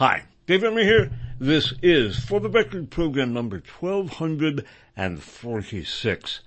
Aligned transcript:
Hi, 0.00 0.24
Dave 0.46 0.64
Emory 0.64 0.84
here. 0.84 1.12
This 1.38 1.74
is, 1.82 2.18
for 2.24 2.40
the 2.40 2.48
record, 2.48 2.90
program 2.90 3.34
number 3.34 3.62
1246. 3.80 6.40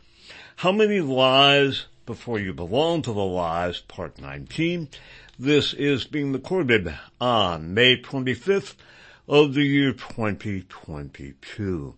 How 0.55 0.71
many 0.71 1.01
lies 1.01 1.85
before 2.07 2.39
you 2.39 2.51
belong 2.51 3.03
to 3.03 3.13
the 3.13 3.23
lies, 3.23 3.81
part 3.81 4.19
19. 4.19 4.89
This 5.37 5.75
is 5.75 6.05
being 6.05 6.33
recorded 6.33 6.95
on 7.21 7.75
May 7.75 8.01
25th 8.01 8.73
of 9.27 9.53
the 9.53 9.61
year 9.61 9.93
2022. 9.93 11.93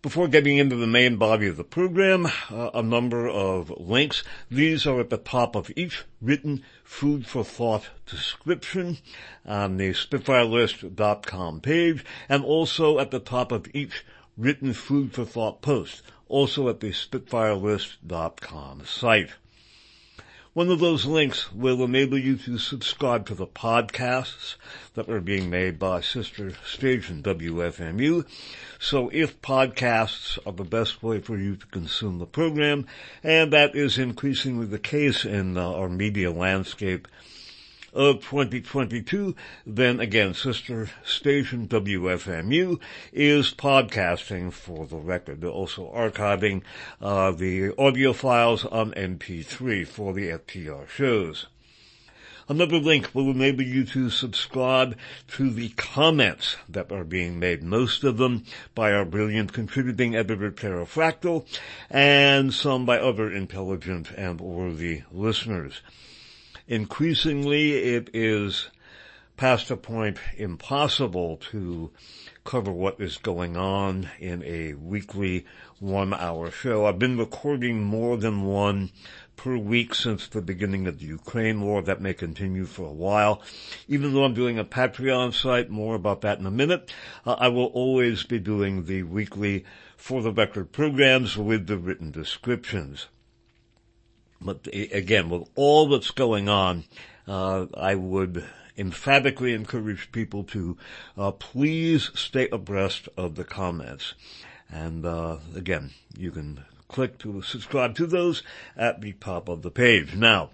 Before 0.00 0.28
getting 0.28 0.58
into 0.58 0.76
the 0.76 0.86
main 0.86 1.16
body 1.16 1.48
of 1.48 1.56
the 1.56 1.64
program, 1.64 2.26
uh, 2.26 2.70
a 2.72 2.82
number 2.84 3.28
of 3.28 3.68
links. 3.80 4.22
These 4.48 4.86
are 4.86 5.00
at 5.00 5.10
the 5.10 5.16
top 5.16 5.56
of 5.56 5.72
each 5.74 6.04
written 6.22 6.62
food 6.84 7.26
for 7.26 7.42
thought 7.42 7.90
description 8.06 8.98
on 9.44 9.76
the 9.76 9.90
SpitfireList.com 9.90 11.60
page 11.62 12.04
and 12.28 12.44
also 12.44 13.00
at 13.00 13.10
the 13.10 13.18
top 13.18 13.50
of 13.50 13.66
each 13.74 14.04
written 14.36 14.72
food 14.72 15.14
for 15.14 15.24
thought 15.24 15.62
post, 15.62 16.02
also 16.28 16.68
at 16.68 16.78
the 16.78 16.92
SpitfireList.com 16.92 18.84
site. 18.86 19.30
One 20.58 20.70
of 20.70 20.80
those 20.80 21.06
links 21.06 21.52
will 21.52 21.84
enable 21.84 22.18
you 22.18 22.34
to 22.38 22.58
subscribe 22.58 23.26
to 23.26 23.34
the 23.36 23.46
podcasts 23.46 24.56
that 24.94 25.08
are 25.08 25.20
being 25.20 25.50
made 25.50 25.78
by 25.78 26.00
sister 26.00 26.52
station 26.66 27.22
WFMU. 27.22 28.26
So 28.80 29.08
if 29.12 29.40
podcasts 29.40 30.36
are 30.44 30.52
the 30.52 30.64
best 30.64 31.00
way 31.00 31.20
for 31.20 31.38
you 31.38 31.54
to 31.54 31.66
consume 31.66 32.18
the 32.18 32.26
program, 32.26 32.88
and 33.22 33.52
that 33.52 33.76
is 33.76 33.98
increasingly 33.98 34.66
the 34.66 34.80
case 34.80 35.24
in 35.24 35.56
uh, 35.56 35.74
our 35.74 35.88
media 35.88 36.32
landscape, 36.32 37.06
of 37.92 38.16
2022, 38.22 39.34
then 39.66 40.00
again, 40.00 40.34
sister 40.34 40.90
station 41.04 41.68
WFMU 41.68 42.80
is 43.12 43.52
podcasting 43.54 44.52
for 44.52 44.86
the 44.86 44.96
record. 44.96 45.40
They're 45.40 45.50
also 45.50 45.92
archiving 45.94 46.62
uh, 47.00 47.30
the 47.32 47.74
audio 47.78 48.12
files 48.12 48.64
on 48.64 48.92
MP3 48.92 49.86
for 49.86 50.12
the 50.12 50.28
FTR 50.28 50.88
shows. 50.88 51.46
Another 52.50 52.78
link 52.78 53.14
will 53.14 53.30
enable 53.30 53.62
you 53.62 53.84
to 53.84 54.08
subscribe 54.08 54.96
to 55.28 55.50
the 55.50 55.68
comments 55.70 56.56
that 56.66 56.90
are 56.90 57.04
being 57.04 57.38
made, 57.38 57.62
most 57.62 58.04
of 58.04 58.16
them 58.16 58.44
by 58.74 58.90
our 58.90 59.04
brilliant 59.04 59.52
contributing 59.52 60.16
editor 60.16 60.50
Pterrafractyl, 60.50 61.44
and 61.90 62.54
some 62.54 62.86
by 62.86 62.98
other 62.98 63.30
intelligent 63.30 64.10
and 64.12 64.40
worthy 64.40 65.02
listeners. 65.12 65.82
Increasingly, 66.68 67.72
it 67.72 68.10
is 68.12 68.68
past 69.38 69.70
a 69.70 69.76
point 69.78 70.18
impossible 70.36 71.38
to 71.50 71.90
cover 72.44 72.70
what 72.70 73.00
is 73.00 73.16
going 73.16 73.56
on 73.56 74.10
in 74.20 74.42
a 74.44 74.74
weekly 74.74 75.46
one 75.78 76.12
hour 76.12 76.50
show. 76.50 76.84
I've 76.84 76.98
been 76.98 77.16
recording 77.16 77.82
more 77.82 78.18
than 78.18 78.44
one 78.44 78.90
per 79.34 79.56
week 79.56 79.94
since 79.94 80.28
the 80.28 80.42
beginning 80.42 80.86
of 80.86 80.98
the 80.98 81.06
Ukraine 81.06 81.62
war. 81.62 81.80
That 81.80 82.02
may 82.02 82.12
continue 82.12 82.66
for 82.66 82.84
a 82.84 82.92
while. 82.92 83.40
Even 83.86 84.12
though 84.12 84.24
I'm 84.24 84.34
doing 84.34 84.58
a 84.58 84.64
Patreon 84.64 85.32
site, 85.32 85.70
more 85.70 85.94
about 85.94 86.20
that 86.20 86.38
in 86.38 86.44
a 86.44 86.50
minute, 86.50 86.92
uh, 87.24 87.32
I 87.38 87.48
will 87.48 87.68
always 87.72 88.24
be 88.24 88.40
doing 88.40 88.84
the 88.84 89.04
weekly 89.04 89.64
for 89.96 90.20
the 90.20 90.32
record 90.32 90.72
programs 90.72 91.38
with 91.38 91.66
the 91.66 91.78
written 91.78 92.10
descriptions. 92.10 93.06
But 94.40 94.68
again, 94.72 95.30
with 95.30 95.48
all 95.54 95.88
that's 95.88 96.10
going 96.10 96.48
on, 96.48 96.84
uh, 97.26 97.66
I 97.74 97.94
would 97.94 98.44
emphatically 98.76 99.52
encourage 99.52 100.12
people 100.12 100.44
to 100.44 100.76
uh, 101.16 101.32
please 101.32 102.10
stay 102.14 102.48
abreast 102.50 103.08
of 103.16 103.34
the 103.34 103.44
comments. 103.44 104.14
And 104.70 105.04
uh, 105.04 105.38
again, 105.54 105.90
you 106.16 106.30
can 106.30 106.64
click 106.86 107.18
to 107.18 107.42
subscribe 107.42 107.94
to 107.96 108.06
those 108.06 108.42
at 108.76 109.00
the 109.00 109.12
top 109.12 109.48
of 109.48 109.62
the 109.62 109.70
page. 109.70 110.14
Now, 110.14 110.50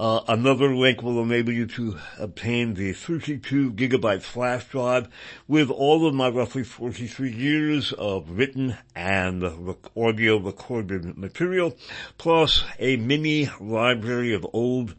uh, 0.00 0.24
another 0.28 0.74
link 0.74 1.02
will 1.02 1.22
enable 1.22 1.52
you 1.52 1.66
to 1.66 1.98
obtain 2.18 2.72
the 2.72 2.90
32 2.90 3.72
gigabyte 3.72 4.22
flash 4.22 4.64
drive 4.64 5.06
with 5.46 5.70
all 5.70 6.06
of 6.06 6.14
my 6.14 6.26
roughly 6.26 6.64
43 6.64 7.30
years 7.30 7.92
of 7.92 8.30
written 8.30 8.78
and 8.96 9.42
rec- 9.66 9.94
audio 9.94 10.38
recorded 10.38 11.18
material, 11.18 11.76
plus 12.16 12.64
a 12.78 12.96
mini 12.96 13.50
library 13.60 14.32
of 14.32 14.46
old 14.54 14.94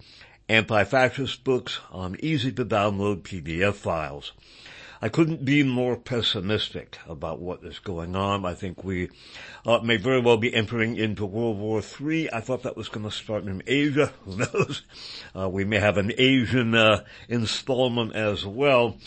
anti-fascist 0.48 1.44
books 1.44 1.80
on 1.92 2.16
easy 2.20 2.52
to 2.52 2.64
download 2.64 3.24
PDF 3.24 3.74
files. 3.74 4.34
I 5.04 5.10
couldn't 5.10 5.44
be 5.44 5.64
more 5.64 5.98
pessimistic 5.98 7.00
about 7.08 7.40
what 7.40 7.64
is 7.64 7.80
going 7.80 8.16
on. 8.16 8.46
I 8.46 8.54
think 8.54 8.84
we 8.84 9.10
uh, 9.66 9.80
may 9.80 9.98
very 9.98 10.22
well 10.22 10.38
be 10.38 10.54
entering 10.54 10.96
into 10.96 11.26
World 11.26 11.58
War 11.58 11.82
III. 11.82 12.32
I 12.32 12.40
thought 12.40 12.62
that 12.62 12.78
was 12.78 12.88
going 12.88 13.06
to 13.06 13.12
start 13.12 13.46
in 13.46 13.64
Asia. 13.66 14.14
Who 14.26 14.38
knows? 14.38 14.84
Uh, 15.36 15.50
we 15.50 15.66
may 15.66 15.80
have 15.80 15.98
an 15.98 16.12
Asian 16.20 16.76
uh, 16.76 17.04
installment 17.28 18.14
as 18.16 18.46
well. 18.46 18.98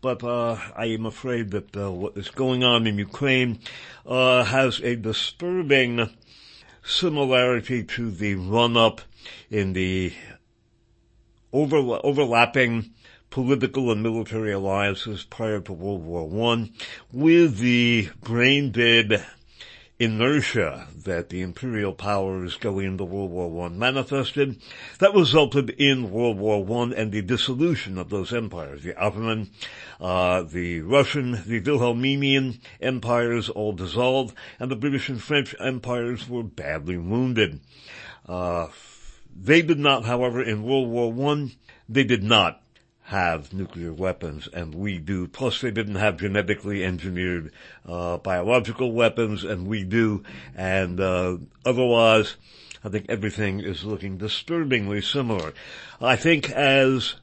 But 0.00 0.22
uh, 0.22 0.56
I 0.76 0.84
am 0.86 1.04
afraid 1.04 1.50
that 1.50 1.76
uh, 1.76 1.90
what 1.90 2.16
is 2.16 2.30
going 2.30 2.62
on 2.62 2.86
in 2.86 2.96
Ukraine 2.96 3.58
uh, 4.06 4.44
has 4.44 4.78
a 4.80 4.94
disturbing 4.94 6.10
similarity 6.84 7.82
to 7.82 8.12
the 8.12 8.36
run-up 8.36 9.00
in 9.50 9.72
the 9.72 10.12
over, 11.52 11.76
overlapping 12.04 12.94
political 13.30 13.92
and 13.92 14.02
military 14.02 14.52
alliances 14.52 15.24
prior 15.24 15.60
to 15.60 15.72
World 15.72 16.04
War 16.04 16.28
One, 16.28 16.72
with 17.12 17.58
the 17.58 18.10
brain 18.22 18.72
dead 18.72 19.24
inertia 20.00 20.88
that 21.04 21.28
the 21.28 21.42
imperial 21.42 21.92
powers 21.92 22.56
going 22.56 22.86
into 22.86 23.04
World 23.04 23.30
War 23.30 23.50
One 23.50 23.78
manifested, 23.78 24.60
that 24.98 25.14
resulted 25.14 25.70
in 25.70 26.10
World 26.10 26.38
War 26.38 26.64
One 26.64 26.92
and 26.92 27.12
the 27.12 27.22
dissolution 27.22 27.98
of 27.98 28.08
those 28.08 28.32
empires. 28.32 28.82
The 28.82 28.96
Ottoman, 28.96 29.50
uh, 30.00 30.42
the 30.42 30.80
Russian, 30.80 31.42
the 31.46 31.60
Wilhelminian 31.60 32.60
empires 32.80 33.48
all 33.48 33.72
dissolved, 33.72 34.34
and 34.58 34.70
the 34.70 34.76
British 34.76 35.08
and 35.08 35.22
French 35.22 35.54
empires 35.60 36.28
were 36.28 36.42
badly 36.42 36.96
wounded. 36.96 37.60
Uh, 38.26 38.68
they 39.36 39.62
did 39.62 39.78
not, 39.78 40.04
however, 40.04 40.42
in 40.42 40.62
World 40.62 40.88
War 40.88 41.12
One, 41.12 41.52
they 41.88 42.04
did 42.04 42.22
not 42.22 42.62
have 43.10 43.52
nuclear 43.52 43.92
weapons, 43.92 44.48
and 44.52 44.72
we 44.72 44.96
do. 44.96 45.26
Plus, 45.26 45.60
they 45.60 45.72
didn't 45.72 45.96
have 45.96 46.16
genetically 46.16 46.84
engineered 46.84 47.50
uh, 47.84 48.16
biological 48.18 48.92
weapons, 48.92 49.42
and 49.42 49.66
we 49.66 49.82
do. 49.82 50.22
And 50.54 51.00
uh, 51.00 51.38
otherwise, 51.66 52.36
I 52.84 52.88
think 52.88 53.06
everything 53.08 53.58
is 53.58 53.84
looking 53.84 54.16
disturbingly 54.16 55.02
similar. 55.02 55.52
I 56.00 56.14
think 56.14 56.50
as 56.52 57.16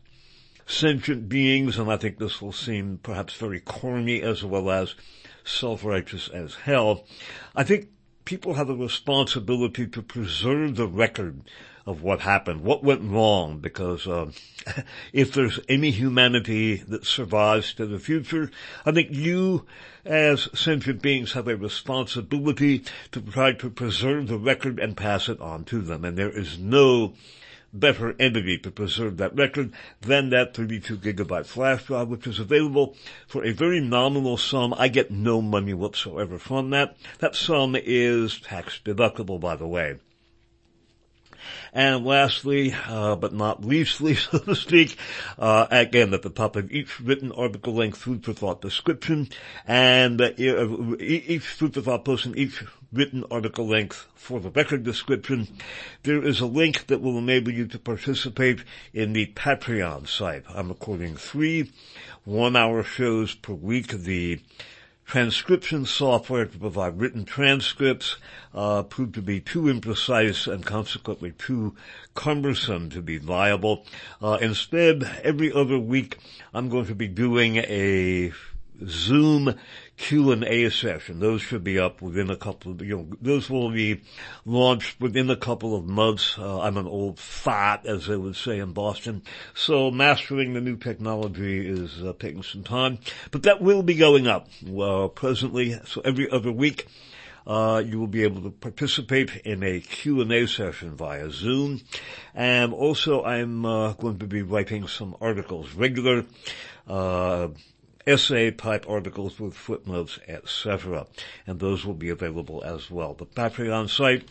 sentient 0.66 1.30
beings, 1.30 1.78
and 1.80 1.90
I 1.90 1.96
think 1.96 2.18
this 2.18 2.42
will 2.42 2.52
seem 2.52 3.00
perhaps 3.02 3.34
very 3.36 3.62
corny 3.62 4.22
as 4.22 4.44
well 4.44 4.70
as 4.70 4.94
self-righteous 5.46 6.28
as 6.28 6.56
hell, 6.56 7.06
I 7.56 7.64
think 7.64 7.88
people 8.28 8.56
have 8.56 8.70
a 8.70 8.76
responsibility 8.76 9.88
to 9.88 10.02
preserve 10.02 10.76
the 10.76 10.86
record 10.86 11.40
of 11.86 12.04
what 12.04 12.20
happened, 12.20 12.62
what 12.62 12.84
went 12.84 13.10
wrong, 13.10 13.60
because 13.60 14.06
uh, 14.06 14.30
if 15.14 15.32
there's 15.32 15.62
any 15.70 15.92
humanity 15.92 16.76
that 16.76 17.06
survives 17.06 17.74
to 17.74 17.86
the 17.86 18.00
future, 18.00 18.52
I 18.86 18.92
think 18.92 19.12
you, 19.12 19.66
as 20.04 20.50
sentient 20.54 21.02
beings, 21.02 21.32
have 21.32 21.48
a 21.48 21.56
responsibility 21.56 22.84
to 23.14 23.22
try 23.22 23.54
to 23.54 23.70
preserve 23.70 24.28
the 24.28 24.38
record 24.38 24.78
and 24.78 24.98
pass 24.98 25.30
it 25.30 25.40
on 25.40 25.64
to 25.64 25.80
them. 25.80 26.04
And 26.04 26.18
there 26.18 26.38
is 26.38 26.60
no 26.60 27.14
better 27.74 28.16
entity 28.20 28.58
to 28.58 28.72
preserve 28.72 29.18
that 29.18 29.36
record 29.36 29.72
than 30.02 30.30
that 30.30 30.54
32 30.54 30.98
gigabyte 30.98 31.46
flash 31.46 31.86
drive, 31.86 32.08
which 32.08 32.28
is 32.28 32.40
available 32.40 32.96
for 33.28 33.44
a 33.44 33.52
very 33.52 33.80
nominal 33.80 34.38
sum. 34.38 34.74
I 34.78 34.88
get 34.88 35.12
no 35.12 35.42
money 35.42 35.74
whatsoever 35.74 36.38
from 36.40 36.70
that. 36.72 36.96
That 37.20 37.36
sum 37.36 37.76
is 37.76 38.40
tax 38.40 38.80
deductible, 38.84 39.40
by 39.40 39.56
the 39.56 39.68
way. 39.68 39.98
And 41.74 42.06
lastly, 42.06 42.74
uh, 42.88 43.16
but 43.16 43.34
not 43.34 43.64
leastly, 43.64 44.16
so 44.16 44.40
to 44.40 44.56
speak, 44.56 44.98
uh, 45.38 45.68
again, 45.70 46.14
at 46.14 46.22
the 46.22 46.30
top 46.30 46.56
of 46.56 46.72
each 46.72 47.00
written 47.00 47.32
article 47.32 47.74
length 47.74 47.98
food 47.98 48.24
for 48.24 48.34
thought 48.34 48.62
description, 48.62 49.30
and 49.66 50.22
uh, 50.22 50.32
each 51.00 51.44
food 51.44 51.74
for 51.74 51.82
thought 51.82 52.06
post 52.06 52.26
and 52.26 52.38
each 52.38 52.64
written 52.92 53.24
article 53.30 53.68
length 53.68 54.08
for 54.16 54.40
the 54.40 54.50
record 54.50 54.84
description, 54.84 55.48
there 56.04 56.24
is 56.24 56.40
a 56.40 56.46
link 56.46 56.88
that 56.88 57.02
will 57.02 57.18
enable 57.18 57.52
you 57.52 57.68
to 57.68 57.80
participate 57.80 58.64
in 58.94 59.14
the 59.14 59.26
Patreon 59.28 60.08
site. 60.08 60.44
I'm 60.50 60.70
recording 60.70 61.16
three 61.16 61.72
one-hour 62.24 62.84
shows 62.84 63.36
per 63.36 63.54
week. 63.54 63.90
The 63.90 64.40
transcription 65.08 65.86
software 65.86 66.46
to 66.46 66.58
provide 66.60 67.00
written 67.00 67.24
transcripts 67.24 68.18
uh, 68.54 68.84
proved 68.84 69.16
to 69.16 69.22
be 69.22 69.40
too 69.40 69.64
imprecise 69.64 70.52
and 70.52 70.66
consequently 70.66 71.32
too 71.32 71.74
cumbersome 72.14 72.90
to 72.90 73.02
be 73.02 73.18
viable. 73.18 73.86
Uh, 74.22 74.38
instead, 74.42 75.04
every 75.24 75.52
other 75.52 75.80
week, 75.80 76.18
I'm 76.54 76.68
going 76.68 76.88
to 76.88 76.96
be 76.96 77.08
doing 77.08 77.56
a 77.56 78.34
Zoom 78.86 79.56
Q&A 79.98 80.70
session. 80.70 81.20
Those 81.20 81.42
should 81.42 81.64
be 81.64 81.80
up 81.80 82.02
within 82.02 82.30
a 82.30 82.36
couple 82.36 82.72
of, 82.72 82.82
you 82.82 82.98
know, 82.98 83.08
those 83.20 83.50
will 83.50 83.72
be 83.72 84.02
launched 84.46 85.02
within 85.02 85.30
a 85.30 85.36
couple 85.36 85.76
of 85.76 85.86
months. 85.86 86.38
Uh, 86.38 86.62
I'm 86.62 86.78
an 86.78 86.88
old 86.88 87.20
fat, 87.20 87.86
as 87.86 88.06
they 88.06 88.16
would 88.16 88.36
say 88.36 88.60
in 88.60 88.74
Boston. 88.74 89.24
So 89.56 89.90
mastering 89.90 90.54
the 90.54 90.62
new 90.62 90.78
technology 90.78 91.68
is 91.68 92.02
uh, 92.04 92.14
taking 92.20 92.44
some 92.44 92.64
time, 92.64 93.00
but 93.32 93.44
that 93.44 93.60
will 93.60 93.82
be 93.82 93.96
going 93.96 94.28
up, 94.28 94.48
uh, 94.80 95.08
presently. 95.08 95.80
So 95.86 96.02
every 96.06 96.30
other 96.30 96.52
week, 96.52 96.88
uh, 97.48 97.82
you 97.84 97.98
will 98.00 98.08
be 98.08 98.24
able 98.24 98.42
to 98.44 98.52
participate 98.52 99.36
in 99.38 99.64
a 99.64 99.80
Q&A 99.80 100.46
session 100.48 100.96
via 100.96 101.32
Zoom. 101.32 101.82
And 102.36 102.74
also 102.74 103.24
I'm 103.24 103.66
uh, 103.66 103.94
going 103.94 104.20
to 104.20 104.28
be 104.28 104.44
writing 104.44 104.88
some 104.88 105.16
articles, 105.22 105.74
regular 105.74 106.26
uh, 106.88 107.48
essay 108.08 108.50
type 108.52 108.86
articles 108.90 109.40
with 109.40 109.54
footnotes, 109.54 110.18
etc. 110.28 111.06
And 111.46 111.60
those 111.60 111.86
will 111.86 111.94
be 111.94 112.10
available 112.10 112.64
as 112.64 112.90
well. 112.90 113.14
The 113.14 113.26
Patreon 113.26 113.90
site 113.90 114.28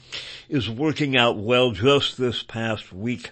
is 0.48 0.68
working 0.68 1.16
out 1.16 1.36
well 1.36 1.72
just 1.72 2.16
this 2.16 2.42
past 2.42 2.92
week. 2.92 3.30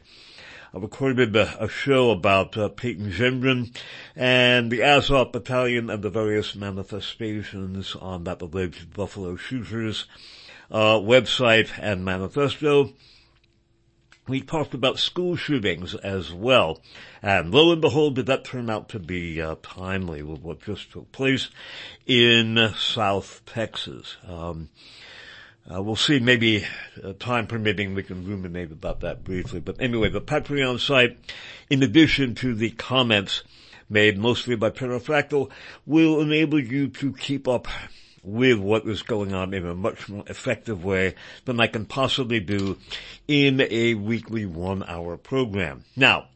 I 0.75 0.79
recorded 0.79 1.35
a, 1.37 1.65
a 1.65 1.69
show 1.69 2.11
about 2.11 2.59
uh, 2.59 2.69
Peyton 2.69 3.13
Gendron 3.13 3.77
and 4.17 4.71
the 4.71 4.83
Azov 4.83 5.33
Battalion 5.33 5.89
and 5.89 6.03
the 6.03 6.11
various 6.11 6.55
manifestations 6.55 7.95
on 7.95 8.25
that 8.25 8.43
alleged 8.43 8.93
Buffalo 8.93 9.37
Shooters 9.37 10.07
uh, 10.71 10.99
website 10.99 11.71
and 11.79 12.05
manifesto. 12.05 12.93
We 14.27 14.41
talked 14.41 14.73
about 14.73 14.99
school 14.99 15.37
shootings 15.37 15.95
as 15.95 16.33
well. 16.33 16.81
And 17.23 17.53
lo 17.53 17.73
and 17.73 17.81
behold, 17.83 18.15
did 18.15 18.27
that 18.27 18.45
turn 18.45 18.71
out 18.71 18.89
to 18.91 18.99
be 18.99 19.41
uh, 19.41 19.57
timely 19.63 20.23
with 20.23 20.41
what 20.41 20.63
just 20.63 20.93
took 20.93 21.13
place 21.13 21.51
in 22.07 22.73
South 22.77 23.43
Texas. 23.45 24.17
Um, 24.27 24.71
uh, 25.71 25.83
we'll 25.83 25.97
see, 25.97 26.21
maybe 26.21 26.67
uh, 27.03 27.13
time 27.19 27.47
permitting, 27.47 27.95
we 27.95 28.03
can 28.03 28.27
ruminate 28.27 28.71
about 28.71 29.01
that 29.01 29.25
briefly. 29.25 29.61
But 29.61 29.81
anyway, 29.81 30.09
the 30.09 30.21
Patreon 30.21 30.81
site, 30.81 31.19
in 31.69 31.83
addition 31.83 32.35
to 32.37 32.55
the 32.55 32.71
comments 32.71 33.43
made 33.89 34.19
mostly 34.19 34.57
by 34.57 34.71
Pterrafractyl, 34.71 35.51
will 35.87 36.21
enable 36.21 36.59
you 36.59 36.89
to 36.89 37.13
keep 37.13 37.47
up 37.47 37.69
with 38.25 38.59
what 38.59 38.85
was 38.85 39.03
going 39.03 39.35
on 39.35 39.55
in 39.55 39.67
a 39.67 39.75
much 39.75 40.09
more 40.09 40.25
effective 40.27 40.85
way 40.85 41.15
than 41.45 41.61
I 41.61 41.67
can 41.67 41.85
possibly 41.85 42.41
do 42.41 42.79
in 43.29 43.61
a 43.61 43.95
weekly 43.95 44.47
one 44.47 44.83
hour 44.83 45.17
program. 45.17 45.85
Now, 45.95 46.29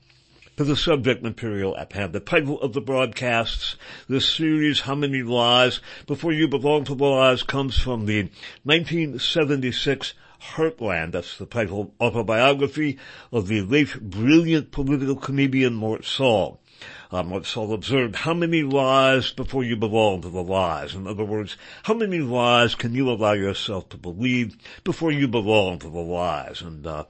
to 0.59 0.65
the 0.65 0.77
subject 0.77 1.23
material 1.23 1.77
at 1.77 1.93
hand. 1.93 2.13
The 2.13 2.19
title 2.19 2.61
of 2.61 2.73
the 2.73 2.81
broadcasts, 2.81 3.77
the 4.09 4.21
series, 4.21 4.81
How 4.81 4.97
Many 4.97 5.23
Lies 5.23 5.79
Before 6.09 6.33
You 6.33 6.49
Belong 6.49 6.83
to 6.85 6.97
the 6.97 7.05
Lies, 7.05 7.45
comes 7.45 7.79
from 7.79 8.07
the 8.07 8.23
1976 8.65 10.15
Heartland, 10.41 11.13
that's 11.13 11.39
the 11.39 11.47
title 11.47 11.95
autobiography 12.01 12.99
of 13.33 13.47
the 13.47 13.63
late 13.63 14.01
brilliant 14.01 14.73
political 14.73 15.15
comedian 15.17 15.75
Mort 15.75 16.05
Sahl. 16.05 16.61
Um, 17.11 17.33
let's 17.33 17.57
all 17.57 17.73
observe 17.73 18.15
how 18.15 18.35
many 18.35 18.63
lies 18.63 19.33
before 19.33 19.65
you 19.65 19.77
belong 19.77 20.23
to 20.23 20.29
the 20.29 20.43
lies. 20.43 20.95
In 20.95 21.07
other 21.07 21.25
words, 21.25 21.57
how 21.85 21.95
many 21.95 22.19
lies 22.19 22.75
can 22.75 22.95
you 22.95 23.11
allow 23.11 23.33
yourself 23.33 23.89
to 23.91 23.97
believe 23.97 24.57
before 24.85 25.11
you 25.11 25.27
belong 25.29 25.79
to 25.81 25.89
the 25.89 25.99
lies? 26.01 26.61
And 26.61 26.87
uh, 26.87 27.05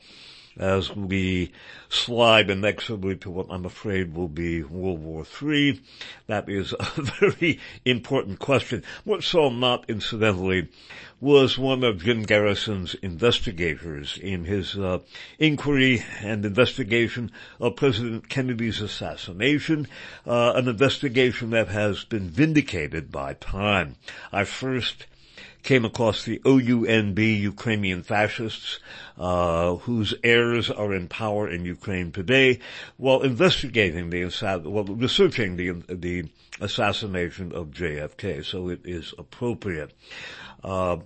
as 0.58 0.94
we 0.94 1.52
slide 1.88 2.50
inexorably 2.50 3.16
to 3.16 3.30
what 3.30 3.46
I'm 3.50 3.64
afraid 3.64 4.14
will 4.14 4.28
be 4.28 4.62
World 4.62 5.02
War 5.02 5.24
III. 5.42 5.80
That 6.26 6.48
is 6.48 6.74
a 6.78 6.84
very 7.02 7.60
important 7.84 8.38
question. 8.38 8.82
Mort 9.04 9.22
Sahl 9.22 9.50
not 9.50 9.88
incidentally 9.88 10.68
was 11.20 11.58
one 11.58 11.82
of 11.82 12.04
Jim 12.04 12.22
Garrison's 12.22 12.94
investigators 12.94 14.18
in 14.18 14.44
his 14.44 14.76
uh, 14.78 14.98
inquiry 15.38 16.04
and 16.20 16.44
investigation 16.44 17.32
of 17.58 17.74
President 17.74 18.28
Kennedy's 18.28 18.80
assassination, 18.80 19.88
uh, 20.26 20.52
an 20.54 20.68
investigation 20.68 21.50
that 21.50 21.68
has 21.68 22.04
been 22.04 22.28
vindicated 22.28 23.10
by 23.10 23.34
time. 23.34 23.96
I 24.32 24.44
first 24.44 25.06
came 25.62 25.84
across 25.84 26.24
the 26.24 26.40
OUNB 26.44 27.18
Ukrainian 27.18 28.02
fascists, 28.02 28.78
uh, 29.18 29.76
whose 29.76 30.14
heirs 30.22 30.70
are 30.70 30.94
in 30.94 31.08
power 31.08 31.48
in 31.48 31.64
Ukraine 31.64 32.12
today, 32.12 32.60
while 32.96 33.22
investigating 33.22 34.10
the 34.10 34.24
well, 34.64 34.84
researching 34.84 35.56
the 35.56 35.72
the 35.88 36.24
assassination 36.60 37.52
of 37.52 37.68
JFK. 37.70 38.44
So 38.44 38.68
it 38.68 38.80
is 38.84 39.14
appropriate. 39.18 39.92
Uh, 40.62 40.98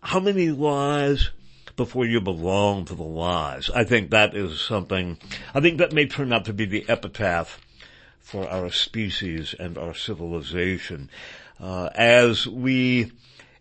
how 0.00 0.20
many 0.20 0.50
lies 0.50 1.30
before 1.76 2.04
you 2.04 2.20
belong 2.20 2.84
to 2.86 2.94
the 2.94 3.02
lies? 3.02 3.70
I 3.70 3.84
think 3.84 4.10
that 4.10 4.36
is 4.36 4.60
something. 4.60 5.18
I 5.54 5.60
think 5.60 5.78
that 5.78 5.92
may 5.92 6.06
turn 6.06 6.32
out 6.32 6.44
to 6.46 6.52
be 6.52 6.64
the 6.64 6.84
epitaph 6.88 7.60
for 8.18 8.48
our 8.48 8.70
species 8.70 9.54
and 9.58 9.76
our 9.76 9.94
civilization 9.94 11.10
uh, 11.62 11.88
as 11.94 12.46
we 12.46 13.12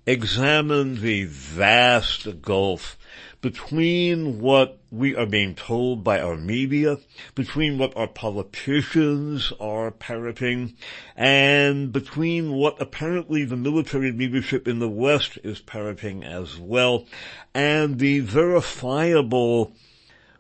examine 0.08 1.00
the 1.02 1.26
vast 1.26 2.42
gulf 2.42 2.98
between 3.42 4.40
what 4.40 4.80
we 4.92 5.16
are 5.16 5.26
being 5.26 5.56
told 5.56 6.04
by 6.04 6.20
our 6.20 6.36
media, 6.36 6.98
between 7.34 7.78
what 7.78 7.96
our 7.96 8.08
politicians 8.08 9.54
are 9.60 9.92
parroting, 9.92 10.76
and 11.16 11.92
between 11.92 12.52
what 12.54 12.80
apparently 12.82 13.46
the 13.46 13.56
military 13.56 14.12
leadership 14.12 14.68
in 14.68 14.80
the 14.80 14.90
West 14.90 15.38
is 15.44 15.60
parroting 15.60 16.24
as 16.24 16.58
well, 16.58 17.06
and 17.54 18.00
the 18.00 18.20
verifiable 18.20 19.74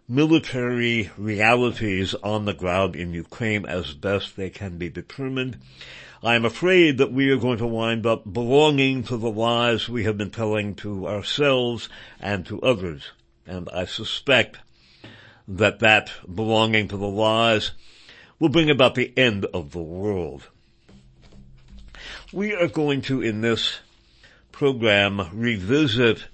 military 0.08 1.10
realities 1.18 2.14
on 2.16 2.46
the 2.46 2.54
ground 2.54 2.96
in 2.96 3.14
Ukraine 3.14 3.66
as 3.66 3.94
best 3.94 4.36
they 4.36 4.50
can 4.50 4.78
be 4.78 4.90
determined. 4.90 5.58
I'm 6.24 6.46
afraid 6.46 7.00
that 7.00 7.12
we 7.12 7.32
are 7.32 7.38
going 7.38 7.58
to 7.58 7.66
wind 7.66 8.06
up 8.06 8.32
belonging 8.32 9.04
to 9.06 9.18
the 9.18 9.32
lies 9.32 9.90
we 9.90 10.04
have 10.04 10.20
been 10.20 10.30
telling 10.30 10.76
to 10.76 11.08
ourselves 11.08 11.90
and 12.20 12.46
to 12.46 12.62
others. 12.62 13.10
And 13.48 13.68
I 13.74 13.86
suspect 13.86 14.60
that 15.48 15.80
that 15.80 16.12
belonging 16.32 16.90
to 16.90 16.98
the 16.98 17.08
lies 17.08 17.72
will 18.38 18.50
bring 18.50 18.70
about 18.70 18.94
the 18.94 19.12
end 19.18 19.46
of 19.46 19.72
the 19.72 19.82
world. 19.82 20.48
We 22.32 22.54
are 22.54 22.68
going 22.68 23.02
to, 23.04 23.24
in 23.24 23.42
this 23.42 23.80
program, 24.52 25.28
revisit 25.34 26.26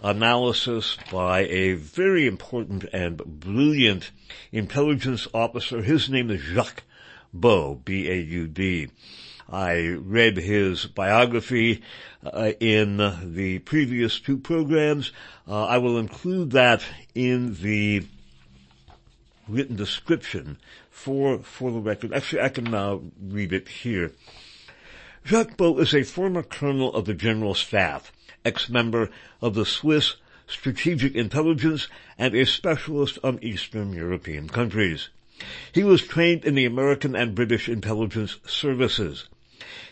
analysis 0.00 0.96
by 1.10 1.40
a 1.46 1.72
very 1.72 2.28
important 2.28 2.84
and 2.92 3.16
brilliant 3.16 4.12
intelligence 4.52 5.26
officer. 5.34 5.82
His 5.82 6.08
name 6.08 6.30
is 6.30 6.40
Jacques 6.40 6.84
Baud, 7.32 7.84
B-A-U-D. 7.84 8.90
I 9.48 9.98
read 10.00 10.36
his 10.38 10.86
biography 10.86 11.82
uh, 12.24 12.52
in 12.60 12.96
the 13.34 13.58
previous 13.60 14.18
two 14.18 14.38
programs. 14.38 15.12
Uh, 15.46 15.66
I 15.66 15.78
will 15.78 15.98
include 15.98 16.52
that 16.52 16.82
in 17.14 17.54
the 17.60 18.06
written 19.46 19.76
description 19.76 20.58
for 20.90 21.40
for 21.40 21.70
the 21.70 21.80
record. 21.80 22.12
Actually, 22.14 22.42
I 22.42 22.48
can 22.48 22.64
now 22.64 23.02
read 23.20 23.52
it 23.52 23.68
here. 23.68 24.12
Jacques 25.26 25.56
Baud 25.56 25.80
is 25.80 25.94
a 25.94 26.02
former 26.02 26.42
colonel 26.42 26.94
of 26.94 27.04
the 27.04 27.14
General 27.14 27.54
Staff, 27.54 28.12
ex-member 28.44 29.10
of 29.40 29.54
the 29.54 29.66
Swiss 29.66 30.16
Strategic 30.46 31.14
Intelligence, 31.14 31.88
and 32.18 32.34
a 32.34 32.44
specialist 32.44 33.18
on 33.22 33.38
Eastern 33.42 33.92
European 33.92 34.48
countries. 34.48 35.08
He 35.72 35.82
was 35.82 36.06
trained 36.06 36.44
in 36.44 36.54
the 36.54 36.64
American 36.64 37.16
and 37.16 37.34
British 37.34 37.68
intelligence 37.68 38.38
services. 38.46 39.28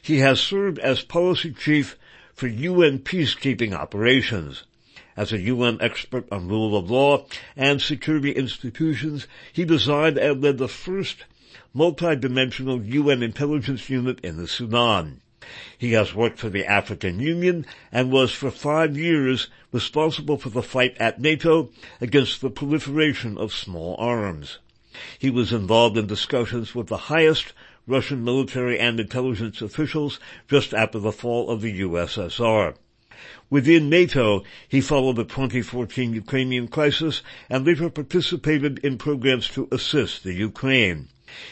He 0.01 0.19
has 0.19 0.41
served 0.41 0.79
as 0.79 1.03
policy 1.03 1.53
chief 1.53 1.97
for 2.35 2.47
UN 2.47 3.01
peacekeeping 3.01 3.73
operations. 3.73 4.65
As 5.17 5.33
a 5.33 5.41
UN 5.41 5.79
expert 5.81 6.27
on 6.33 6.49
rule 6.49 6.77
of 6.77 6.91
law 6.91 7.27
and 7.57 7.83
security 7.83 8.33
institutions, 8.33 9.27
he 9.53 9.65
designed 9.65 10.19
and 10.19 10.43
led 10.43 10.59
the 10.59 10.69
first 10.69 11.25
multi-dimensional 11.75 12.83
UN 12.83 13.23
intelligence 13.23 13.91
unit 13.91 14.21
in 14.23 14.37
the 14.37 14.49
Sudan. 14.49 15.21
He 15.77 15.93
has 15.93 16.15
worked 16.15 16.39
for 16.39 16.49
the 16.49 16.65
African 16.65 17.19
Union 17.19 17.67
and 17.91 18.13
was 18.13 18.33
for 18.33 18.51
five 18.51 18.97
years 18.97 19.49
responsible 19.73 20.39
for 20.39 20.51
the 20.51 20.63
fight 20.63 20.97
at 20.99 21.21
NATO 21.21 21.71
against 22.01 22.41
the 22.41 22.51
proliferation 22.51 23.37
of 23.37 23.53
small 23.53 23.97
arms. 23.99 24.59
He 25.19 25.31
was 25.31 25.53
involved 25.53 25.97
in 25.97 26.07
discussions 26.07 26.75
with 26.75 26.87
the 26.87 27.09
highest 27.09 27.53
Russian 27.87 28.23
military 28.23 28.79
and 28.79 29.01
intelligence 29.01 29.61
officials 29.61 30.21
just 30.49 30.73
after 30.73 30.99
the 31.01 31.11
fall 31.11 31.51
of 31.51 31.63
the 31.63 31.81
USSR. 31.81 32.77
Within 33.51 33.89
NATO, 33.89 34.45
he 34.69 34.81
followed 34.81 35.17
the 35.17 35.25
2014 35.25 36.15
Ukrainian 36.15 36.69
crisis 36.69 37.23
and 37.51 37.67
later 37.67 37.91
participated 37.91 38.79
in 38.85 38.99
programs 38.99 39.49
to 39.51 39.69
assist 39.73 40.23
the 40.23 40.33
Ukraine. 40.33 41.09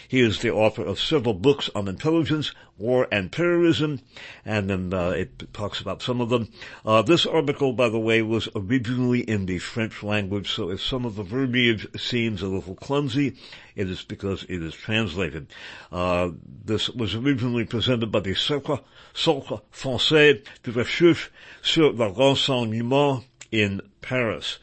He 0.09 0.21
is 0.21 0.41
the 0.41 0.51
author 0.51 0.83
of 0.83 1.01
several 1.01 1.35
books 1.35 1.71
on 1.75 1.89
intelligence, 1.89 2.53
war, 2.79 3.07
and 3.13 3.31
terrorism, 3.31 4.01
and 4.45 4.71
then 4.71 4.95
uh, 4.95 5.11
it 5.11 5.53
talks 5.53 5.81
about 5.81 6.03
some 6.03 6.21
of 6.21 6.31
them. 6.31 6.49
Uh, 6.85 7.03
this 7.03 7.27
article, 7.27 7.73
by 7.73 7.89
the 7.89 7.99
way, 7.99 8.23
was 8.23 8.49
originally 8.57 9.21
in 9.21 9.47
the 9.47 9.59
French 9.59 10.03
language, 10.03 10.51
so 10.51 10.71
if 10.71 10.83
some 10.83 11.05
of 11.05 11.17
the 11.17 11.23
verbiage 11.23 11.87
seems 11.97 12.43
a 12.43 12.47
little 12.47 12.75
clumsy, 12.75 13.37
it 13.77 13.89
is 13.89 14.03
because 14.03 14.45
it 14.45 14.63
is 14.63 14.75
translated. 14.75 15.47
Uh, 15.93 16.31
this 16.65 16.89
was 16.89 17.15
originally 17.15 17.65
presented 17.65 18.11
by 18.11 18.21
the 18.21 18.35
Cercle, 18.35 18.81
Cercle 19.15 19.63
Français 19.73 20.45
de 20.63 20.73
Recherche 20.73 21.31
sur 21.63 21.93
le 21.93 22.09
Renseignement 22.09 23.25
in 23.53 23.81
Paris. 24.01 24.59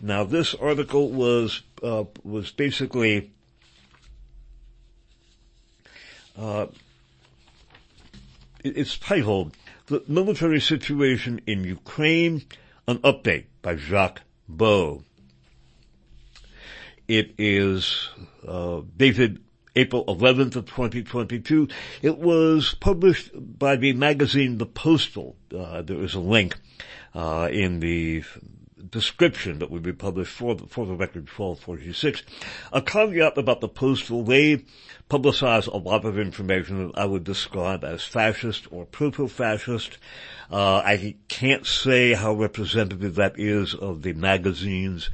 Now, 0.00 0.24
this 0.24 0.54
article 0.54 1.10
was 1.10 1.62
uh, 1.82 2.04
was 2.24 2.50
basically 2.50 3.32
uh, 6.40 6.66
it's 8.64 8.98
titled 8.98 9.56
The 9.86 10.02
Military 10.08 10.60
Situation 10.60 11.40
in 11.46 11.64
Ukraine, 11.64 12.42
an 12.88 12.98
update 12.98 13.46
by 13.62 13.76
Jacques 13.76 14.22
Baud. 14.48 15.04
It 17.06 17.34
is 17.38 18.08
uh, 18.46 18.82
dated 18.96 19.42
April 19.76 20.04
11th 20.06 20.56
of 20.56 20.66
2022. 20.66 21.68
It 22.02 22.18
was 22.18 22.74
published 22.80 23.30
by 23.34 23.76
the 23.76 23.92
magazine 23.92 24.58
The 24.58 24.66
Postil. 24.66 25.34
Uh, 25.54 25.82
there 25.82 26.02
is 26.02 26.14
a 26.14 26.20
link 26.20 26.56
uh, 27.14 27.48
in 27.52 27.80
the 27.80 28.24
description 28.90 29.58
that 29.58 29.70
would 29.70 29.82
be 29.82 29.92
published 29.92 30.32
for 30.32 30.54
the, 30.54 30.66
for 30.66 30.86
the 30.86 30.94
record 30.94 31.28
1246. 31.28 32.22
A 32.72 32.82
caveat 32.82 33.38
about 33.38 33.60
the 33.60 33.68
Postil, 33.68 34.26
they 34.26 34.64
publicize 35.08 35.66
a 35.66 35.76
lot 35.76 36.04
of 36.04 36.18
information 36.18 36.88
that 36.88 36.98
I 36.98 37.04
would 37.04 37.24
describe 37.24 37.84
as 37.84 38.04
fascist 38.04 38.66
or 38.70 38.86
proto-fascist. 38.86 39.98
Uh, 40.50 40.76
I 40.76 41.16
can't 41.28 41.66
say 41.66 42.14
how 42.14 42.34
representative 42.34 43.14
that 43.16 43.38
is 43.38 43.74
of 43.74 44.02
the 44.02 44.12
magazine's 44.12 45.10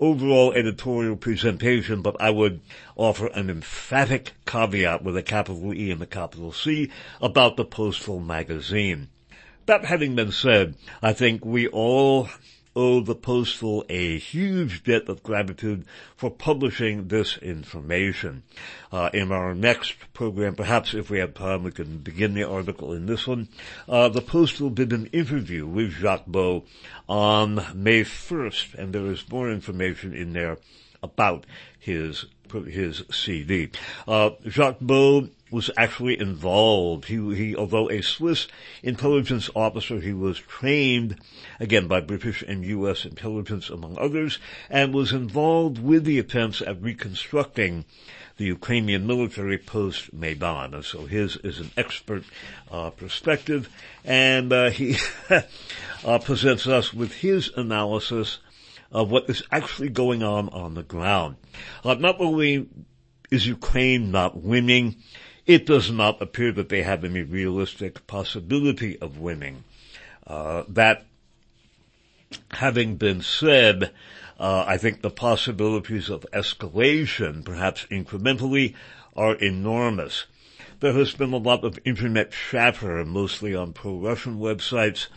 overall 0.00 0.52
editorial 0.52 1.16
presentation, 1.16 2.02
but 2.02 2.16
I 2.20 2.30
would 2.30 2.60
offer 2.96 3.26
an 3.26 3.50
emphatic 3.50 4.32
caveat 4.46 5.02
with 5.02 5.16
a 5.16 5.22
capital 5.22 5.74
E 5.74 5.90
and 5.90 6.02
a 6.02 6.06
capital 6.06 6.52
C 6.52 6.90
about 7.20 7.56
the 7.56 7.64
Postil 7.64 8.24
magazine. 8.24 9.08
That 9.66 9.84
having 9.84 10.14
been 10.14 10.32
said, 10.32 10.76
I 11.02 11.12
think 11.12 11.44
we 11.44 11.66
all 11.66 12.28
owe 12.78 13.00
the 13.00 13.16
Postil 13.16 13.84
a 13.88 14.18
huge 14.20 14.84
debt 14.84 15.08
of 15.08 15.24
gratitude 15.24 15.84
for 16.16 16.30
publishing 16.30 17.08
this 17.08 17.36
information. 17.38 18.44
Uh, 18.92 19.10
in 19.12 19.32
our 19.32 19.52
next 19.52 19.96
program, 20.14 20.54
perhaps 20.54 20.94
if 20.94 21.10
we 21.10 21.18
have 21.18 21.34
time, 21.34 21.64
we 21.64 21.72
can 21.72 21.98
begin 21.98 22.34
the 22.34 22.44
article 22.44 22.92
in 22.92 23.06
this 23.06 23.26
one. 23.26 23.48
Uh, 23.88 24.08
the 24.08 24.22
Postil 24.22 24.72
did 24.72 24.92
an 24.92 25.06
interview 25.06 25.66
with 25.66 25.90
Jacques 25.90 26.26
Baud 26.28 26.62
on 27.08 27.56
May 27.74 28.04
1st, 28.04 28.74
and 28.74 28.92
there 28.92 29.06
is 29.06 29.28
more 29.28 29.50
information 29.50 30.14
in 30.14 30.32
there 30.32 30.58
about 31.02 31.46
his 31.76 32.26
his 32.66 33.02
CD. 33.10 33.70
Uh, 34.06 34.30
Jacques 34.46 34.80
Baud 34.80 35.30
was 35.50 35.70
actually 35.76 36.18
involved. 36.18 37.06
He, 37.06 37.34
he, 37.34 37.56
although 37.56 37.90
a 37.90 38.02
Swiss 38.02 38.48
intelligence 38.82 39.48
officer, 39.54 40.00
he 40.00 40.12
was 40.12 40.38
trained, 40.38 41.18
again, 41.58 41.86
by 41.86 42.00
British 42.00 42.42
and 42.42 42.64
U.S. 42.64 43.04
intelligence, 43.04 43.70
among 43.70 43.98
others, 43.98 44.38
and 44.68 44.94
was 44.94 45.12
involved 45.12 45.78
with 45.78 46.04
the 46.04 46.18
attempts 46.18 46.60
at 46.60 46.80
reconstructing 46.82 47.84
the 48.36 48.46
Ukrainian 48.46 49.06
military 49.06 49.58
post 49.58 50.12
Maidan. 50.12 50.74
And 50.74 50.84
so 50.84 51.06
his 51.06 51.36
is 51.36 51.58
an 51.58 51.70
expert 51.76 52.24
uh, 52.70 52.90
perspective, 52.90 53.68
and 54.04 54.52
uh, 54.52 54.70
he 54.70 54.96
uh, 56.04 56.18
presents 56.20 56.66
us 56.66 56.94
with 56.94 57.12
his 57.12 57.50
analysis 57.56 58.38
of 58.90 59.10
what 59.10 59.28
is 59.28 59.42
actually 59.50 59.90
going 59.90 60.22
on 60.22 60.48
on 60.48 60.74
the 60.74 60.82
ground. 60.82 61.36
Uh, 61.84 61.94
not 61.94 62.20
only 62.20 62.68
is 63.30 63.46
Ukraine 63.46 64.10
not 64.10 64.40
winning, 64.40 64.96
it 65.48 65.64
does 65.64 65.90
not 65.90 66.20
appear 66.20 66.52
that 66.52 66.68
they 66.68 66.82
have 66.82 67.02
any 67.04 67.22
realistic 67.22 68.06
possibility 68.06 68.98
of 69.00 69.18
winning. 69.18 69.64
Uh, 70.26 70.62
that 70.68 71.06
having 72.50 72.96
been 72.96 73.22
said, 73.22 73.90
uh, 74.38 74.64
I 74.66 74.76
think 74.76 75.00
the 75.00 75.10
possibilities 75.10 76.10
of 76.10 76.26
escalation, 76.34 77.42
perhaps 77.42 77.86
incrementally, 77.90 78.74
are 79.16 79.36
enormous. 79.36 80.26
There 80.80 80.92
has 80.92 81.14
been 81.14 81.32
a 81.32 81.38
lot 81.38 81.64
of 81.64 81.78
internet 81.82 82.30
chatter, 82.50 83.02
mostly 83.06 83.54
on 83.54 83.72
pro-Russian 83.72 84.38
websites, 84.38 85.08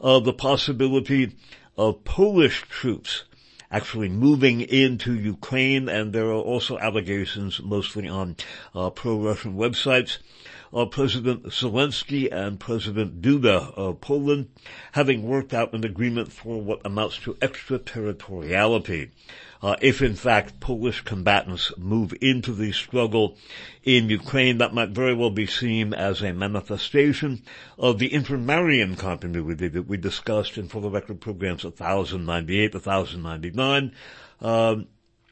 of 0.00 0.24
the 0.24 0.32
possibility 0.32 1.36
of 1.76 2.04
Polish 2.04 2.62
troops 2.70 3.24
actually 3.70 4.08
moving 4.08 4.60
into 4.60 5.14
Ukraine, 5.14 5.88
and 5.88 6.12
there 6.12 6.26
are 6.26 6.42
also 6.52 6.78
allegations, 6.78 7.60
mostly 7.62 8.08
on 8.08 8.36
uh, 8.74 8.90
pro-Russian 8.90 9.54
websites, 9.54 10.18
of 10.72 10.90
President 10.90 11.44
Zelensky 11.44 12.30
and 12.30 12.60
President 12.60 13.20
Duda 13.22 13.72
of 13.74 14.00
Poland 14.00 14.50
having 14.92 15.22
worked 15.22 15.54
out 15.54 15.72
an 15.72 15.84
agreement 15.84 16.32
for 16.32 16.60
what 16.60 16.80
amounts 16.84 17.18
to 17.18 17.36
extraterritoriality. 17.40 19.10
Uh, 19.60 19.74
if 19.80 20.00
in 20.02 20.14
fact 20.14 20.60
Polish 20.60 21.00
combatants 21.00 21.72
move 21.76 22.14
into 22.20 22.52
the 22.52 22.70
struggle 22.70 23.36
in 23.82 24.08
Ukraine, 24.08 24.58
that 24.58 24.72
might 24.72 24.90
very 24.90 25.14
well 25.14 25.30
be 25.30 25.46
seen 25.46 25.92
as 25.92 26.22
a 26.22 26.32
manifestation 26.32 27.42
of 27.76 27.98
the 27.98 28.10
intermarium 28.10 28.96
continuity 28.96 29.66
that 29.68 29.88
we 29.88 29.96
discussed 29.96 30.58
in 30.58 30.68
for 30.68 30.80
the 30.80 30.90
record 30.90 31.20
programs 31.20 31.64
1098, 31.64 32.74
1099, 32.74 33.92
um, 34.40 34.86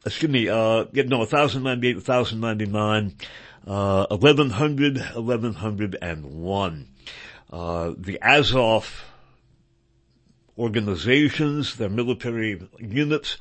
excuse 0.05 0.31
me, 0.31 0.49
uh, 0.49 0.85
no, 0.93 1.19
1098, 1.19 1.95
1099, 1.95 3.15
uh, 3.67 4.07
1100, 4.09 4.97
1101. 4.97 6.87
Uh, 7.51 7.93
the 7.97 8.19
Azov 8.21 9.03
organizations, 10.57 11.75
their 11.75 11.89
military 11.89 12.67
units, 12.79 13.37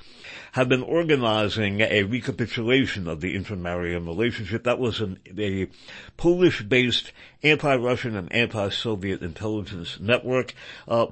have 0.52 0.68
been 0.68 0.82
organizing 0.82 1.80
a 1.80 2.02
recapitulation 2.02 3.08
of 3.08 3.20
the 3.20 3.36
intermarium 3.36 4.06
relationship. 4.06 4.64
That 4.64 4.78
was 4.78 5.00
an, 5.00 5.18
a 5.38 5.68
Polish-based 6.16 7.12
anti-Russian 7.42 8.16
and 8.16 8.32
anti-Soviet 8.32 9.22
intelligence 9.22 10.00
network. 10.00 10.54
Uh, 10.88 11.06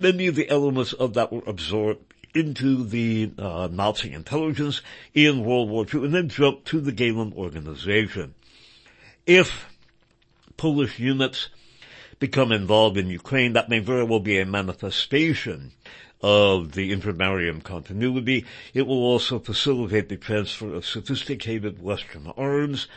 many 0.00 0.26
of 0.26 0.34
the 0.34 0.48
elements 0.48 0.92
of 0.92 1.14
that 1.14 1.32
were 1.32 1.42
absorbed 1.46 2.08
into 2.34 2.84
the 2.84 3.32
uh, 3.38 3.68
Nazi 3.70 4.12
intelligence 4.12 4.82
in 5.14 5.44
World 5.44 5.70
War 5.70 5.86
II 5.92 6.04
and 6.04 6.14
then 6.14 6.28
jumped 6.28 6.66
to 6.68 6.80
the 6.80 6.92
Gehlen 6.92 7.32
organization. 7.34 8.34
If 9.28 9.66
Polish 10.56 10.98
units 10.98 11.50
become 12.18 12.50
involved 12.50 12.96
in 12.96 13.08
Ukraine, 13.08 13.52
that 13.52 13.68
may 13.68 13.78
very 13.78 14.02
well 14.02 14.20
be 14.20 14.38
a 14.38 14.46
manifestation 14.46 15.72
of 16.22 16.72
the 16.72 16.90
intermarium 16.92 17.62
continuity. 17.62 18.46
It 18.72 18.86
will 18.86 19.04
also 19.04 19.38
facilitate 19.38 20.08
the 20.08 20.16
transfer 20.16 20.72
of 20.72 20.86
sophisticated 20.86 21.82
Western 21.82 22.32
arms 22.38 22.88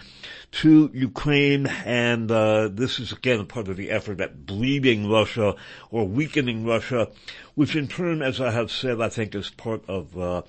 to 0.52 0.90
Ukraine, 0.94 1.68
and 1.68 2.32
uh, 2.32 2.70
this 2.70 2.98
is 2.98 3.12
again 3.12 3.46
part 3.46 3.68
of 3.68 3.76
the 3.76 3.92
effort 3.92 4.22
at 4.22 4.46
bleeding 4.46 5.10
Russia 5.10 5.56
or 5.90 6.08
weakening 6.08 6.66
Russia, 6.66 7.10
which 7.56 7.76
in 7.76 7.90
turn, 7.90 8.22
as 8.22 8.40
I 8.40 8.52
have 8.52 8.72
said, 8.72 9.02
I 9.02 9.10
think 9.10 9.36
is 9.36 9.50
part 9.50 9.84
of 9.90 10.18
uh, 10.18 10.44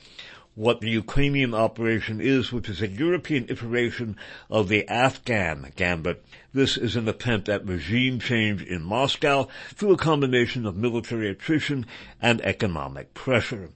what 0.55 0.81
the 0.81 0.91
Ukrainian 0.91 1.55
operation 1.55 2.21
is, 2.21 2.53
which 2.53 2.69
is 2.69 2.83
a 2.83 2.89
European 2.89 3.47
iteration 3.49 4.17
of 4.51 4.69
the 4.69 4.87
Afghan 4.89 5.73
gambit. 5.77 6.25
This 6.53 6.77
is 6.77 6.95
an 6.95 7.09
attempt 7.09 7.49
at 7.49 7.67
regime 7.67 8.19
change 8.19 8.63
in 8.63 8.83
Moscow 8.83 9.49
through 9.75 9.93
a 9.93 9.97
combination 9.97 10.67
of 10.67 10.77
military 10.77 11.31
attrition 11.31 11.87
and 12.21 12.41
economic 12.43 13.15
pressure. 13.15 13.71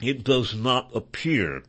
It 0.00 0.24
does 0.24 0.54
not 0.54 0.90
appear 0.94 1.62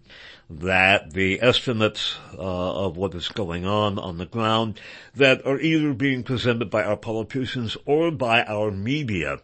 that 0.50 1.14
the 1.14 1.40
estimates 1.42 2.18
uh, 2.34 2.86
of 2.86 2.98
what 2.98 3.14
is 3.14 3.28
going 3.28 3.68
on 3.68 4.00
on 4.00 4.18
the 4.18 4.26
ground 4.26 4.80
that 5.16 5.46
are 5.46 5.60
either 5.60 5.94
being 5.94 6.24
presented 6.24 6.70
by 6.72 6.84
our 6.84 6.98
politicians 6.98 7.78
or 7.86 8.10
by 8.10 8.44
our 8.44 8.72
media 8.72 9.40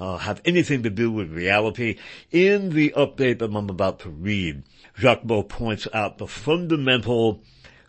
uh, 0.00 0.16
have 0.16 0.40
anything 0.44 0.82
to 0.82 0.90
do 0.90 1.12
with 1.12 1.30
reality. 1.30 1.96
In 2.32 2.70
the 2.70 2.92
update 2.96 3.38
that 3.38 3.54
I'm 3.54 3.70
about 3.70 4.00
to 4.00 4.10
read, 4.10 4.64
Jacques 4.98 5.26
points 5.48 5.86
out 5.94 6.18
the 6.18 6.26
fundamental 6.26 7.42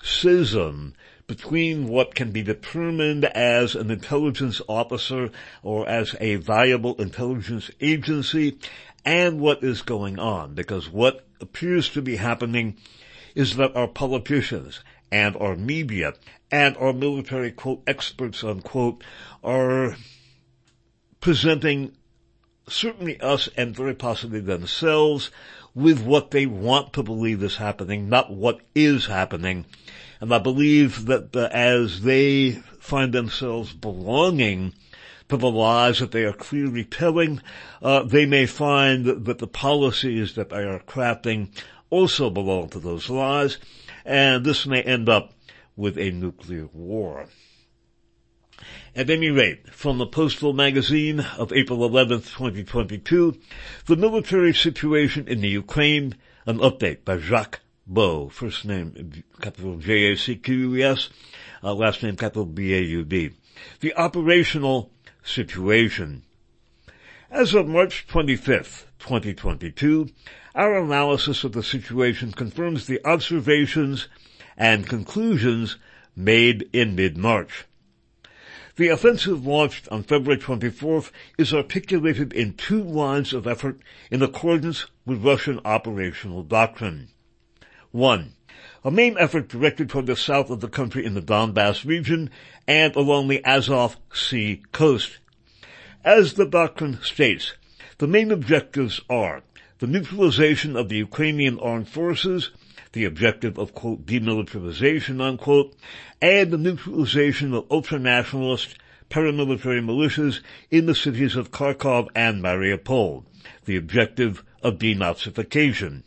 schism 0.04 0.94
between 1.26 1.88
what 1.88 2.14
can 2.14 2.32
be 2.32 2.44
determined 2.44 3.26
as 3.26 3.74
an 3.74 3.90
intelligence 3.90 4.62
officer 4.68 5.32
or 5.64 5.88
as 5.88 6.16
a 6.20 6.36
valuable 6.36 6.94
intelligence 6.96 7.72
agency 7.80 8.60
and 9.06 9.40
what 9.40 9.64
is 9.64 9.82
going 9.82 10.20
on. 10.20 10.54
Because 10.54 10.90
what 10.90 11.26
appears 11.42 11.90
to 11.90 12.02
be 12.02 12.16
happening 12.16 12.78
is 13.36 13.56
that 13.56 13.76
our 13.76 13.88
politicians 13.88 14.82
and 15.12 15.36
our 15.38 15.56
media 15.56 16.14
and 16.52 16.76
our 16.78 16.94
military 16.94 17.52
quote 17.52 17.82
experts 17.88 18.44
unquote 18.44 19.04
are 19.44 19.96
presenting 21.20 21.94
certainly 22.68 23.20
us 23.20 23.50
and 23.58 23.76
very 23.76 23.94
possibly 23.94 24.40
themselves 24.40 25.32
with 25.74 26.04
what 26.04 26.32
they 26.32 26.46
want 26.46 26.94
to 26.94 27.04
believe 27.04 27.42
is 27.44 27.56
happening, 27.56 28.10
not 28.10 28.32
what 28.32 28.60
is 28.76 29.06
happening. 29.06 29.66
And 30.20 30.34
I 30.34 30.40
believe 30.40 31.06
that 31.06 31.36
uh, 31.36 31.50
as 31.52 32.02
they 32.02 32.52
find 32.80 33.14
themselves 33.14 33.74
belonging 33.74 34.74
to 35.32 35.38
the 35.38 35.50
lies 35.50 36.00
that 36.00 36.12
they 36.12 36.26
are 36.26 36.34
clearly 36.34 36.84
telling, 36.84 37.42
uh, 37.82 38.04
they 38.04 38.26
may 38.26 38.46
find 38.46 39.06
that 39.06 39.40
the 39.40 39.48
policies 39.48 40.36
that 40.36 40.50
they 40.50 40.64
are 40.64 40.80
crafting 40.80 41.48
also 41.90 42.30
belong 42.30 42.68
to 42.68 42.80
those 42.80 43.10
lies, 43.10 43.58
and 44.04 44.44
this 44.44 44.66
may 44.66 44.82
end 44.82 45.08
up 45.08 45.34
with 45.78 45.98
a 45.98 46.12
nuclear 46.12 46.68
war. 46.74 47.28
At 48.94 49.10
any 49.10 49.30
rate, 49.30 49.74
from 49.74 50.00
the 50.00 50.06
Postil 50.06 50.54
magazine 50.54 51.22
of 51.38 51.54
April 51.54 51.80
11th, 51.80 52.36
2022, 52.36 53.38
the 53.86 53.96
military 53.96 54.54
situation 54.54 55.30
in 55.30 55.40
the 55.40 55.48
Ukraine, 55.48 56.16
an 56.46 56.58
update 56.58 57.06
by 57.06 57.18
Jacques 57.18 57.62
Baud, 57.88 58.34
first 58.34 58.66
name 58.66 59.24
capital 59.42 59.78
J-A-C-Q-U-E-S, 59.78 61.10
uh, 61.64 61.74
last 61.74 62.04
name 62.04 62.18
capital 62.18 62.46
B-A-U-D. 62.46 63.32
The 63.80 63.96
operational 63.96 64.92
situation. 65.24 66.24
As 67.30 67.54
of 67.54 67.68
March 67.68 68.06
25th, 68.08 68.86
2022, 69.00 70.10
our 70.54 70.78
analysis 70.78 71.44
of 71.44 71.54
the 71.54 71.64
situation 71.64 72.32
confirms 72.32 72.88
the 72.88 73.00
observations 73.06 74.08
and 74.58 74.88
conclusions 74.88 75.78
made 76.16 76.70
in 76.74 76.96
mid-March. 76.96 77.66
The 78.76 78.90
offensive 78.90 79.46
launched 79.46 79.88
on 79.90 80.04
February 80.04 80.42
24th 80.42 81.12
is 81.38 81.54
articulated 81.54 82.34
in 82.34 82.54
two 82.54 82.84
lines 82.84 83.34
of 83.34 83.48
effort 83.48 83.82
in 84.10 84.22
accordance 84.22 84.88
with 85.06 85.24
Russian 85.24 85.60
operational 85.64 86.44
doctrine. 86.44 87.10
One, 87.92 88.34
a 88.84 88.92
main 88.92 89.16
effort 89.18 89.48
directed 89.48 89.90
toward 89.90 90.08
the 90.08 90.16
south 90.16 90.50
of 90.50 90.60
the 90.60 90.68
country 90.68 91.06
in 91.06 91.14
the 91.14 91.22
Donbass 91.22 91.86
region 91.86 92.30
and 92.68 92.96
along 92.96 93.28
the 93.28 93.44
Azov 93.46 93.98
Sea 94.14 94.62
coast. 94.72 95.20
As 96.04 96.34
the 96.34 96.46
doctrine 96.46 97.00
states, 97.04 97.54
the 98.00 98.08
main 98.08 98.32
objectives 98.32 99.02
are 99.10 99.44
the 99.78 99.88
neutralization 99.88 100.76
of 100.76 100.90
the 100.90 100.98
Ukrainian 100.98 101.60
armed 101.60 101.88
forces, 101.88 102.50
the 102.94 103.06
objective 103.06 103.58
of 103.58 103.74
quote 103.74 104.06
demilitarization 104.06 105.22
unquote, 105.22 105.76
and 106.22 106.52
the 106.52 106.58
neutralization 106.58 107.54
of 107.54 107.68
ultranationalist 107.70 108.76
paramilitary 109.10 109.84
militias 109.84 110.42
in 110.72 110.86
the 110.88 110.96
cities 110.96 111.36
of 111.36 111.52
Kharkov 111.52 112.08
and 112.16 112.44
Mariupol, 112.44 113.26
the 113.66 113.76
objective 113.76 114.44
of 114.64 114.80
denazification. 114.80 116.04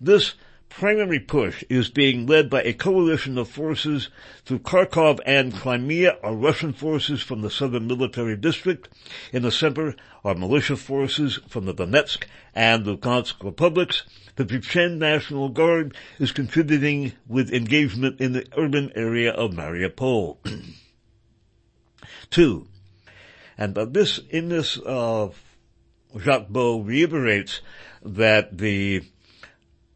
This 0.00 0.34
primary 0.78 1.20
push 1.20 1.62
is 1.68 1.90
being 1.90 2.26
led 2.26 2.48
by 2.48 2.62
a 2.62 2.72
coalition 2.72 3.36
of 3.36 3.48
forces 3.48 4.08
through 4.44 4.58
Kharkov 4.60 5.20
and 5.26 5.54
Crimea 5.54 6.16
are 6.22 6.34
Russian 6.34 6.72
forces 6.72 7.22
from 7.22 7.42
the 7.42 7.50
Southern 7.50 7.86
Military 7.86 8.36
District. 8.36 8.88
In 9.32 9.42
the 9.42 9.50
center 9.50 9.94
are 10.24 10.34
militia 10.34 10.76
forces 10.76 11.38
from 11.48 11.66
the 11.66 11.74
Donetsk 11.74 12.24
and 12.54 12.86
Lugansk 12.86 13.44
republics. 13.44 14.04
The 14.36 14.46
Chechen 14.46 14.98
National 14.98 15.50
Guard 15.50 15.94
is 16.18 16.32
contributing 16.32 17.12
with 17.28 17.52
engagement 17.52 18.20
in 18.20 18.32
the 18.32 18.46
urban 18.56 18.92
area 18.96 19.30
of 19.30 19.52
Mariupol. 19.52 20.38
Two, 22.30 22.66
and 23.58 23.74
this, 23.74 24.18
in 24.30 24.48
this, 24.48 24.78
uh, 24.78 25.28
Jacques 26.18 26.48
Baud 26.48 26.86
reiterates 26.86 27.60
that 28.02 28.56
the 28.56 29.02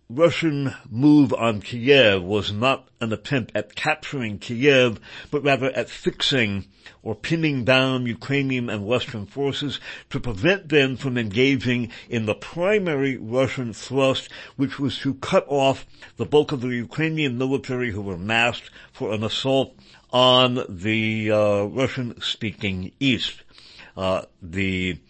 Russian 0.09 0.73
move 0.89 1.33
on 1.35 1.61
Kiev 1.61 2.23
was 2.23 2.53
not 2.53 2.87
an 3.01 3.13
attempt 3.13 3.51
at 3.57 3.75
capturing 3.75 4.39
Kiev, 4.39 5.01
but 5.33 5.43
rather 5.43 5.67
at 5.73 5.91
fixing 5.91 6.67
or 7.03 7.17
pinning 7.17 7.65
down 7.65 8.07
Ukrainian 8.07 8.71
and 8.71 8.87
Western 8.87 9.27
forces 9.27 9.81
to 10.11 10.21
prevent 10.21 10.69
them 10.69 10.97
from 10.97 11.19
engaging 11.19 11.91
in 12.09 12.25
the 12.25 12.37
primary 12.37 13.17
Russian 13.17 13.73
thrust, 13.73 14.31
which 14.55 14.79
was 14.79 14.97
to 14.99 15.15
cut 15.15 15.45
off 15.49 15.85
the 16.19 16.25
bulk 16.25 16.53
of 16.53 16.61
the 16.61 16.69
Ukrainian 16.69 17.37
military 17.37 17.91
who 17.91 18.03
were 18.03 18.17
massed 18.17 18.71
for 18.93 19.13
an 19.13 19.25
assault 19.25 19.75
on 20.13 20.65
the 20.69 21.33
uh, 21.33 21.65
Russian-speaking 21.65 22.93
East. 23.01 23.43
Uh, 23.97 24.23
the 24.41 25.01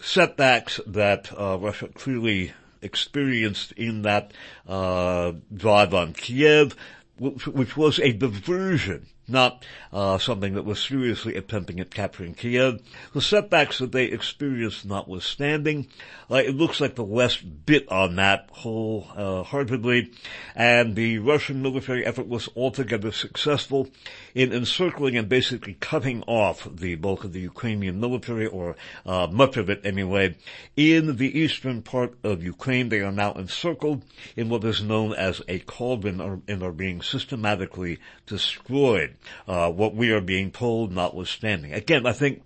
setbacks 0.00 0.80
that 0.86 1.30
uh, 1.38 1.58
Russia 1.58 1.88
clearly 1.88 2.54
experienced 2.82 3.72
in 3.72 4.02
that 4.02 4.32
uh, 4.68 5.32
drive 5.52 5.94
on 5.94 6.12
Kiev, 6.12 6.76
which, 7.18 7.46
which 7.46 7.76
was 7.76 7.98
a 7.98 8.12
diversion 8.12 9.06
not 9.30 9.64
uh, 9.92 10.18
something 10.18 10.54
that 10.54 10.64
was 10.64 10.82
seriously 10.82 11.36
attempting 11.36 11.80
at 11.80 11.90
capturing 11.90 12.34
Kiev. 12.34 12.80
The 13.12 13.20
setbacks 13.20 13.78
that 13.78 13.92
they 13.92 14.06
experienced 14.06 14.84
notwithstanding, 14.84 15.88
uh, 16.30 16.36
it 16.36 16.54
looks 16.54 16.80
like 16.80 16.94
the 16.94 17.04
West 17.04 17.66
bit 17.66 17.90
on 17.90 18.16
that 18.16 18.48
wholeheartedly, 18.52 20.12
and 20.54 20.94
the 20.94 21.18
Russian 21.18 21.62
military 21.62 22.04
effort 22.04 22.28
was 22.28 22.48
altogether 22.56 23.12
successful 23.12 23.88
in 24.34 24.52
encircling 24.52 25.16
and 25.16 25.28
basically 25.28 25.74
cutting 25.74 26.22
off 26.24 26.68
the 26.70 26.94
bulk 26.96 27.24
of 27.24 27.32
the 27.32 27.40
Ukrainian 27.40 28.00
military, 28.00 28.46
or 28.46 28.76
uh, 29.06 29.26
much 29.30 29.56
of 29.56 29.70
it 29.70 29.80
anyway, 29.84 30.36
in 30.76 31.16
the 31.16 31.38
eastern 31.38 31.82
part 31.82 32.14
of 32.22 32.42
Ukraine. 32.42 32.88
They 32.88 33.00
are 33.00 33.12
now 33.12 33.32
encircled 33.32 34.04
in 34.36 34.48
what 34.48 34.64
is 34.64 34.82
known 34.82 35.14
as 35.14 35.42
a 35.48 35.58
cauldron 35.60 36.42
and 36.48 36.62
are 36.62 36.72
being 36.72 37.02
systematically 37.02 37.98
destroyed. 38.26 39.16
Uh, 39.46 39.70
what 39.70 39.94
we 39.94 40.10
are 40.10 40.20
being 40.20 40.50
told 40.50 40.92
notwithstanding. 40.92 41.72
Again, 41.72 42.06
I 42.06 42.12
think 42.12 42.42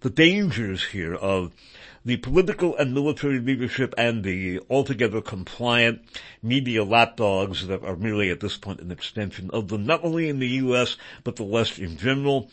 the 0.00 0.10
dangers 0.10 0.84
here 0.84 1.14
of 1.14 1.52
the 2.04 2.16
political 2.18 2.76
and 2.76 2.92
military 2.92 3.40
leadership 3.40 3.94
and 3.96 4.22
the 4.22 4.60
altogether 4.68 5.22
compliant 5.22 6.02
media 6.42 6.84
lapdogs 6.84 7.66
that 7.66 7.82
are 7.82 7.96
merely 7.96 8.30
at 8.30 8.40
this 8.40 8.58
point 8.58 8.80
an 8.80 8.90
extension 8.90 9.50
of 9.52 9.68
them, 9.68 9.86
not 9.86 10.04
only 10.04 10.28
in 10.28 10.38
the 10.38 10.48
U.S., 10.48 10.96
but 11.24 11.36
the 11.36 11.44
West 11.44 11.78
in 11.78 11.96
general, 11.96 12.50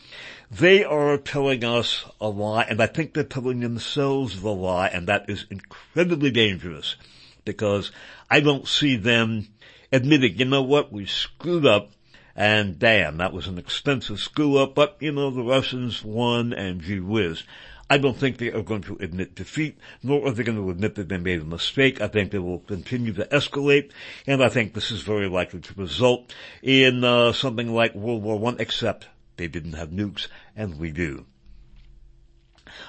they 0.50 0.84
are 0.84 1.18
telling 1.18 1.64
us 1.64 2.04
a 2.20 2.28
lie, 2.28 2.62
and 2.62 2.80
I 2.80 2.86
think 2.86 3.12
they're 3.12 3.24
telling 3.24 3.60
themselves 3.60 4.40
the 4.40 4.52
lie, 4.52 4.88
and 4.88 5.06
that 5.08 5.28
is 5.28 5.44
incredibly 5.50 6.30
dangerous, 6.30 6.96
because 7.44 7.92
I 8.30 8.40
don't 8.40 8.66
see 8.66 8.96
them 8.96 9.48
admitting, 9.92 10.38
you 10.38 10.46
know 10.46 10.62
what, 10.62 10.90
we 10.90 11.04
screwed 11.04 11.66
up, 11.66 11.90
and 12.34 12.78
damn, 12.78 13.18
that 13.18 13.32
was 13.32 13.46
an 13.46 13.58
expensive 13.58 14.18
screw 14.18 14.56
up, 14.56 14.74
but 14.74 14.96
you 15.00 15.12
know, 15.12 15.30
the 15.30 15.42
Russians 15.42 16.04
won 16.04 16.52
and 16.52 16.80
gee 16.80 17.00
whiz. 17.00 17.42
I 17.90 17.98
don't 17.98 18.16
think 18.16 18.38
they 18.38 18.50
are 18.50 18.62
going 18.62 18.82
to 18.84 18.96
admit 19.00 19.34
defeat, 19.34 19.78
nor 20.02 20.26
are 20.26 20.30
they 20.30 20.44
going 20.44 20.56
to 20.56 20.70
admit 20.70 20.94
that 20.94 21.10
they 21.10 21.18
made 21.18 21.42
a 21.42 21.44
mistake. 21.44 22.00
I 22.00 22.08
think 22.08 22.30
they 22.30 22.38
will 22.38 22.60
continue 22.60 23.12
to 23.12 23.26
escalate, 23.26 23.90
and 24.26 24.42
I 24.42 24.48
think 24.48 24.72
this 24.72 24.90
is 24.90 25.02
very 25.02 25.28
likely 25.28 25.60
to 25.60 25.74
result 25.74 26.34
in 26.62 27.04
uh, 27.04 27.34
something 27.34 27.74
like 27.74 27.94
World 27.94 28.22
War 28.22 28.38
One, 28.38 28.56
except 28.60 29.08
they 29.36 29.46
didn't 29.46 29.74
have 29.74 29.90
nukes, 29.90 30.28
and 30.56 30.78
we 30.78 30.90
do. 30.90 31.26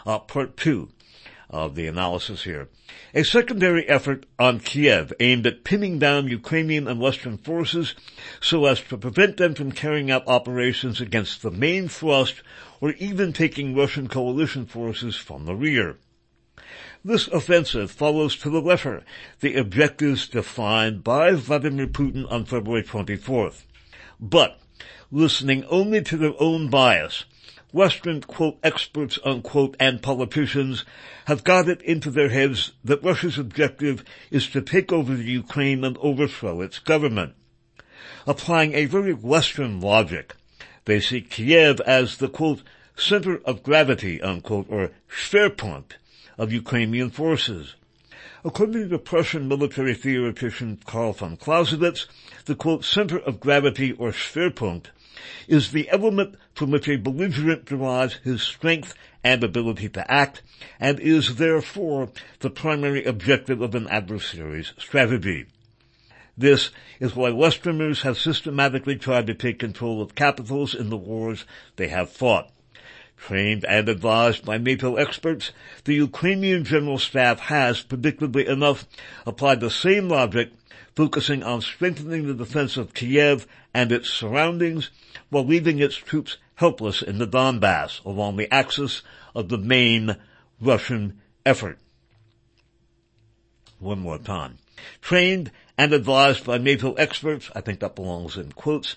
Uh, 0.06 0.20
part 0.20 0.56
two 0.56 0.90
of 1.54 1.76
the 1.76 1.86
analysis 1.86 2.44
here. 2.44 2.68
A 3.14 3.24
secondary 3.24 3.88
effort 3.88 4.26
on 4.40 4.60
Kiev 4.60 5.14
aimed 5.20 5.46
at 5.46 5.64
pinning 5.64 6.00
down 6.00 6.28
Ukrainian 6.28 6.88
and 6.88 7.00
Western 7.00 7.38
forces 7.38 7.94
so 8.42 8.66
as 8.66 8.82
to 8.82 8.98
prevent 8.98 9.38
them 9.38 9.54
from 9.54 9.72
carrying 9.72 10.10
out 10.10 10.28
operations 10.28 11.00
against 11.00 11.44
the 11.44 11.52
main 11.52 11.88
thrust 11.88 12.42
or 12.82 12.94
even 12.94 13.32
taking 13.32 13.76
Russian 13.76 14.08
coalition 14.08 14.66
forces 14.66 15.16
from 15.16 15.46
the 15.46 15.56
rear. 15.56 15.98
This 17.06 17.28
offensive 17.28 17.92
follows 17.92 18.36
to 18.38 18.50
the 18.50 18.62
letter 18.62 19.04
the 19.42 19.56
objectives 19.56 20.28
defined 20.28 21.04
by 21.04 21.34
Vladimir 21.34 21.88
Putin 21.88 22.30
on 22.32 22.46
February 22.46 22.84
24th. 22.84 23.66
But, 24.20 24.60
listening 25.12 25.66
only 25.66 26.02
to 26.02 26.18
their 26.18 26.34
own 26.40 26.70
bias, 26.70 27.26
Western, 27.74 28.22
quote, 28.22 28.60
experts, 28.62 29.18
unquote, 29.26 29.76
and 29.80 30.00
politicians 30.00 30.86
have 31.26 31.44
got 31.44 31.68
it 31.68 31.82
into 31.82 32.12
their 32.12 32.30
heads 32.30 32.72
that 32.84 33.04
Russia's 33.04 33.40
objective 33.40 34.06
is 34.30 34.48
to 34.50 34.62
take 34.62 34.94
over 34.94 35.16
the 35.16 35.24
Ukraine 35.24 35.84
and 35.84 35.98
overthrow 35.98 36.62
its 36.62 36.78
government. 36.78 37.34
Applying 38.28 38.76
a 38.76 38.86
very 38.86 39.14
Western 39.14 39.82
logic, 39.82 40.36
they 40.86 41.00
see 41.00 41.22
Kiev 41.22 41.82
as 41.82 42.18
the, 42.18 42.30
quote, 42.30 42.62
center 42.96 43.38
of 43.44 43.64
gravity, 43.64 44.22
unquote, 44.22 44.68
or 44.70 44.92
Schwerpunkt 45.10 45.94
of 46.38 46.54
Ukrainian 46.54 47.10
forces. 47.10 47.74
According 48.46 48.90
to 48.90 49.00
Prussian 49.00 49.48
military 49.48 49.96
theoretician 49.96 50.78
Karl 50.86 51.14
von 51.14 51.38
Clausewitz, 51.38 52.06
the 52.46 52.54
quote, 52.54 52.86
center 52.86 53.18
of 53.18 53.40
gravity 53.40 53.94
or 53.94 54.12
Schwerpunkt 54.12 54.92
is 55.48 55.72
the 55.72 55.90
element 55.90 56.36
from 56.54 56.72
which 56.72 56.88
a 56.88 56.98
belligerent 56.98 57.66
derives 57.66 58.16
his 58.24 58.42
strength 58.42 58.96
and 59.24 59.44
ability 59.44 59.90
to 59.90 60.12
act, 60.12 60.42
and 60.80 61.00
is 61.00 61.36
therefore 61.36 62.10
the 62.40 62.50
primary 62.50 63.06
objective 63.06 63.62
of 63.62 63.76
an 63.76 63.88
adversary's 63.88 64.74
strategy. 64.78 65.46
This 66.38 66.72
is 67.00 67.16
why 67.16 67.30
Westerners 67.30 68.02
have 68.02 68.18
systematically 68.18 68.96
tried 68.96 69.28
to 69.28 69.36
take 69.36 69.60
control 69.60 70.02
of 70.02 70.16
capitals 70.16 70.74
in 70.74 70.90
the 70.90 70.98
wars 70.98 71.46
they 71.76 71.90
have 71.90 72.10
fought. 72.10 72.50
Trained 73.18 73.64
and 73.66 73.88
advised 73.88 74.44
by 74.44 74.58
NATO 74.58 74.96
experts, 74.96 75.52
the 75.86 75.94
Ukrainian 75.94 76.66
General 76.66 76.98
Staff 76.98 77.40
has, 77.40 77.84
predictably 77.84 78.46
enough, 78.48 78.86
applied 79.26 79.60
the 79.60 79.70
same 79.70 80.10
logic, 80.10 80.52
focusing 80.96 81.44
on 81.44 81.62
strengthening 81.62 82.28
the 82.28 82.34
defense 82.34 82.78
of 82.78 82.94
Kiev 82.94 83.48
and 83.74 83.92
its 83.92 84.10
surroundings 84.10 84.92
while 85.30 85.46
leaving 85.46 85.80
its 85.80 85.96
troops 85.96 86.38
helpless 86.56 87.02
in 87.02 87.18
the 87.18 87.28
Donbass 87.28 88.04
along 88.06 88.38
the 88.38 88.54
axis 88.54 89.02
of 89.34 89.50
the 89.50 89.58
main 89.58 90.16
Russian 90.62 91.20
effort. 91.46 91.80
One 93.80 94.00
more 94.00 94.20
time. 94.20 94.60
Trained 95.02 95.52
and 95.78 95.94
advised 95.94 96.46
by 96.46 96.58
NATO 96.58 96.94
experts, 96.94 97.50
I 97.56 97.62
think 97.62 97.80
that 97.80 97.96
belongs 97.96 98.38
in 98.38 98.52
quotes, 98.52 98.96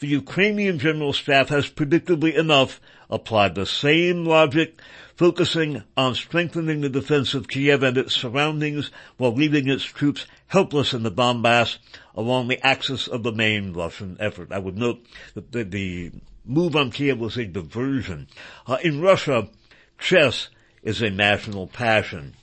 the 0.00 0.08
Ukrainian 0.08 0.78
General 0.78 1.12
Staff 1.12 1.50
has 1.50 1.70
predictably 1.70 2.34
enough 2.34 2.80
applied 3.08 3.54
the 3.54 3.66
same 3.66 4.24
logic, 4.24 4.80
focusing 5.14 5.84
on 5.96 6.14
strengthening 6.14 6.80
the 6.80 6.88
defense 6.88 7.34
of 7.34 7.48
Kiev 7.48 7.82
and 7.82 7.96
its 7.96 8.16
surroundings 8.16 8.90
while 9.16 9.32
leaving 9.32 9.68
its 9.68 9.84
troops 9.84 10.26
helpless 10.48 10.92
in 10.92 11.04
the 11.04 11.10
Donbass 11.10 11.78
along 12.14 12.48
the 12.48 12.64
axis 12.66 13.06
of 13.06 13.22
the 13.22 13.32
main 13.32 13.72
Russian 13.72 14.16
effort. 14.18 14.50
I 14.50 14.58
would 14.58 14.76
note 14.76 15.06
that 15.34 15.52
the, 15.52 15.62
the 15.62 16.12
move 16.44 16.74
on 16.74 16.90
Kiev 16.90 17.18
was 17.18 17.36
a 17.36 17.44
diversion. 17.44 18.26
Uh, 18.66 18.78
in 18.82 19.00
Russia, 19.00 19.48
chess 19.98 20.48
is 20.82 21.02
a 21.02 21.10
national 21.10 21.68
passion. 21.68 22.34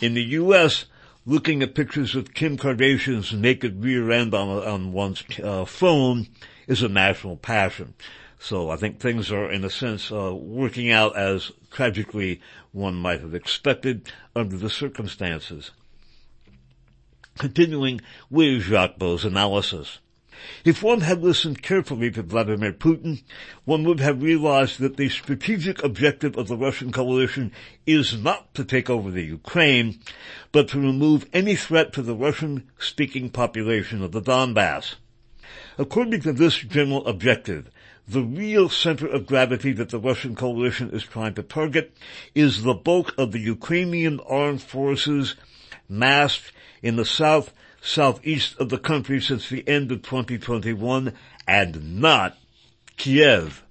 In 0.00 0.14
the 0.14 0.22
U.S., 0.22 0.86
looking 1.24 1.62
at 1.62 1.74
pictures 1.74 2.14
of 2.14 2.34
Kim 2.34 2.56
Kardashian's 2.56 3.32
naked 3.32 3.82
rear 3.82 4.10
end 4.10 4.34
on, 4.34 4.48
on 4.48 4.92
one's 4.92 5.24
uh, 5.42 5.64
phone 5.64 6.28
is 6.66 6.82
a 6.82 6.88
national 6.88 7.36
passion. 7.36 7.94
So 8.38 8.70
I 8.70 8.76
think 8.76 8.98
things 8.98 9.30
are, 9.30 9.50
in 9.50 9.64
a 9.64 9.70
sense, 9.70 10.10
uh, 10.10 10.34
working 10.34 10.90
out 10.90 11.16
as 11.16 11.52
tragically 11.70 12.40
one 12.72 12.94
might 12.94 13.20
have 13.20 13.34
expected 13.34 14.10
under 14.34 14.56
the 14.56 14.70
circumstances. 14.70 15.70
Continuing 17.38 18.00
with 18.28 18.62
Jacques 18.62 18.98
Baud's 18.98 19.24
analysis. 19.24 20.00
If 20.64 20.82
one 20.82 21.02
had 21.02 21.22
listened 21.22 21.62
carefully 21.62 22.10
to 22.12 22.22
Vladimir 22.22 22.72
Putin, 22.72 23.22
one 23.64 23.84
would 23.84 24.00
have 24.00 24.22
realized 24.22 24.80
that 24.80 24.96
the 24.96 25.08
strategic 25.08 25.82
objective 25.82 26.36
of 26.36 26.48
the 26.48 26.56
Russian 26.56 26.90
coalition 26.90 27.52
is 27.86 28.20
not 28.20 28.54
to 28.54 28.64
take 28.64 28.90
over 28.90 29.10
the 29.10 29.24
Ukraine, 29.24 30.00
but 30.50 30.68
to 30.68 30.80
remove 30.80 31.28
any 31.32 31.54
threat 31.54 31.92
to 31.92 32.02
the 32.02 32.14
Russian-speaking 32.14 33.30
population 33.30 34.02
of 34.02 34.12
the 34.12 34.22
Donbass. 34.22 34.96
According 35.78 36.20
to 36.22 36.32
this 36.32 36.56
general 36.56 37.06
objective, 37.06 37.70
the 38.08 38.22
real 38.22 38.68
center 38.68 39.06
of 39.06 39.26
gravity 39.26 39.72
that 39.72 39.90
the 39.90 39.98
Russian 39.98 40.34
coalition 40.34 40.90
is 40.90 41.04
trying 41.04 41.34
to 41.34 41.42
target 41.42 41.96
is 42.34 42.62
the 42.62 42.74
bulk 42.74 43.14
of 43.16 43.32
the 43.32 43.40
Ukrainian 43.40 44.18
armed 44.20 44.62
forces 44.62 45.36
massed 45.88 46.52
in 46.82 46.96
the 46.96 47.04
south 47.04 47.52
southeast 47.82 48.54
of 48.60 48.68
the 48.68 48.78
country 48.78 49.20
since 49.20 49.48
the 49.48 49.66
end 49.68 49.90
of 49.90 50.02
2021 50.02 51.12
and 51.48 52.00
not 52.00 52.38
Kiev. 52.96 53.64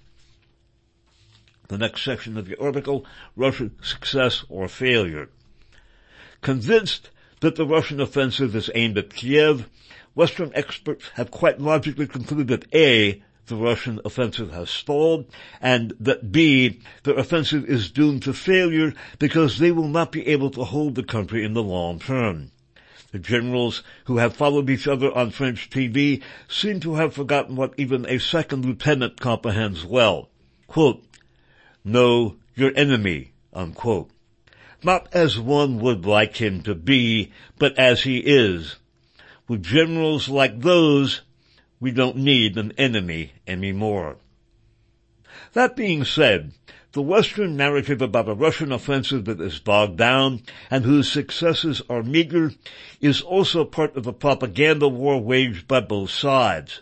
The 1.70 1.78
next 1.78 2.04
section 2.04 2.38
of 2.38 2.46
the 2.46 2.60
article, 2.60 3.06
Russian 3.38 3.82
success 3.82 4.44
or 4.50 4.68
failure. 4.68 5.30
Convinced 6.42 7.10
that 7.40 7.56
the 7.56 7.66
Russian 7.66 8.02
offensive 8.02 8.54
is 8.56 8.70
aimed 8.76 8.98
at 8.98 9.14
Kiev, 9.14 9.70
Western 10.14 10.52
experts 10.54 11.10
have 11.14 11.32
quite 11.32 11.62
logically 11.62 12.06
concluded 12.06 12.50
that 12.50 12.76
A, 12.76 13.24
the 13.46 13.56
Russian 13.56 14.02
offensive 14.04 14.52
has 14.52 14.70
stalled, 14.70 15.26
and 15.62 15.94
that 16.02 16.34
B, 16.34 16.82
their 17.04 17.18
offensive 17.18 17.64
is 17.66 17.90
doomed 17.90 18.24
to 18.24 18.34
failure 18.34 18.94
because 19.20 19.58
they 19.58 19.72
will 19.72 19.88
not 19.88 20.12
be 20.12 20.28
able 20.28 20.50
to 20.52 20.66
hold 20.66 20.96
the 20.96 21.04
country 21.04 21.46
in 21.46 21.54
the 21.54 21.64
long 21.64 22.00
term. 22.00 22.52
The 23.12 23.20
generals 23.20 23.84
who 24.06 24.18
have 24.18 24.36
followed 24.36 24.70
each 24.70 24.88
other 24.88 25.12
on 25.12 25.32
French 25.32 25.70
TV 25.70 26.22
seem 26.48 26.80
to 26.80 26.96
have 26.96 27.14
forgotten 27.14 27.58
what 27.58 27.74
even 27.78 28.06
a 28.06 28.20
second 28.20 28.66
lieutenant 28.66 29.20
comprehends 29.20 29.84
well. 29.84 30.30
Quote, 30.68 31.04
know 31.84 32.38
your 32.56 32.72
enemy, 32.76 33.34
unquote. 33.54 34.10
Not 34.84 35.08
as 35.14 35.38
one 35.38 35.80
would 35.80 36.06
like 36.06 36.38
him 36.38 36.62
to 36.64 36.74
be, 36.74 37.32
but 37.60 37.78
as 37.78 38.04
he 38.04 38.20
is. 38.20 38.78
With 39.48 39.62
generals 39.62 40.30
like 40.30 40.62
those, 40.62 41.22
we 41.82 41.92
don't 41.92 42.18
need 42.18 42.58
an 42.58 42.72
enemy 42.78 43.34
anymore. 43.46 44.18
That 45.54 45.76
being 45.76 46.06
said, 46.06 46.54
the 46.94 47.02
Western 47.02 47.56
narrative 47.56 48.02
about 48.02 48.28
a 48.28 48.34
Russian 48.34 48.72
offensive 48.72 49.26
that 49.26 49.40
is 49.40 49.60
bogged 49.60 49.98
down 49.98 50.42
and 50.70 50.84
whose 50.84 51.10
successes 51.10 51.82
are 51.90 52.04
meager 52.04 52.52
is 53.00 53.22
also 53.22 53.64
part 53.64 53.96
of 53.96 54.04
the 54.04 54.12
propaganda 54.12 54.88
war 54.90 55.22
waged 55.22 55.68
by 55.68 55.80
both 55.80 56.10
sides. 56.10 56.82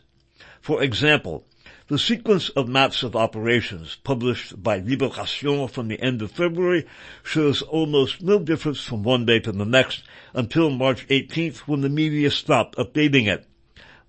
For 0.62 0.82
example, 0.82 1.45
the 1.89 2.00
sequence 2.00 2.50
of 2.50 2.67
maps 2.67 3.04
of 3.04 3.15
operations 3.15 3.98
published 4.04 4.62
by 4.62 4.80
Libération 4.80 5.69
from 5.69 5.88
the 5.88 6.00
end 6.02 6.22
of 6.22 6.32
February 6.32 6.86
shows 7.24 7.62
almost 7.62 8.22
no 8.22 8.39
difference 8.39 8.82
from 8.82 9.04
one 9.04 9.26
day 9.26 9.39
to 9.39 9.52
the 9.52 9.65
next 9.65 10.04
until 10.34 10.69
March 10.69 11.08
18th 11.08 11.60
when 11.60 11.82
the 11.82 11.89
media 11.89 12.32
stopped 12.32 12.78
updating 12.78 13.28
it. 13.28 13.45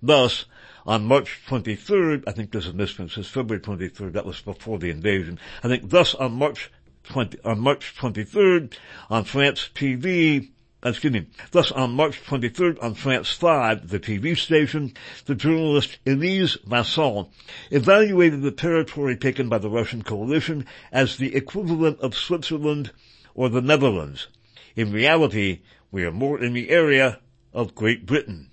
Thus, 0.01 0.45
on 0.85 1.05
March 1.05 1.39
23rd, 1.47 2.23
I 2.27 2.31
think 2.31 2.51
there's 2.51 2.67
a 2.67 2.73
misprint, 2.73 3.11
says 3.11 3.27
February 3.27 3.61
23rd, 3.61 4.13
that 4.13 4.25
was 4.25 4.41
before 4.41 4.79
the 4.79 4.89
invasion. 4.89 5.39
I 5.63 5.67
think 5.67 5.89
thus 5.89 6.15
on 6.15 6.33
March 6.33 6.71
20, 7.03 7.39
on 7.43 7.59
March 7.59 7.95
23rd, 7.97 8.73
on 9.09 9.23
France 9.23 9.69
TV, 9.73 10.49
uh, 10.83 10.89
excuse 10.89 11.13
me, 11.13 11.27
thus 11.51 11.71
on 11.71 11.91
March 11.91 12.23
23rd 12.23 12.81
on 12.81 12.95
France 12.95 13.31
5, 13.31 13.89
the 13.89 13.99
TV 13.99 14.37
station, 14.37 14.93
the 15.25 15.35
journalist 15.35 15.99
Elise 16.05 16.57
Vincent 16.65 17.29
evaluated 17.69 18.41
the 18.41 18.51
territory 18.51 19.15
taken 19.15 19.49
by 19.49 19.57
the 19.57 19.69
Russian 19.69 20.01
coalition 20.01 20.65
as 20.91 21.17
the 21.17 21.35
equivalent 21.35 21.99
of 21.99 22.15
Switzerland 22.15 22.91
or 23.35 23.49
the 23.49 23.61
Netherlands. 23.61 24.27
In 24.75 24.91
reality, 24.91 25.61
we 25.91 26.03
are 26.03 26.11
more 26.11 26.41
in 26.41 26.53
the 26.53 26.69
area 26.69 27.19
of 27.53 27.75
Great 27.75 28.05
Britain. 28.05 28.50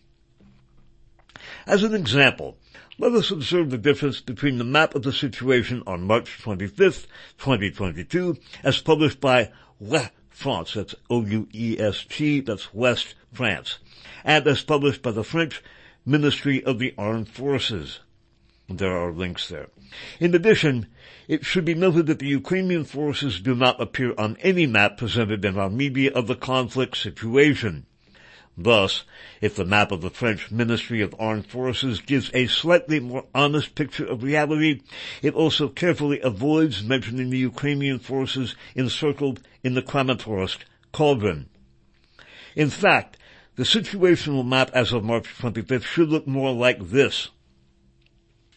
As 1.68 1.82
an 1.82 1.94
example, 1.94 2.56
let 2.96 3.12
us 3.12 3.30
observe 3.30 3.68
the 3.68 3.76
difference 3.76 4.22
between 4.22 4.56
the 4.56 4.64
map 4.64 4.94
of 4.94 5.02
the 5.02 5.12
situation 5.12 5.82
on 5.86 6.06
March 6.06 6.40
25th, 6.42 7.06
2022, 7.36 8.38
as 8.64 8.80
published 8.80 9.20
by 9.20 9.52
Ouest 9.78 10.12
France, 10.30 10.72
that's 10.72 10.94
O-U-E-S-T, 11.10 12.40
that's 12.40 12.72
West 12.72 13.16
France, 13.34 13.80
and 14.24 14.46
as 14.46 14.62
published 14.62 15.02
by 15.02 15.10
the 15.10 15.22
French 15.22 15.62
Ministry 16.06 16.64
of 16.64 16.78
the 16.78 16.94
Armed 16.96 17.28
Forces. 17.28 18.00
There 18.70 18.96
are 18.96 19.12
links 19.12 19.48
there. 19.48 19.68
In 20.20 20.34
addition, 20.34 20.86
it 21.28 21.44
should 21.44 21.66
be 21.66 21.74
noted 21.74 22.06
that 22.06 22.18
the 22.18 22.28
Ukrainian 22.28 22.84
forces 22.84 23.42
do 23.42 23.54
not 23.54 23.78
appear 23.78 24.14
on 24.16 24.38
any 24.40 24.66
map 24.66 24.96
presented 24.96 25.44
in 25.44 25.58
our 25.58 25.68
media 25.68 26.12
of 26.12 26.28
the 26.28 26.34
conflict 26.34 26.96
situation. 26.96 27.84
Thus, 28.60 29.04
if 29.40 29.54
the 29.54 29.64
map 29.64 29.92
of 29.92 30.00
the 30.00 30.10
French 30.10 30.50
Ministry 30.50 31.00
of 31.00 31.14
Armed 31.16 31.46
Forces 31.46 32.00
gives 32.00 32.28
a 32.34 32.48
slightly 32.48 32.98
more 32.98 33.24
honest 33.32 33.76
picture 33.76 34.04
of 34.04 34.24
reality, 34.24 34.80
it 35.22 35.34
also 35.34 35.68
carefully 35.68 36.20
avoids 36.20 36.82
mentioning 36.82 37.30
the 37.30 37.38
Ukrainian 37.38 38.00
forces 38.00 38.56
encircled 38.74 39.40
in 39.62 39.74
the 39.74 39.82
Kramatorsk 39.82 40.58
cauldron. 40.90 41.48
In 42.56 42.68
fact, 42.68 43.16
the 43.54 43.62
situational 43.62 44.44
map 44.44 44.72
as 44.74 44.92
of 44.92 45.04
March 45.04 45.28
25th 45.38 45.84
should 45.84 46.08
look 46.08 46.26
more 46.26 46.52
like 46.52 46.80
this. 46.80 47.28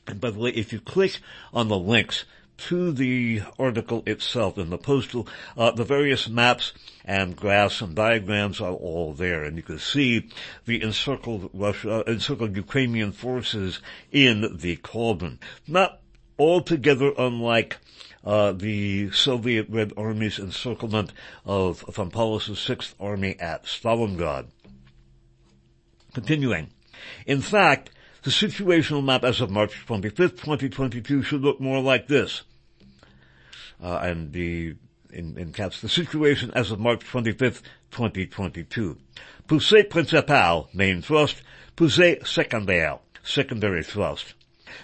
And 0.07 0.19
by 0.19 0.31
the 0.31 0.39
way, 0.39 0.49
if 0.49 0.73
you 0.73 0.79
click 0.79 1.19
on 1.53 1.67
the 1.67 1.77
links 1.77 2.25
to 2.57 2.91
the 2.91 3.41
article 3.57 4.03
itself 4.05 4.57
in 4.57 4.69
the 4.69 4.77
Postil. 4.77 5.27
Uh, 5.57 5.71
the 5.71 5.83
various 5.83 6.29
maps 6.29 6.73
and 7.03 7.35
graphs 7.35 7.81
and 7.81 7.95
diagrams 7.95 8.61
are 8.61 8.73
all 8.73 9.13
there, 9.13 9.43
and 9.43 9.57
you 9.57 9.63
can 9.63 9.79
see 9.79 10.29
the 10.65 10.81
encircled 10.81 11.49
Russia, 11.53 12.03
encircled 12.07 12.55
Ukrainian 12.55 13.11
forces 13.11 13.79
in 14.11 14.57
the 14.57 14.75
cauldron. 14.77 15.39
Not 15.67 16.01
altogether 16.37 17.13
unlike 17.17 17.77
uh, 18.23 18.51
the 18.51 19.11
Soviet 19.11 19.67
Red 19.69 19.93
Army's 19.97 20.39
encirclement 20.39 21.11
of 21.45 21.81
von 21.89 22.11
Paulus's 22.11 22.59
Sixth 22.59 22.95
Army 22.99 23.39
at 23.39 23.65
Stalingrad. 23.65 24.47
Continuing. 26.13 26.69
In 27.25 27.41
fact, 27.41 27.89
the 28.23 28.29
situational 28.29 29.03
map 29.03 29.23
as 29.23 29.41
of 29.41 29.49
March 29.49 29.73
25th, 29.87 30.37
2022 30.37 31.23
should 31.23 31.41
look 31.41 31.59
more 31.59 31.81
like 31.81 32.07
this. 32.07 32.43
Uh, 33.81 33.99
and 34.03 34.31
the, 34.31 34.75
in, 35.11 35.37
in 35.37 35.51
caps, 35.51 35.81
the 35.81 35.89
situation 35.89 36.51
as 36.53 36.69
of 36.71 36.79
March 36.79 37.01
25th, 37.01 37.61
2022. 37.89 38.97
Poussée 39.47 39.89
principale, 39.89 40.69
main 40.73 41.01
thrust. 41.01 41.41
Poussée 41.75 42.25
secondaire, 42.25 42.99
secondary 43.23 43.83
thrust. 43.83 44.35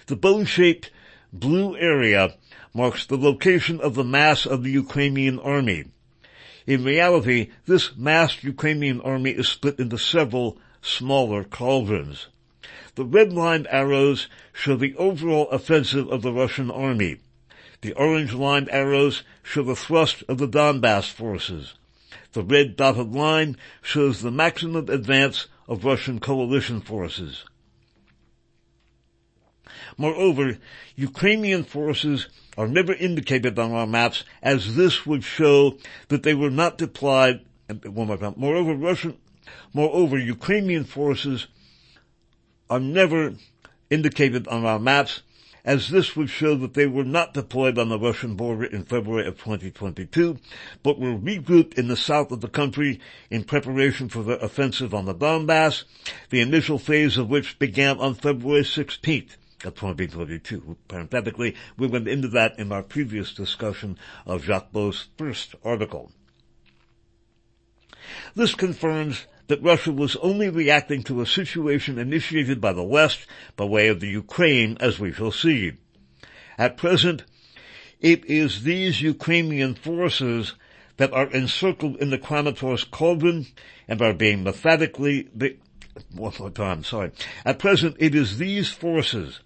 The 0.08 0.15
bone-shaped 0.15 0.89
blue 1.32 1.78
area 1.78 2.36
marks 2.73 3.06
the 3.06 3.17
location 3.17 3.80
of 3.82 3.93
the 3.93 4.04
mass 4.04 4.45
of 4.45 4.63
the 4.63 4.71
Ukrainian 4.71 5.39
army. 5.39 5.86
In 6.65 6.84
reality, 6.84 7.52
this 7.65 7.95
massed 7.95 8.43
Ukrainian 8.43 9.00
army 9.02 9.32
is 9.32 9.47
split 9.47 9.80
into 9.80 9.97
several 9.97 10.58
smaller 10.82 11.43
cauldrons. 11.43 12.28
The 12.97 13.05
red-lined 13.05 13.67
arrows 13.69 14.27
show 14.51 14.75
the 14.75 14.95
overall 14.95 15.47
offensive 15.51 16.10
of 16.10 16.23
the 16.23 16.33
Russian 16.33 16.71
army. 16.71 17.17
The 17.81 17.93
orange-lined 17.93 18.69
arrows 18.71 19.21
show 19.43 19.62
the 19.62 19.75
thrust 19.75 20.23
of 20.27 20.39
the 20.39 20.47
Donbass 20.47 21.07
forces. 21.07 21.75
The 22.33 22.41
red 22.41 22.75
dotted 22.75 23.12
line 23.13 23.55
shows 23.83 24.21
the 24.21 24.31
maximum 24.31 24.89
advance 24.89 25.45
of 25.67 25.86
Russian 25.86 26.19
coalition 26.19 26.81
forces. 26.81 27.45
Moreover, 29.95 30.57
Ukrainian 30.95 31.65
forces 31.65 32.27
are 32.57 32.67
never 32.67 32.93
indicated 32.93 33.60
on 33.60 33.73
our 33.73 33.86
maps 33.86 34.23
as 34.41 34.75
this 34.75 35.05
would 35.05 35.23
show 35.23 35.77
that 36.07 36.23
they 36.23 36.33
were 36.33 36.49
not 36.49 36.79
deployed, 36.79 37.45
one 37.67 38.07
more 38.07 38.17
time, 38.17 38.33
moreover 38.38 38.73
Russian, 38.73 39.19
moreover 39.71 40.17
Ukrainian 40.17 40.83
forces 40.83 41.45
are 42.69 42.80
never 42.80 43.34
indicated 43.89 44.47
on 44.47 44.65
our 44.65 44.80
maps, 44.80 45.21
as 45.63 45.89
this 45.89 46.15
would 46.15 46.30
show 46.30 46.56
that 46.56 46.73
they 46.73 46.88
were 46.88 47.03
not 47.03 47.34
deployed 47.34 47.77
on 47.77 47.89
the 47.89 47.99
Russian 47.99 48.36
border 48.36 48.63
in 48.63 48.84
February 48.84 49.27
of 49.27 49.38
2022, 49.38 50.38
but 50.82 50.97
were 50.97 51.17
regrouped 51.17 51.77
in 51.77 51.89
the 51.89 51.97
south 51.97 52.32
of 52.32 52.39
the 52.39 52.47
country 52.47 52.99
in 53.30 53.43
preparation 53.43 54.08
for 54.08 54.23
the 54.23 54.39
offensive 54.39 54.93
on 54.93 55.06
the 55.06 55.13
Donbass, 55.13 55.84
the 56.30 56.39
initial 56.39 56.80
phase 56.80 57.17
of 57.17 57.30
which 57.30 57.60
began 57.60 57.97
on 57.99 58.13
February 58.13 58.63
16th 58.63 59.36
of 59.65 59.75
2022. 59.75 60.77
Parenthetically, 60.88 61.56
we 61.77 61.88
went 61.88 62.08
into 62.08 62.30
that 62.30 62.58
in 62.58 62.71
our 62.71 62.84
previous 62.84 63.34
discussion 63.34 63.97
of 64.25 64.45
Jacques 64.45 64.71
Baud's 64.71 65.10
first 65.17 65.56
article. 65.65 66.12
This 68.36 68.56
confirms 68.56 69.25
that 69.47 69.63
Russia 69.63 69.91
was 69.91 70.15
only 70.17 70.49
reacting 70.49 71.03
to 71.03 71.21
a 71.21 71.25
situation 71.25 71.97
initiated 71.97 72.60
by 72.60 72.73
the 72.73 72.83
West 72.83 73.25
by 73.55 73.65
way 73.65 73.88
of 73.88 73.99
the 73.99 74.07
Ukraine, 74.07 74.77
as 74.79 74.99
we 74.99 75.12
shall 75.12 75.31
see. 75.31 75.73
At 76.57 76.77
present, 76.77 77.23
it 77.99 78.25
is 78.25 78.63
these 78.63 79.01
Ukrainian 79.01 79.75
forces 79.75 80.53
that 80.97 81.13
are 81.13 81.29
encircled 81.31 81.97
in 81.97 82.10
the 82.10 82.17
Kramatorsk 82.17 82.91
cauldron 82.91 83.47
and 83.88 84.01
are 84.01 84.13
being 84.13 84.43
methodically, 84.43 85.29
one 86.13 86.33
more 86.39 86.49
time, 86.49 86.83
sorry. 86.83 87.12
At 87.45 87.60
present, 87.60 87.95
it 87.99 88.13
is 88.13 88.38
these 88.38 88.69
forces 88.69 89.39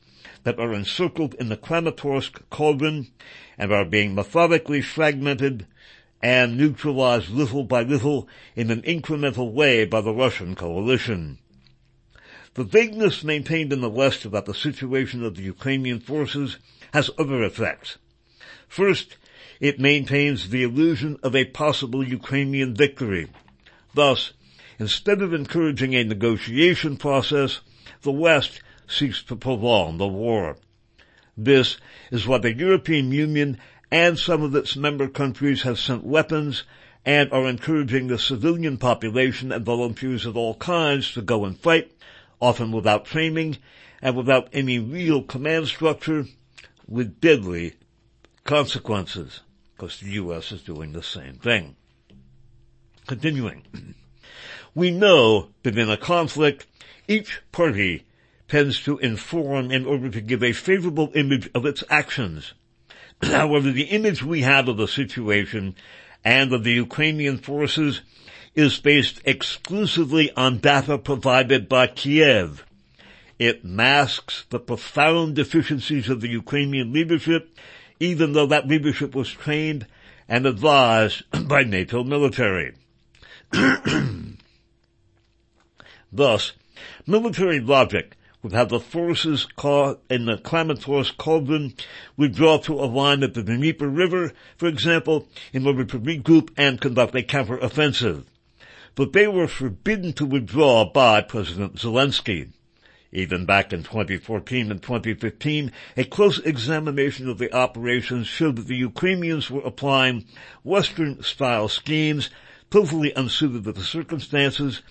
that 0.44 0.60
are 0.60 0.74
encircled 0.74 1.34
in 1.36 1.50
the 1.50 1.58
Kramatorsk 1.58 2.42
cauldron 2.50 3.08
and 3.58 3.72
are 3.72 3.86
being 3.86 4.16
methodically 4.16 4.82
fragmented 4.82 5.68
and 6.22 6.58
neutralized 6.58 7.30
little 7.30 7.64
by 7.64 7.82
little 7.82 8.28
in 8.56 8.70
an 8.70 8.82
incremental 8.84 9.52
way 9.52 9.86
by 9.86 10.02
the 10.02 10.14
Russian 10.14 10.56
coalition. 10.56 11.40
The 12.54 12.64
vagueness 12.64 13.24
maintained 13.24 13.72
in 13.72 13.82
the 13.82 13.90
West 13.90 14.26
about 14.26 14.46
the 14.46 14.54
situation 14.54 15.24
of 15.24 15.36
the 15.36 15.44
Ukrainian 15.44 16.00
forces 16.00 16.58
has 16.94 17.10
other 17.18 17.44
effects. 17.44 17.98
First, 18.68 19.18
it 19.60 19.80
maintains 19.80 20.50
the 20.50 20.64
illusion 20.64 21.18
of 21.24 21.36
a 21.36 21.46
possible 21.46 22.06
Ukrainian 22.06 22.76
victory. 22.76 23.28
Thus, 23.94 24.34
instead 24.80 25.22
of 25.22 25.34
encouraging 25.34 25.96
a 25.96 26.04
negotiation 26.04 26.98
process, 26.98 27.62
the 28.02 28.12
West 28.12 28.62
seeks 28.88 29.24
to 29.24 29.36
prolong 29.36 29.98
the 29.98 30.08
war. 30.08 30.58
This 31.38 31.78
is 32.12 32.28
what 32.28 32.42
the 32.42 32.54
European 32.54 33.12
Union 33.12 33.58
and 33.92 34.18
some 34.18 34.42
of 34.42 34.56
its 34.56 34.78
member 34.78 35.10
countries 35.10 35.64
have 35.64 35.78
sent 35.78 36.04
weapons 36.04 36.64
and 37.06 37.32
are 37.34 37.48
encouraging 37.48 38.08
the 38.08 38.18
civilian 38.18 38.78
population 38.78 39.52
and 39.52 39.66
volunteers 39.66 40.26
of 40.26 40.38
all 40.38 40.56
kinds 40.56 41.14
to 41.14 41.22
go 41.22 41.46
and 41.46 41.60
fight, 41.60 41.92
often 42.40 42.72
without 42.72 43.06
training 43.06 43.58
and 44.02 44.16
without 44.16 44.48
any 44.54 44.80
real 44.80 45.22
command 45.22 45.68
structure, 45.68 46.26
with 46.88 47.20
deadly 47.20 47.74
consequences, 48.44 49.42
because 49.76 50.00
the 50.00 50.12
U.S. 50.12 50.52
is 50.52 50.64
doing 50.64 50.94
the 50.94 51.04
same 51.04 51.36
thing. 51.36 51.76
Continuing. 53.08 53.64
We 54.74 54.90
know 54.90 55.50
that 55.64 55.78
in 55.78 55.90
a 55.90 55.98
conflict, 55.98 56.66
each 57.06 57.42
party 57.52 58.06
tends 58.48 58.82
to 58.84 59.00
inform 59.00 59.70
in 59.70 59.86
order 59.86 60.10
to 60.10 60.22
give 60.22 60.42
a 60.42 60.54
favorable 60.54 61.12
image 61.14 61.50
of 61.54 61.66
its 61.66 61.84
actions. 61.90 62.54
However, 63.24 63.72
the 63.72 63.84
image 63.84 64.24
we 64.24 64.42
have 64.42 64.68
of 64.68 64.78
the 64.78 64.88
situation 64.88 65.76
and 66.24 66.54
of 66.54 66.64
the 66.64 66.74
Ukrainian 66.74 67.38
forces 67.38 68.02
is 68.56 68.80
based 68.80 69.22
exclusively 69.26 70.32
on 70.36 70.58
data 70.58 70.98
provided 70.98 71.70
by 71.70 71.88
Kiev. 71.88 72.66
It 73.40 73.64
masks 73.64 74.46
the 74.50 74.60
profound 74.60 75.36
deficiencies 75.36 76.10
of 76.10 76.22
the 76.22 76.30
Ukrainian 76.30 76.92
leadership, 76.94 77.56
even 78.00 78.34
though 78.34 78.48
that 78.48 78.68
leadership 78.68 79.16
was 79.16 79.32
trained 79.32 79.88
and 80.28 80.46
advised 80.46 81.24
by 81.48 81.64
NATO 81.64 82.04
military. 82.04 82.74
Thus, 86.12 86.54
military 87.08 87.60
logic 87.60 88.18
would 88.42 88.54
have 88.54 88.70
the 88.70 88.80
forces 88.80 89.46
caught 89.56 90.02
in 90.10 90.26
the 90.26 90.38
Kramatorsk 90.38 91.18
cauldron 91.18 91.76
withdraw 92.18 92.58
to 92.60 92.74
a 92.74 92.86
line 92.86 93.24
at 93.24 93.34
the 93.34 93.44
Dnieper 93.44 93.88
River, 93.88 94.34
for 94.58 94.68
example, 94.68 95.28
in 95.54 95.68
order 95.68 95.86
to 95.86 96.00
regroup 96.00 96.50
and 96.58 96.82
conduct 96.82 97.16
a 97.16 97.24
counter-offensive. 97.24 98.26
But 98.96 99.14
they 99.14 99.28
were 99.28 99.48
forbidden 99.48 100.14
to 100.14 100.26
withdraw 100.26 100.86
by 100.86 101.22
President 101.22 101.76
Zelensky. 101.76 102.50
Even 103.14 103.46
back 103.46 103.74
in 103.74 103.84
2014 103.84 104.72
and 104.72 104.82
2015, 104.82 105.72
a 105.98 106.04
close 106.06 106.40
examination 106.40 107.30
of 107.30 107.38
the 107.38 107.54
operations 107.54 108.28
showed 108.28 108.56
that 108.56 108.68
the 108.68 108.76
Ukrainians 108.76 109.52
were 109.52 109.62
applying 109.62 110.26
Western-style 110.64 111.68
schemes 111.68 112.30
totally 112.70 113.14
unsuited 113.14 113.66
to 113.66 113.74
the 113.74 113.84
circumstances 113.84 114.82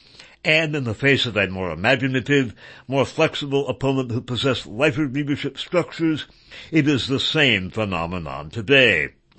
and 0.45 0.75
in 0.75 0.85
the 0.85 0.95
face 0.95 1.27
of 1.27 1.37
a 1.37 1.49
more 1.49 1.71
imaginative, 1.71 2.55
more 2.89 3.05
flexible 3.05 3.69
opponent 3.69 4.11
who 4.11 4.21
possessed 4.21 4.67
lighter 4.67 5.07
leadership 5.07 5.59
structures, 5.59 6.27
it 6.71 6.89
is 6.89 7.07
the 7.07 7.21
same 7.21 7.71
phenomenon 7.71 8.49
today. 8.51 9.11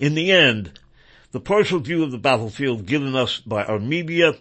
in 0.00 0.14
the 0.14 0.32
end, 0.32 0.78
the 1.32 1.40
partial 1.40 1.80
view 1.80 2.02
of 2.02 2.10
the 2.10 2.18
battlefield 2.18 2.86
given 2.86 3.14
us 3.14 3.38
by 3.40 3.64
our 3.64 3.78
media, 3.78 4.34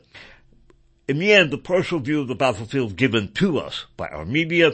in 1.07 1.19
the 1.19 1.33
end, 1.33 1.51
the 1.51 1.57
partial 1.57 1.99
view 1.99 2.21
of 2.21 2.29
the 2.29 2.35
battlefield 2.35 2.95
given 2.95 3.33
to 3.33 3.59
us 3.59 3.85
by 3.97 4.07
our 4.07 4.25
media 4.25 4.71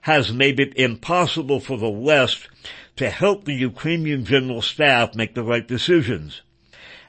has 0.00 0.32
made 0.32 0.58
it 0.58 0.76
impossible 0.76 1.60
for 1.60 1.78
the 1.78 1.88
West 1.88 2.48
to 2.96 3.10
help 3.10 3.44
the 3.44 3.54
Ukrainian 3.54 4.24
general 4.24 4.60
staff 4.60 5.14
make 5.14 5.34
the 5.34 5.44
right 5.44 5.66
decisions. 5.68 6.42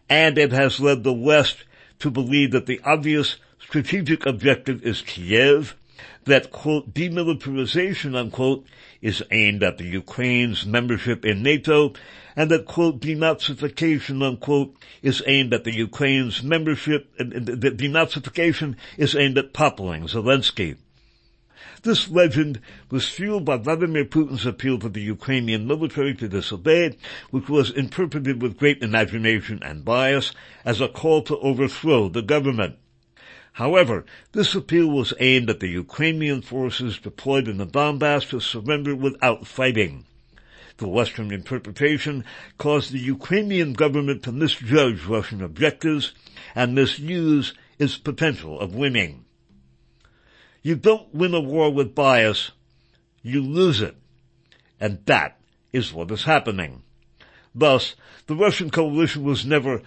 And 0.08 0.38
it 0.38 0.52
has 0.52 0.80
led 0.80 1.04
the 1.04 1.13
West 1.13 1.63
to 1.99 2.09
believe 2.09 2.51
that 2.51 2.65
the 2.65 2.81
obvious 2.83 3.38
strategic 3.59 4.25
objective 4.25 4.83
is 4.83 5.01
Kiev, 5.01 5.75
that 6.25 6.51
quote, 6.51 6.93
demilitarization 6.93 8.15
unquote 8.15 8.65
is 9.01 9.23
aimed 9.31 9.63
at 9.63 9.77
the 9.77 9.85
Ukraine's 9.85 10.65
membership 10.65 11.25
in 11.25 11.43
NATO, 11.43 11.93
and 12.35 12.49
that 12.51 12.65
quote, 12.65 12.99
denazification 13.01 14.25
unquote 14.25 14.75
is 15.01 15.23
aimed 15.27 15.53
at 15.53 15.63
the 15.63 15.75
Ukraine's 15.75 16.43
membership, 16.43 17.12
and 17.17 17.31
that 17.45 17.77
denazification 17.77 18.75
is 18.97 19.15
aimed 19.15 19.38
at 19.38 19.53
toppling 19.53 20.03
Zelensky. 20.07 20.77
This 21.83 22.09
legend 22.09 22.61
was 22.89 23.09
fueled 23.09 23.45
by 23.45 23.57
Vladimir 23.57 24.05
Putin's 24.05 24.45
appeal 24.45 24.79
to 24.79 24.89
the 24.89 25.01
Ukrainian 25.01 25.67
military 25.67 26.13
to 26.15 26.27
disobey, 26.27 26.97
which 27.31 27.49
was 27.49 27.71
interpreted 27.71 28.41
with 28.41 28.57
great 28.57 28.81
imagination 28.81 29.59
and 29.63 29.83
bias 29.83 30.33
as 30.63 30.81
a 30.81 30.87
call 30.87 31.21
to 31.23 31.37
overthrow 31.39 32.09
the 32.09 32.21
government. 32.21 32.77
However, 33.53 34.05
this 34.31 34.55
appeal 34.55 34.87
was 34.87 35.13
aimed 35.19 35.49
at 35.49 35.59
the 35.59 35.67
Ukrainian 35.67 36.41
forces 36.41 36.97
deployed 36.97 37.47
in 37.47 37.57
the 37.57 37.65
Donbass 37.65 38.29
to 38.29 38.39
surrender 38.39 38.95
without 38.95 39.45
fighting. 39.47 40.05
The 40.77 40.87
Western 40.87 41.31
interpretation 41.31 42.23
caused 42.57 42.93
the 42.93 42.99
Ukrainian 42.99 43.73
government 43.73 44.23
to 44.23 44.31
misjudge 44.31 45.03
Russian 45.03 45.41
objectives 45.41 46.13
and 46.55 46.73
misuse 46.73 47.53
its 47.77 47.97
potential 47.97 48.57
of 48.59 48.75
winning. 48.75 49.25
You 50.61 50.75
don't 50.75 51.13
win 51.13 51.33
a 51.33 51.39
war 51.39 51.71
with 51.71 51.95
bias, 51.95 52.51
you 53.21 53.41
lose 53.41 53.81
it. 53.81 53.95
And 54.79 55.05
that 55.05 55.39
is 55.71 55.93
what 55.93 56.11
is 56.11 56.23
happening. 56.23 56.83
Thus, 57.53 57.95
the 58.27 58.35
Russian 58.35 58.69
coalition 58.69 59.23
was 59.23 59.45
never, 59.45 59.81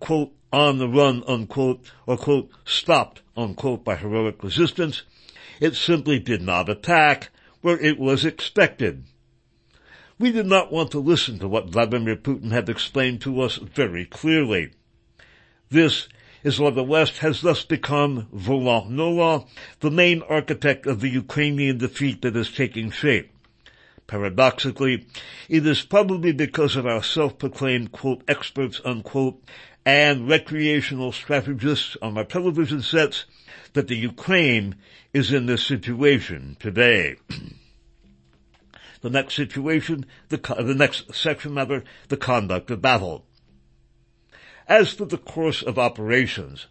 quote, 0.00 0.32
on 0.52 0.78
the 0.78 0.88
run, 0.88 1.24
unquote, 1.26 1.84
or 2.06 2.16
quote, 2.16 2.50
stopped, 2.64 3.22
unquote, 3.36 3.84
by 3.84 3.96
heroic 3.96 4.42
resistance. 4.42 5.02
It 5.60 5.74
simply 5.74 6.18
did 6.18 6.42
not 6.42 6.68
attack 6.68 7.30
where 7.60 7.78
it 7.78 7.98
was 7.98 8.24
expected. 8.24 9.04
We 10.18 10.30
did 10.30 10.46
not 10.46 10.72
want 10.72 10.90
to 10.92 11.00
listen 11.00 11.38
to 11.40 11.48
what 11.48 11.70
Vladimir 11.70 12.16
Putin 12.16 12.52
had 12.52 12.68
explained 12.68 13.20
to 13.22 13.40
us 13.40 13.56
very 13.56 14.04
clearly. 14.04 14.72
This 15.70 16.08
is 16.44 16.60
why 16.60 16.70
the 16.70 16.84
West 16.84 17.18
has 17.18 17.40
thus 17.40 17.64
become, 17.64 18.28
voila 18.30 18.86
nola, 18.88 19.46
the 19.80 19.90
main 19.90 20.22
architect 20.28 20.86
of 20.86 21.00
the 21.00 21.08
Ukrainian 21.08 21.78
defeat 21.78 22.22
that 22.22 22.36
is 22.36 22.52
taking 22.52 22.90
shape. 22.90 23.32
Paradoxically, 24.06 25.06
it 25.48 25.66
is 25.66 25.82
probably 25.82 26.32
because 26.32 26.76
of 26.76 26.86
our 26.86 27.02
self-proclaimed, 27.02 27.90
quote, 27.90 28.22
experts, 28.28 28.80
unquote, 28.84 29.42
and 29.86 30.28
recreational 30.28 31.12
strategists 31.12 31.96
on 32.02 32.18
our 32.18 32.24
television 32.24 32.82
sets 32.82 33.24
that 33.72 33.88
the 33.88 33.96
Ukraine 33.96 34.76
is 35.14 35.32
in 35.32 35.46
this 35.46 35.64
situation 35.64 36.58
today. 36.60 37.16
the 39.00 39.10
next 39.10 39.34
situation, 39.34 40.04
the, 40.28 40.36
the 40.36 40.74
next 40.74 41.14
section 41.14 41.54
rather, 41.54 41.84
the 42.08 42.16
conduct 42.18 42.70
of 42.70 42.82
battle. 42.82 43.24
As 44.68 44.92
for 44.94 45.04
the 45.04 45.18
course 45.18 45.62
of 45.62 45.78
operations, 45.78 46.68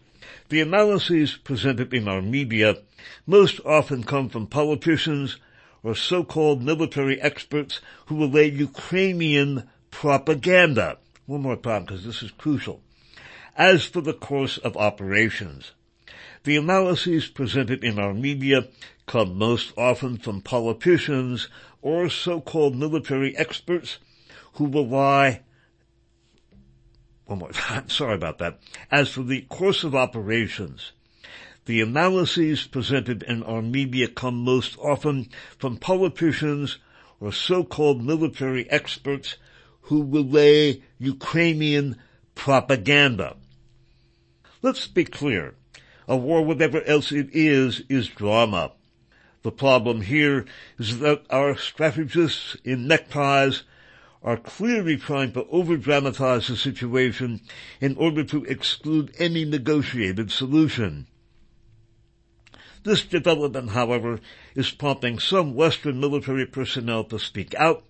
the 0.48 0.60
analyses 0.60 1.36
presented 1.36 1.94
in 1.94 2.08
our 2.08 2.20
media 2.20 2.78
most 3.24 3.60
often 3.64 4.02
come 4.02 4.28
from 4.28 4.48
politicians 4.48 5.36
or 5.84 5.94
so-called 5.94 6.62
military 6.62 7.20
experts 7.20 7.80
who 8.06 8.18
relay 8.18 8.50
Ukrainian 8.50 9.68
propaganda. 9.92 10.98
One 11.26 11.42
more 11.42 11.56
time, 11.56 11.84
because 11.84 12.04
this 12.04 12.22
is 12.22 12.32
crucial. 12.32 12.82
As 13.56 13.84
for 13.84 14.00
the 14.00 14.12
course 14.12 14.58
of 14.58 14.76
operations, 14.76 15.72
the 16.42 16.56
analyses 16.56 17.28
presented 17.28 17.84
in 17.84 18.00
our 18.00 18.12
media 18.12 18.66
come 19.06 19.38
most 19.38 19.72
often 19.76 20.16
from 20.16 20.40
politicians 20.40 21.48
or 21.80 22.08
so-called 22.08 22.74
military 22.74 23.36
experts 23.36 23.98
who 24.54 24.66
rely 24.66 25.42
one 27.26 27.38
more 27.38 27.52
time, 27.52 27.88
sorry 27.88 28.14
about 28.14 28.38
that. 28.38 28.58
As 28.90 29.08
for 29.08 29.22
the 29.22 29.42
course 29.42 29.84
of 29.84 29.94
operations, 29.94 30.92
the 31.66 31.80
analyses 31.80 32.66
presented 32.66 33.22
in 33.22 33.42
our 33.42 33.62
media 33.62 34.08
come 34.08 34.36
most 34.36 34.76
often 34.78 35.28
from 35.58 35.78
politicians 35.78 36.78
or 37.20 37.32
so-called 37.32 38.04
military 38.04 38.68
experts 38.70 39.36
who 39.82 40.04
relay 40.04 40.82
Ukrainian 40.98 41.96
propaganda. 42.34 43.36
Let's 44.62 44.86
be 44.86 45.04
clear. 45.04 45.54
A 46.06 46.16
war, 46.16 46.42
whatever 46.42 46.82
else 46.82 47.12
it 47.12 47.28
is, 47.32 47.82
is 47.88 48.08
drama. 48.08 48.72
The 49.42 49.52
problem 49.52 50.02
here 50.02 50.44
is 50.78 50.98
that 51.00 51.24
our 51.30 51.56
strategists 51.56 52.56
in 52.64 52.86
neckties 52.86 53.62
are 54.24 54.38
clearly 54.38 54.96
trying 54.96 55.30
to 55.32 55.46
over-dramatize 55.48 56.48
the 56.48 56.56
situation 56.56 57.42
in 57.80 57.94
order 57.96 58.24
to 58.24 58.42
exclude 58.46 59.14
any 59.18 59.44
negotiated 59.44 60.30
solution. 60.30 61.06
This 62.84 63.04
development, 63.04 63.70
however, 63.70 64.20
is 64.54 64.70
prompting 64.70 65.18
some 65.18 65.54
Western 65.54 66.00
military 66.00 66.46
personnel 66.46 67.04
to 67.04 67.18
speak 67.18 67.54
out 67.54 67.84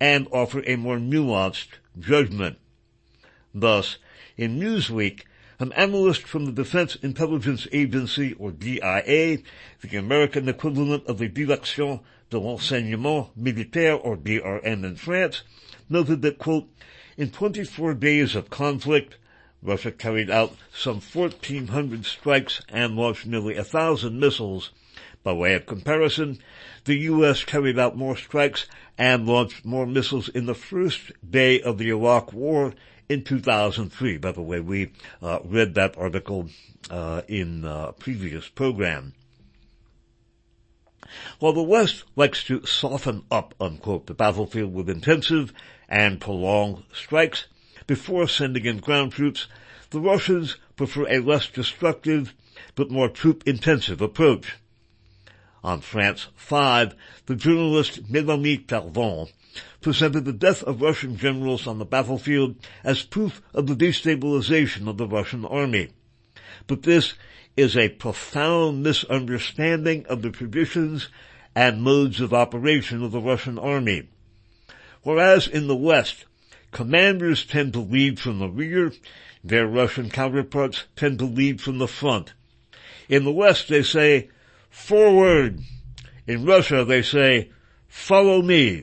and 0.00 0.28
offer 0.30 0.62
a 0.66 0.76
more 0.76 0.98
nuanced 0.98 1.78
judgment. 1.98 2.58
Thus, 3.54 3.98
in 4.36 4.60
Newsweek, 4.60 5.22
an 5.58 5.72
analyst 5.72 6.22
from 6.22 6.44
the 6.44 6.52
Defense 6.52 6.96
Intelligence 6.96 7.66
Agency, 7.72 8.34
or 8.34 8.50
DIA, 8.50 9.38
the 9.80 9.96
American 9.96 10.48
equivalent 10.48 11.06
of 11.06 11.18
the 11.18 11.28
Direction 11.28 12.00
du 12.28 12.38
Renseignement 12.38 13.30
Militaire, 13.34 13.94
or 13.94 14.16
DRM 14.16 14.84
in 14.84 14.96
France, 14.96 15.42
noted 15.88 16.22
that, 16.22 16.38
quote, 16.38 16.68
in 17.16 17.30
24 17.30 17.94
days 17.94 18.34
of 18.34 18.50
conflict, 18.50 19.16
Russia 19.62 19.90
carried 19.90 20.30
out 20.30 20.54
some 20.72 21.00
1,400 21.00 22.04
strikes 22.04 22.60
and 22.68 22.96
launched 22.96 23.26
nearly 23.26 23.56
a 23.56 23.64
thousand 23.64 24.20
missiles. 24.20 24.70
By 25.22 25.32
way 25.32 25.54
of 25.54 25.66
comparison, 25.66 26.38
the 26.84 26.96
U.S. 27.10 27.42
carried 27.42 27.78
out 27.78 27.96
more 27.96 28.16
strikes 28.16 28.66
and 28.96 29.26
launched 29.26 29.64
more 29.64 29.86
missiles 29.86 30.28
in 30.28 30.46
the 30.46 30.54
first 30.54 31.10
day 31.28 31.60
of 31.60 31.78
the 31.78 31.88
Iraq 31.88 32.32
War 32.32 32.74
in 33.08 33.24
2003. 33.24 34.18
By 34.18 34.32
the 34.32 34.42
way, 34.42 34.60
we 34.60 34.92
uh, 35.22 35.40
read 35.44 35.74
that 35.74 35.98
article 35.98 36.48
uh, 36.90 37.22
in 37.26 37.64
a 37.64 37.92
previous 37.92 38.48
program. 38.48 39.14
While 41.38 41.52
the 41.52 41.62
West 41.62 42.04
likes 42.14 42.44
to 42.44 42.64
soften 42.66 43.24
up, 43.30 43.54
unquote, 43.60 44.06
the 44.06 44.14
battlefield 44.14 44.74
with 44.74 44.90
intensive 44.90 45.52
and 45.88 46.20
prolonged 46.20 46.82
strikes 46.92 47.46
before 47.86 48.26
sending 48.26 48.64
in 48.64 48.78
ground 48.78 49.12
troops, 49.12 49.46
the 49.90 50.00
Russians 50.00 50.56
prefer 50.76 51.08
a 51.08 51.20
less 51.20 51.48
destructive 51.48 52.34
but 52.74 52.90
more 52.90 53.08
troop-intensive 53.08 54.00
approach. 54.00 54.56
On 55.62 55.80
France 55.80 56.28
5, 56.36 56.94
the 57.26 57.34
journalist 57.34 58.04
Mélanie 58.12 58.66
Perdon 58.66 59.28
presented 59.80 60.24
the 60.24 60.32
death 60.32 60.62
of 60.64 60.82
Russian 60.82 61.16
generals 61.16 61.66
on 61.66 61.78
the 61.78 61.84
battlefield 61.84 62.56
as 62.84 63.02
proof 63.02 63.40
of 63.54 63.66
the 63.66 63.74
destabilization 63.74 64.88
of 64.88 64.96
the 64.96 65.06
Russian 65.06 65.44
army. 65.44 65.90
But 66.66 66.82
this 66.82 67.14
is 67.56 67.76
a 67.76 67.88
profound 67.88 68.82
misunderstanding 68.82 70.04
of 70.06 70.22
the 70.22 70.30
traditions 70.30 71.08
and 71.54 71.82
modes 71.82 72.20
of 72.20 72.34
operation 72.34 73.02
of 73.02 73.12
the 73.12 73.20
Russian 73.20 73.58
army. 73.58 74.08
Whereas 75.06 75.46
in 75.46 75.68
the 75.68 75.76
West, 75.76 76.24
commanders 76.72 77.46
tend 77.46 77.74
to 77.74 77.78
lead 77.78 78.18
from 78.18 78.40
the 78.40 78.48
rear, 78.48 78.90
their 79.44 79.64
Russian 79.64 80.10
counterparts 80.10 80.86
tend 80.96 81.20
to 81.20 81.26
lead 81.26 81.60
from 81.60 81.78
the 81.78 81.86
front. 81.86 82.32
In 83.08 83.22
the 83.22 83.30
West 83.30 83.68
they 83.68 83.84
say, 83.84 84.30
forward. 84.68 85.60
In 86.26 86.44
Russia 86.44 86.84
they 86.84 87.02
say, 87.02 87.52
follow 87.86 88.42
me. 88.42 88.82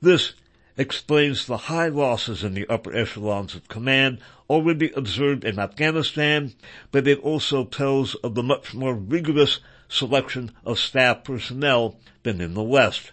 This 0.00 0.34
explains 0.76 1.46
the 1.46 1.56
high 1.56 1.86
losses 1.86 2.42
in 2.42 2.54
the 2.54 2.66
upper 2.66 2.92
echelons 2.92 3.54
of 3.54 3.68
command 3.68 4.18
already 4.50 4.90
observed 4.96 5.44
in 5.44 5.60
Afghanistan, 5.60 6.52
but 6.90 7.06
it 7.06 7.20
also 7.20 7.64
tells 7.64 8.16
of 8.16 8.34
the 8.34 8.42
much 8.42 8.74
more 8.74 8.96
rigorous 8.96 9.60
selection 9.88 10.50
of 10.64 10.80
staff 10.80 11.22
personnel 11.22 12.00
than 12.24 12.40
in 12.40 12.54
the 12.54 12.62
West. 12.64 13.12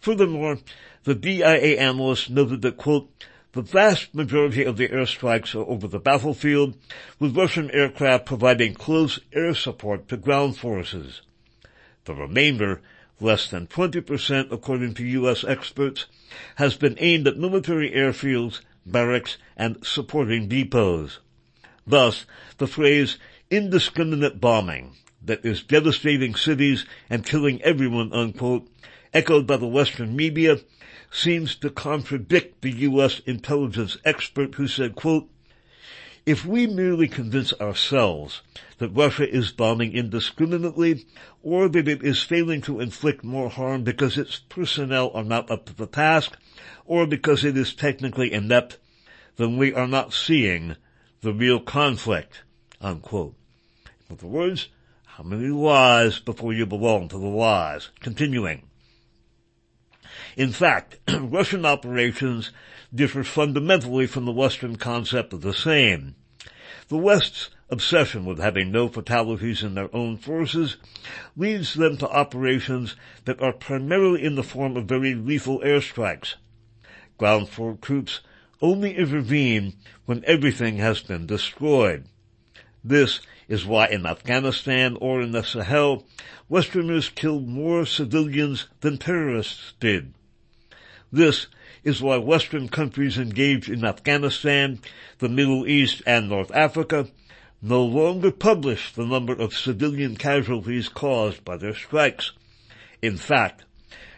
Furthermore, 0.00 0.58
the 1.04 1.14
DIA 1.14 1.78
analyst 1.78 2.30
noted 2.30 2.62
that, 2.62 2.76
quote, 2.76 3.10
the 3.52 3.62
vast 3.62 4.14
majority 4.14 4.64
of 4.64 4.76
the 4.76 4.88
airstrikes 4.88 5.54
are 5.54 5.68
over 5.68 5.88
the 5.88 5.98
battlefield, 5.98 6.76
with 7.18 7.36
Russian 7.36 7.70
aircraft 7.72 8.24
providing 8.24 8.74
close 8.74 9.18
air 9.32 9.54
support 9.54 10.08
to 10.08 10.16
ground 10.16 10.56
forces. 10.56 11.20
The 12.04 12.14
remainder, 12.14 12.80
less 13.20 13.50
than 13.50 13.66
20% 13.66 14.52
according 14.52 14.94
to 14.94 15.06
U.S. 15.06 15.44
experts, 15.44 16.06
has 16.56 16.76
been 16.76 16.96
aimed 16.98 17.26
at 17.26 17.36
military 17.36 17.90
airfields, 17.90 18.60
barracks, 18.86 19.36
and 19.56 19.84
supporting 19.84 20.48
depots. 20.48 21.18
Thus, 21.86 22.24
the 22.58 22.66
phrase 22.66 23.18
indiscriminate 23.50 24.40
bombing 24.40 24.92
that 25.22 25.44
is 25.44 25.62
devastating 25.62 26.34
cities 26.34 26.86
and 27.10 27.26
killing 27.26 27.60
everyone, 27.62 28.12
unquote, 28.12 28.68
echoed 29.12 29.46
by 29.46 29.56
the 29.56 29.66
Western 29.66 30.14
media, 30.14 30.58
seems 31.10 31.56
to 31.56 31.70
contradict 31.70 32.62
the 32.62 32.70
U.S. 32.70 33.20
intelligence 33.26 33.96
expert 34.04 34.54
who 34.54 34.68
said, 34.68 34.94
quote, 34.94 35.28
If 36.24 36.46
we 36.46 36.66
merely 36.66 37.08
convince 37.08 37.52
ourselves 37.54 38.42
that 38.78 38.90
Russia 38.90 39.28
is 39.28 39.50
bombing 39.50 39.92
indiscriminately 39.92 41.06
or 41.42 41.68
that 41.68 41.88
it 41.88 42.02
is 42.02 42.22
failing 42.22 42.62
to 42.62 42.80
inflict 42.80 43.24
more 43.24 43.50
harm 43.50 43.82
because 43.82 44.16
its 44.16 44.38
personnel 44.48 45.10
are 45.14 45.24
not 45.24 45.50
up 45.50 45.66
to 45.66 45.74
the 45.74 45.86
task 45.86 46.36
or 46.86 47.06
because 47.06 47.44
it 47.44 47.56
is 47.56 47.74
technically 47.74 48.32
inept, 48.32 48.78
then 49.36 49.56
we 49.56 49.74
are 49.74 49.88
not 49.88 50.12
seeing 50.14 50.76
the 51.22 51.32
real 51.32 51.60
conflict, 51.60 52.42
unquote. 52.80 53.34
In 54.08 54.16
other 54.16 54.26
words, 54.26 54.68
how 55.04 55.24
many 55.24 55.48
lies 55.48 56.18
before 56.18 56.52
you 56.52 56.66
belong 56.66 57.08
to 57.08 57.18
the 57.18 57.26
lies? 57.26 57.90
Continuing. 58.00 58.69
In 60.36 60.52
fact, 60.52 60.98
Russian 61.12 61.66
operations 61.66 62.52
differ 62.94 63.24
fundamentally 63.24 64.06
from 64.06 64.26
the 64.26 64.32
Western 64.32 64.76
concept 64.76 65.32
of 65.32 65.40
the 65.40 65.52
same. 65.52 66.14
The 66.88 66.96
West's 66.96 67.50
obsession 67.68 68.24
with 68.24 68.38
having 68.38 68.70
no 68.70 68.88
fatalities 68.88 69.62
in 69.62 69.74
their 69.74 69.94
own 69.94 70.16
forces 70.16 70.76
leads 71.36 71.74
them 71.74 71.96
to 71.98 72.08
operations 72.08 72.96
that 73.24 73.40
are 73.40 73.52
primarily 73.52 74.24
in 74.24 74.34
the 74.34 74.42
form 74.42 74.76
of 74.76 74.86
very 74.86 75.14
lethal 75.14 75.60
airstrikes. 75.60 76.34
Ground 77.18 77.48
force 77.48 77.78
troops 77.80 78.20
only 78.62 78.96
intervene 78.96 79.74
when 80.06 80.24
everything 80.26 80.76
has 80.76 81.00
been 81.00 81.26
destroyed. 81.26 82.06
This 82.84 83.20
is 83.48 83.66
why 83.66 83.88
in 83.88 84.06
Afghanistan 84.06 84.96
or 85.00 85.20
in 85.20 85.32
the 85.32 85.42
Sahel, 85.42 86.06
Westerners 86.48 87.08
killed 87.08 87.48
more 87.48 87.84
civilians 87.84 88.68
than 88.80 88.96
terrorists 88.96 89.74
did. 89.80 90.14
This 91.12 91.48
is 91.82 92.00
why 92.00 92.18
Western 92.18 92.68
countries 92.68 93.18
engaged 93.18 93.68
in 93.68 93.84
Afghanistan, 93.84 94.80
the 95.18 95.28
Middle 95.28 95.66
East, 95.66 96.02
and 96.06 96.28
North 96.28 96.50
Africa 96.54 97.08
no 97.62 97.84
longer 97.84 98.30
publish 98.30 98.92
the 98.92 99.04
number 99.04 99.32
of 99.32 99.54
civilian 99.54 100.16
casualties 100.16 100.88
caused 100.88 101.44
by 101.44 101.56
their 101.56 101.74
strikes. 101.74 102.32
In 103.02 103.16
fact, 103.16 103.64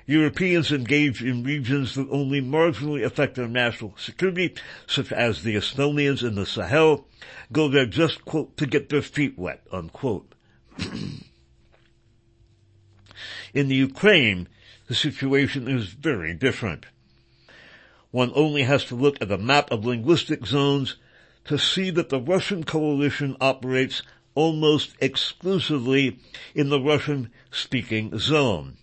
Europeans 0.06 0.72
engaged 0.72 1.22
in 1.22 1.44
regions 1.44 1.94
that 1.94 2.08
only 2.10 2.40
marginally 2.42 3.04
affect 3.04 3.36
their 3.36 3.48
national 3.48 3.94
security, 3.96 4.54
such 4.86 5.12
as 5.12 5.42
the 5.42 5.54
Estonians 5.54 6.22
in 6.22 6.34
the 6.34 6.44
Sahel, 6.46 7.06
go 7.52 7.68
there 7.68 7.86
just, 7.86 8.24
quote, 8.24 8.56
to 8.56 8.66
get 8.66 8.88
their 8.88 9.02
feet 9.02 9.38
wet, 9.38 9.62
unquote. 9.70 10.34
in 13.54 13.68
the 13.68 13.76
Ukraine, 13.76 14.48
the 14.92 14.96
situation 14.96 15.68
is 15.68 15.86
very 15.86 16.34
different. 16.34 16.84
One 18.10 18.30
only 18.34 18.64
has 18.64 18.84
to 18.84 18.94
look 18.94 19.16
at 19.22 19.32
a 19.32 19.38
map 19.38 19.70
of 19.70 19.86
linguistic 19.86 20.44
zones 20.44 20.96
to 21.46 21.58
see 21.58 21.88
that 21.88 22.10
the 22.10 22.20
Russian 22.20 22.62
coalition 22.62 23.34
operates 23.40 24.02
almost 24.34 24.94
exclusively 25.00 26.18
in 26.54 26.68
the 26.68 26.78
Russian-speaking 26.78 28.18
zone, 28.18 28.76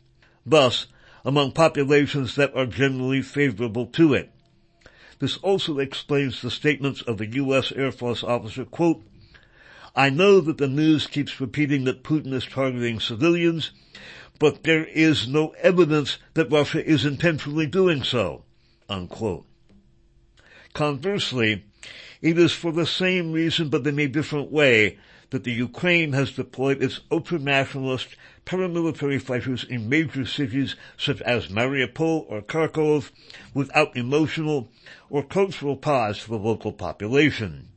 thus 0.44 0.88
among 1.24 1.52
populations 1.52 2.34
that 2.38 2.56
are 2.56 2.66
generally 2.66 3.22
favorable 3.22 3.86
to 3.86 4.16
it. 4.16 4.32
This 5.20 5.38
also 5.38 5.78
explains 5.78 6.42
the 6.42 6.50
statements 6.50 7.04
of 7.04 7.20
the 7.20 7.28
U.S. 7.34 7.72
Air 7.72 7.92
Force 7.92 8.24
officer, 8.24 8.66
quote, 8.66 9.04
I 9.96 10.10
know 10.10 10.40
that 10.42 10.58
the 10.58 10.68
news 10.68 11.06
keeps 11.06 11.40
repeating 11.40 11.84
that 11.84 12.04
Putin 12.04 12.34
is 12.34 12.48
targeting 12.48 13.00
civilians, 13.00 13.70
but 14.40 14.64
there 14.64 14.86
is 14.86 15.28
no 15.28 15.50
evidence 15.60 16.18
that 16.34 16.50
Russia 16.50 16.84
is 16.84 17.06
intentionally 17.06 17.68
doing 17.68 18.04
so. 18.04 18.46
Unquote. 18.88 19.46
Conversely, 20.74 21.66
it 22.22 22.40
is 22.40 22.54
for 22.54 22.72
the 22.72 22.86
same 22.86 23.34
reason 23.34 23.68
but 23.68 23.86
in 23.86 24.00
a 24.00 24.08
different 24.08 24.50
way 24.50 24.98
that 25.32 25.44
the 25.44 25.52
Ukraine 25.52 26.14
has 26.14 26.32
deployed 26.32 26.82
its 26.82 27.02
ultranationalist 27.12 28.16
paramilitary 28.46 29.22
fighters 29.22 29.64
in 29.64 29.90
major 29.90 30.26
cities 30.26 30.76
such 30.98 31.22
as 31.22 31.50
Mariupol 31.50 32.26
or 32.30 32.42
Kharkov 32.42 33.12
without 33.54 33.96
emotional 33.96 34.70
or 35.10 35.22
cultural 35.22 35.76
ties 35.76 36.24
to 36.24 36.30
the 36.30 36.38
local 36.38 36.72
population. 36.72 37.68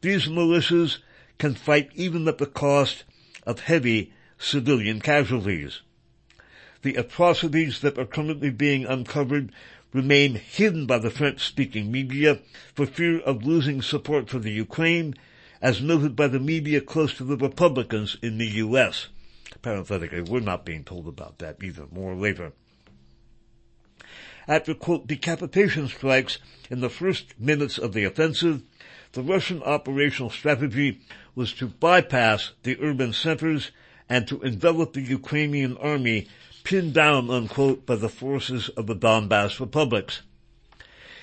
These 0.00 0.26
militias 0.26 0.98
can 1.38 1.54
fight 1.54 1.90
even 1.94 2.26
at 2.26 2.38
the 2.38 2.46
cost 2.46 3.04
of 3.46 3.60
heavy 3.60 4.12
civilian 4.36 5.00
casualties 5.00 5.80
the 6.82 6.96
atrocities 6.96 7.80
that 7.80 7.98
are 7.98 8.06
currently 8.06 8.50
being 8.50 8.84
uncovered 8.84 9.52
remain 9.92 10.34
hidden 10.34 10.86
by 10.86 10.98
the 10.98 11.10
French-speaking 11.10 11.90
media 11.90 12.40
for 12.74 12.86
fear 12.86 13.20
of 13.20 13.44
losing 13.44 13.82
support 13.82 14.28
for 14.28 14.38
the 14.38 14.50
Ukraine, 14.50 15.14
as 15.60 15.80
noted 15.80 16.16
by 16.16 16.26
the 16.26 16.40
media 16.40 16.80
close 16.80 17.14
to 17.14 17.24
the 17.24 17.36
Republicans 17.36 18.16
in 18.22 18.38
the 18.38 18.46
U.S. 18.46 19.08
Parenthetically, 19.60 20.22
we're 20.22 20.40
not 20.40 20.64
being 20.64 20.82
told 20.82 21.06
about 21.06 21.38
that 21.38 21.62
either. 21.62 21.86
More 21.92 22.14
later. 22.14 22.52
After, 24.48 24.74
quote, 24.74 25.06
decapitation 25.06 25.86
strikes 25.86 26.38
in 26.68 26.80
the 26.80 26.90
first 26.90 27.38
minutes 27.38 27.78
of 27.78 27.92
the 27.92 28.04
offensive, 28.04 28.62
the 29.12 29.22
Russian 29.22 29.62
operational 29.62 30.30
strategy 30.30 31.00
was 31.34 31.52
to 31.54 31.68
bypass 31.68 32.52
the 32.64 32.76
urban 32.80 33.12
centers 33.12 33.70
and 34.08 34.26
to 34.26 34.40
envelop 34.40 34.94
the 34.94 35.02
Ukrainian 35.02 35.76
army 35.76 36.28
pinned 36.64 36.94
down, 36.94 37.30
unquote, 37.30 37.86
by 37.86 37.96
the 37.96 38.08
forces 38.08 38.68
of 38.70 38.86
the 38.86 38.96
Donbass 38.96 39.60
republics. 39.60 40.22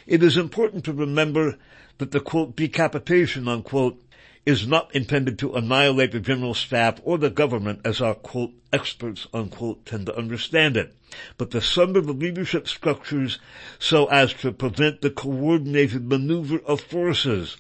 It 0.05 0.23
is 0.23 0.37
important 0.37 0.85
to 0.85 0.93
remember 0.93 1.57
that 1.99 2.11
the 2.11 2.19
quote, 2.19 2.55
decapitation, 2.55 3.47
unquote, 3.47 4.01
is 4.45 4.65
not 4.65 4.93
intended 4.95 5.37
to 5.37 5.53
annihilate 5.53 6.11
the 6.11 6.19
general 6.19 6.53
staff 6.53 6.99
or 7.03 7.17
the 7.17 7.29
government 7.29 7.81
as 7.85 8.01
our 8.01 8.15
quote, 8.15 8.51
experts, 8.71 9.27
unquote, 9.33 9.85
tend 9.85 10.05
to 10.05 10.17
understand 10.17 10.77
it, 10.77 10.95
but 11.37 11.51
to 11.51 11.61
sunder 11.61 12.01
the 12.01 12.13
leadership 12.13 12.67
structures 12.67 13.39
so 13.77 14.05
as 14.07 14.33
to 14.33 14.51
prevent 14.51 15.01
the 15.01 15.09
coordinated 15.09 16.07
maneuver 16.07 16.59
of 16.59 16.81
forces. 16.81 17.57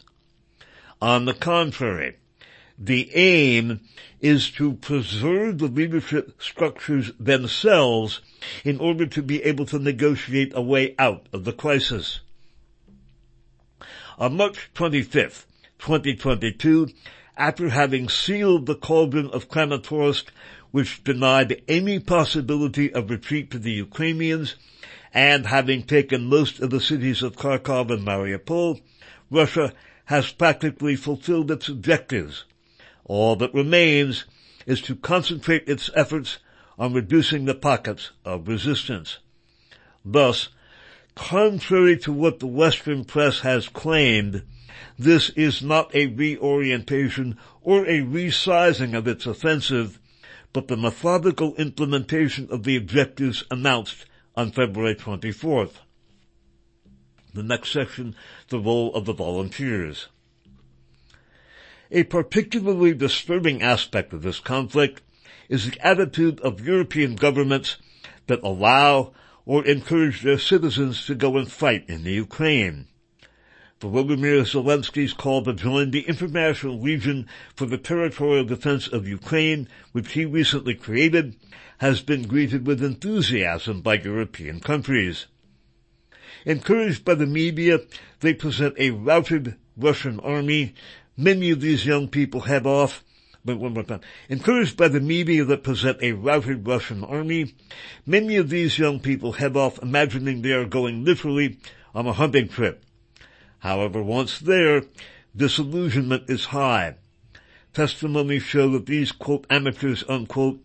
On 1.01 1.25
the 1.25 1.33
contrary, 1.33 2.17
the 2.81 3.13
aim 3.13 3.81
is 4.21 4.49
to 4.51 4.71
preserve 4.71 5.57
the 5.57 5.67
leadership 5.67 6.41
structures 6.41 7.11
themselves 7.19 8.21
in 8.63 8.79
order 8.79 9.05
to 9.05 9.21
be 9.21 9.43
able 9.43 9.65
to 9.65 9.77
negotiate 9.77 10.53
a 10.55 10.61
way 10.61 10.95
out 10.97 11.27
of 11.33 11.43
the 11.43 11.51
crisis. 11.51 12.21
On 14.17 14.37
March 14.37 14.69
25th, 14.75 15.45
2022, 15.79 16.87
after 17.35 17.69
having 17.69 18.07
sealed 18.07 18.65
the 18.65 18.75
cauldron 18.75 19.29
of 19.31 19.49
Kramatorsk, 19.49 20.27
which 20.71 21.03
denied 21.03 21.61
any 21.67 21.99
possibility 21.99 22.93
of 22.93 23.09
retreat 23.09 23.51
to 23.51 23.59
the 23.59 23.71
Ukrainians, 23.71 24.55
and 25.13 25.45
having 25.45 25.83
taken 25.83 26.25
most 26.25 26.61
of 26.61 26.69
the 26.69 26.79
cities 26.79 27.23
of 27.23 27.35
Kharkov 27.35 27.91
and 27.91 28.05
Mariupol, 28.05 28.79
Russia 29.29 29.73
has 30.05 30.31
practically 30.31 30.95
fulfilled 30.95 31.51
its 31.51 31.67
objectives 31.67 32.45
all 33.09 33.35
that 33.35 33.53
remains 33.53 34.25
is 34.65 34.79
to 34.81 34.95
concentrate 34.95 35.67
its 35.67 35.89
efforts 35.95 36.37
on 36.77 36.93
reducing 36.93 37.43
the 37.43 37.55
pockets 37.55 38.11
of 38.23 38.47
resistance. 38.47 39.17
Thus, 40.05 40.49
contrary 41.15 41.97
to 41.97 42.13
what 42.13 42.39
the 42.39 42.47
Western 42.47 43.03
press 43.03 43.39
has 43.39 43.67
claimed, 43.67 44.43
this 44.97 45.29
is 45.31 45.63
not 45.63 45.93
a 45.95 46.05
reorientation 46.05 47.37
or 47.61 47.83
a 47.85 47.99
resizing 47.99 48.95
of 48.95 49.07
its 49.07 49.25
offensive, 49.25 49.99
but 50.53 50.67
the 50.67 50.77
methodical 50.77 51.55
implementation 51.55 52.47
of 52.51 52.63
the 52.63 52.75
objectives 52.75 53.43
announced 53.49 54.05
on 54.35 54.51
February 54.51 54.95
24th. 54.95 55.73
The 57.33 57.43
next 57.43 57.71
section, 57.71 58.15
the 58.49 58.59
role 58.59 58.93
of 58.93 59.05
the 59.05 59.13
volunteers. 59.13 60.09
A 61.91 62.03
particularly 62.03 62.93
disturbing 62.93 63.63
aspect 63.63 64.13
of 64.13 64.21
this 64.21 64.39
conflict 64.39 65.01
is 65.47 65.71
the 65.71 65.85
attitude 65.85 66.39
of 66.41 66.65
European 66.65 67.15
governments 67.15 67.77
that 68.27 68.43
allow 68.43 69.11
or 69.43 69.65
encourage 69.65 70.21
their 70.21 70.37
citizens 70.37 71.07
to 71.07 71.15
go 71.15 71.35
and 71.35 71.51
fight 71.51 71.85
in 71.89 72.03
the 72.03 72.11
Ukraine. 72.11 72.85
Volodymyr 73.81 74.43
Zelensky's 74.45 75.13
call 75.13 75.41
to 75.43 75.53
join 75.53 75.89
the 75.89 76.01
International 76.01 76.79
Legion 76.79 77.27
for 77.55 77.65
the 77.65 77.77
Territorial 77.77 78.43
Defense 78.43 78.87
of 78.87 79.07
Ukraine, 79.07 79.67
which 79.91 80.11
he 80.11 80.25
recently 80.25 80.75
created, 80.75 81.37
has 81.79 82.01
been 82.01 82.27
greeted 82.27 82.67
with 82.67 82.83
enthusiasm 82.83 83.81
by 83.81 83.95
European 83.95 84.59
countries. 84.59 85.25
Encouraged 86.45 87.03
by 87.03 87.15
the 87.15 87.25
media, 87.25 87.79
they 88.19 88.33
present 88.33 88.75
a 88.77 88.91
routed 88.91 89.55
Russian 89.75 90.19
army 90.19 90.75
Many 91.19 91.49
of 91.49 91.59
these 91.59 91.85
young 91.85 92.07
people 92.07 92.39
head 92.39 92.65
off, 92.65 93.03
but 93.43 93.59
one 93.59 93.73
more 93.73 93.83
time, 93.83 93.99
encouraged 94.29 94.77
by 94.77 94.87
the 94.87 95.01
media 95.01 95.43
that 95.43 95.65
present 95.65 96.01
a 96.01 96.13
routed 96.13 96.65
Russian 96.65 97.03
army, 97.03 97.55
many 98.05 98.37
of 98.37 98.49
these 98.49 98.79
young 98.79 99.01
people 99.01 99.33
head 99.33 99.57
off 99.57 99.83
imagining 99.83 100.41
they 100.41 100.53
are 100.53 100.63
going 100.63 101.03
literally 101.03 101.57
on 101.93 102.07
a 102.07 102.13
hunting 102.13 102.47
trip. 102.47 102.85
However, 103.57 104.01
once 104.01 104.39
there, 104.39 104.83
disillusionment 105.35 106.29
is 106.29 106.45
high. 106.45 106.95
Testimonies 107.73 108.43
show 108.43 108.69
that 108.69 108.85
these, 108.85 109.11
quote, 109.11 109.45
amateurs, 109.49 110.05
unquote, 110.07 110.63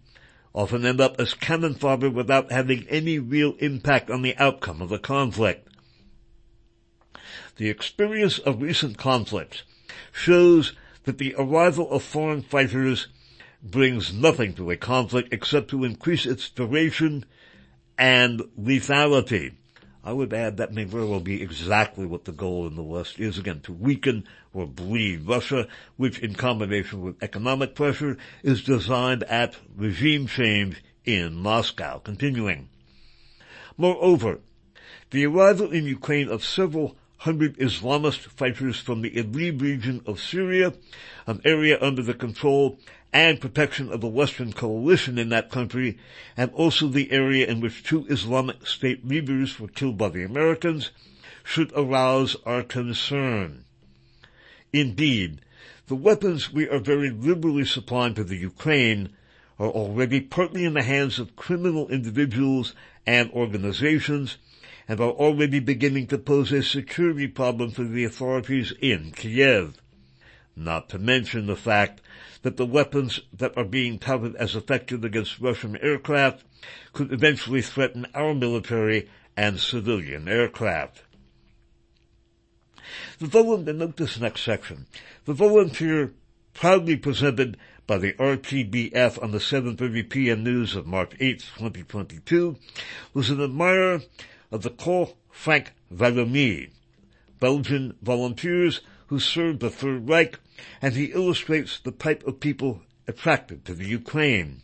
often 0.55 0.87
end 0.87 1.01
up 1.01 1.17
as 1.19 1.35
cannon 1.35 1.75
fodder 1.75 2.11
without 2.11 2.53
having 2.53 2.87
any 2.89 3.19
real 3.19 3.57
impact 3.59 4.09
on 4.09 4.23
the 4.23 4.37
outcome 4.37 4.81
of 4.81 4.89
the 4.89 5.01
conflict. 5.01 5.67
The 7.57 7.71
experience 7.71 8.39
of 8.39 8.63
recent 8.63 8.99
conflicts 8.99 9.65
shows 10.13 10.75
that 11.05 11.19
the 11.19 11.35
arrival 11.39 11.91
of 11.91 12.03
foreign 12.03 12.43
fighters 12.43 13.09
brings 13.63 14.13
nothing 14.13 14.55
to 14.55 14.71
a 14.71 14.77
conflict 14.77 15.33
except 15.33 15.71
to 15.71 15.85
increase 15.85 16.27
its 16.27 16.51
duration 16.51 17.25
and 17.97 18.41
lethality. 18.61 19.55
I 20.07 20.13
would 20.13 20.35
add 20.35 20.59
that 20.59 20.75
may 20.75 20.85
very 20.85 21.07
well 21.07 21.21
be 21.21 21.43
exactly 21.43 22.05
what 22.05 22.27
the 22.27 22.33
goal 22.33 22.67
in 22.67 22.77
the 22.77 22.83
West 22.83 23.19
is, 23.19 23.39
again, 23.39 23.61
to 23.61 23.73
weaken 23.73 24.27
or 24.53 24.67
bleed 24.67 25.27
Russia, 25.27 25.67
which 25.97 26.19
in 26.19 26.35
combination 26.35 27.01
with 27.01 27.23
economic 27.23 27.75
pressure 27.75 28.19
is 28.43 28.63
designed 28.63 29.23
at 29.25 29.57
regime 29.75 30.27
change 30.27 30.83
in 31.07 31.35
Moscow. 31.35 31.99
Continuing. 32.01 32.69
Moreover, 33.79 34.41
the 35.11 35.25
arrival 35.25 35.73
in 35.73 35.87
Ukraine 35.87 36.29
of 36.29 36.45
several 36.45 36.97
hundred 37.19 37.57
Islamist 37.59 38.19
fighters 38.19 38.79
from 38.79 39.03
the 39.03 39.11
Idlib 39.11 39.63
region 39.63 40.03
of 40.07 40.21
Syria, 40.21 40.75
an 41.27 41.41
area 41.45 41.79
under 41.81 42.03
the 42.03 42.15
control 42.15 42.79
and 43.13 43.41
protection 43.41 43.93
of 43.93 44.01
the 44.01 44.09
Western 44.09 44.53
coalition 44.53 45.19
in 45.19 45.29
that 45.29 45.51
country, 45.51 45.97
and 46.37 46.51
also 46.53 46.89
the 46.89 47.13
area 47.13 47.47
in 47.47 47.61
which 47.61 47.85
two 47.85 48.05
Islamic 48.09 48.67
State 48.67 49.07
leaders 49.07 49.61
were 49.61 49.69
killed 49.69 49.97
by 49.97 50.09
the 50.09 50.25
Americans, 50.25 50.91
should 51.45 51.73
arouse 51.77 52.37
our 52.45 52.63
concern. 52.63 53.65
Indeed, 54.73 55.41
the 55.87 55.95
weapons 55.95 56.53
we 56.53 56.69
are 56.69 56.79
very 56.79 57.11
liberally 57.11 57.65
supplying 57.65 58.15
to 58.15 58.25
the 58.25 58.37
Ukraine 58.37 59.11
are 59.59 59.69
already 59.69 60.21
partly 60.21 60.65
in 60.65 60.75
the 60.75 60.83
hands 60.83 61.19
of 61.19 61.37
criminal 61.37 61.89
individuals 61.89 62.75
and 63.07 63.31
organizations 63.31 64.39
and 64.89 65.01
are 65.01 65.11
already 65.11 65.61
beginning 65.61 66.07
to 66.09 66.19
pose 66.19 66.53
a 66.53 66.63
security 66.63 67.27
problem 67.27 67.71
for 67.71 67.85
the 67.85 68.05
authorities 68.05 68.73
in 68.81 69.13
Kiev. 69.13 69.81
Not 70.57 70.89
to 70.91 70.99
mention 70.99 71.47
the 71.47 71.57
fact 71.57 72.01
that 72.43 72.57
the 72.57 72.67
weapons 72.67 73.21
that 73.33 73.57
are 73.57 73.65
being 73.65 73.99
touted 73.99 74.37
as 74.37 74.55
effective 74.55 75.03
against 75.03 75.41
Russian 75.41 75.77
aircraft 75.79 76.45
could 76.93 77.13
eventually 77.13 77.63
threaten 77.63 78.07
our 78.15 78.35
military 78.35 79.09
and 79.37 79.59
civilian 79.59 80.29
aircraft. 80.29 81.03
The 83.19 83.27
volunteer, 83.27 83.75
note 83.75 83.97
this 83.97 84.21
next 84.21 84.43
section. 84.43 84.87
The 85.25 85.33
volunteer 85.33 86.13
proudly 86.53 86.97
presented 86.97 87.57
by 87.87 87.99
the 87.99 88.13
RTBF 88.13 89.23
on 89.23 89.33
the 89.33 89.39
7.30 89.39 90.09
p.m. 90.09 90.45
news 90.45 90.77
of 90.77 90.87
March 90.87 91.13
8, 91.19 91.41
2022, 91.57 92.57
was 93.13 93.31
an 93.31 93.43
admirer 93.43 94.01
of 94.55 94.63
the 94.63 94.71
Corps 94.71 95.13
Frank 95.33 95.73
Valmy, 95.93 96.71
Belgian 97.41 97.97
volunteers 98.01 98.83
who 99.09 99.19
served 99.19 99.59
the 99.59 99.69
Third 99.69 100.09
Reich 100.09 100.39
and 100.81 100.95
he 100.95 101.07
illustrates 101.07 101.81
the 101.81 101.91
type 101.91 102.25
of 102.25 102.39
people 102.39 102.81
attracted 103.09 103.65
to 103.65 103.75
the 103.75 103.85
Ukraine. 103.85 104.63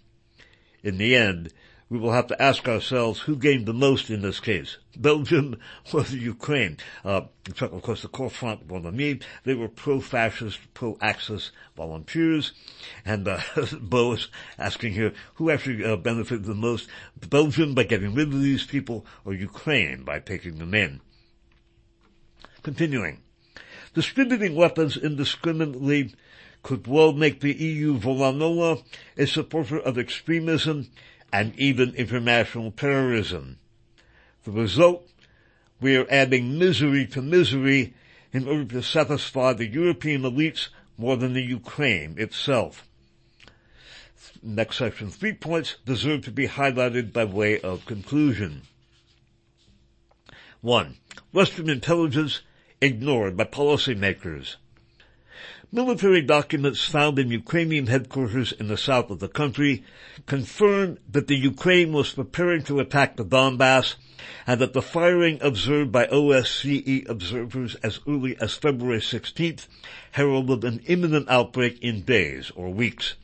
In 0.85 0.97
the 0.99 1.17
end, 1.17 1.53
we 1.91 1.99
will 1.99 2.13
have 2.13 2.29
to 2.29 2.41
ask 2.41 2.69
ourselves 2.69 3.19
who 3.19 3.35
gained 3.35 3.67
the 3.67 3.75
most 3.75 4.11
in 4.11 4.23
this 4.23 4.39
case, 4.39 4.79
Belgium 4.97 5.59
or 5.93 6.05
the 6.05 6.19
Ukraine. 6.19 6.79
Uh, 7.05 7.23
of 7.61 7.83
course, 7.83 8.03
the 8.03 8.09
Corps 8.09 8.31
Front 8.31 8.65
Volontaire, 8.65 9.19
they 9.45 9.55
were 9.55 9.69
pro-fascist, 9.69 10.61
pro-Axis 10.73 11.51
volunteers, 11.77 12.53
and 13.05 13.27
uh, 13.27 13.41
Baud 13.81 14.19
is 14.19 14.29
asking 14.57 14.93
here, 14.93 15.13
who 15.35 15.51
actually 15.51 15.85
uh, 15.85 15.97
benefited 15.97 16.45
the 16.45 16.55
most, 16.55 16.89
Belgium 17.29 17.75
by 17.75 17.83
getting 17.83 18.15
rid 18.15 18.29
of 18.29 18.41
these 18.41 18.65
people, 18.65 19.05
or 19.25 19.35
Ukraine 19.35 20.05
by 20.05 20.21
taking 20.21 20.59
them 20.59 20.75
in? 20.75 21.01
Continuing. 22.63 23.21
Distributing 23.95 24.55
weapons 24.55 24.97
indiscriminately 24.97 26.15
could 26.63 26.87
well 26.87 27.13
make 27.13 27.41
the 27.41 27.53
EU 27.53 27.99
Volanola 27.99 28.81
a 29.17 29.27
supporter 29.27 29.81
of 29.81 29.99
extremism 29.99 30.89
and 31.33 31.59
even 31.59 31.95
international 31.95 32.71
terrorism. 32.73 33.59
The 34.45 34.53
result, 34.53 35.09
we 35.81 35.97
are 35.97 36.07
adding 36.11 36.59
misery 36.59 37.07
to 37.09 37.23
misery 37.23 37.95
in 38.33 38.49
order 38.49 38.65
to 38.65 38.83
satisfy 38.83 39.53
the 39.53 39.67
European 39.67 40.23
elites 40.23 40.69
more 40.97 41.17
than 41.17 41.33
the 41.33 41.43
Ukraine 41.43 42.17
itself. 42.19 42.87
Next 44.43 44.77
section, 44.77 45.11
three 45.11 45.33
points 45.33 45.77
deserve 45.85 46.25
to 46.25 46.31
be 46.31 46.49
highlighted 46.49 47.13
by 47.13 47.25
way 47.25 47.61
of 47.61 47.85
conclusion. 47.87 48.63
One, 50.61 50.97
Western 51.33 51.69
intelligence 51.69 52.43
ignored 52.81 53.37
by 53.37 53.45
policymakers. 53.45 54.57
Military 55.73 56.21
documents 56.21 56.85
found 56.85 57.19
in 57.19 57.31
Ukrainian 57.31 57.87
headquarters 57.87 58.51
in 58.53 58.67
the 58.69 58.77
south 58.77 59.09
of 59.11 59.21
the 59.21 59.29
country 59.29 59.85
confirmed 60.27 60.99
that 61.09 61.29
the 61.29 61.37
Ukraine 61.37 61.93
was 61.93 62.13
preparing 62.13 62.63
to 62.65 62.81
attack 62.81 63.17
the 63.17 63.25
Donbass 63.25 63.95
and 64.47 64.61
that 64.61 64.73
the 64.73 64.83
firing 64.83 65.39
observed 65.41 65.93
by 65.93 66.07
OSCE 66.07 67.09
observers 67.09 67.77
as 67.77 68.01
early 68.09 68.37
as 68.41 68.55
February 68.55 69.01
16th 69.01 69.69
heralded 70.11 70.65
an 70.65 70.81
imminent 70.87 71.29
outbreak 71.31 71.79
in 71.81 72.03
days 72.03 72.51
or 72.57 72.69
weeks. 72.71 73.15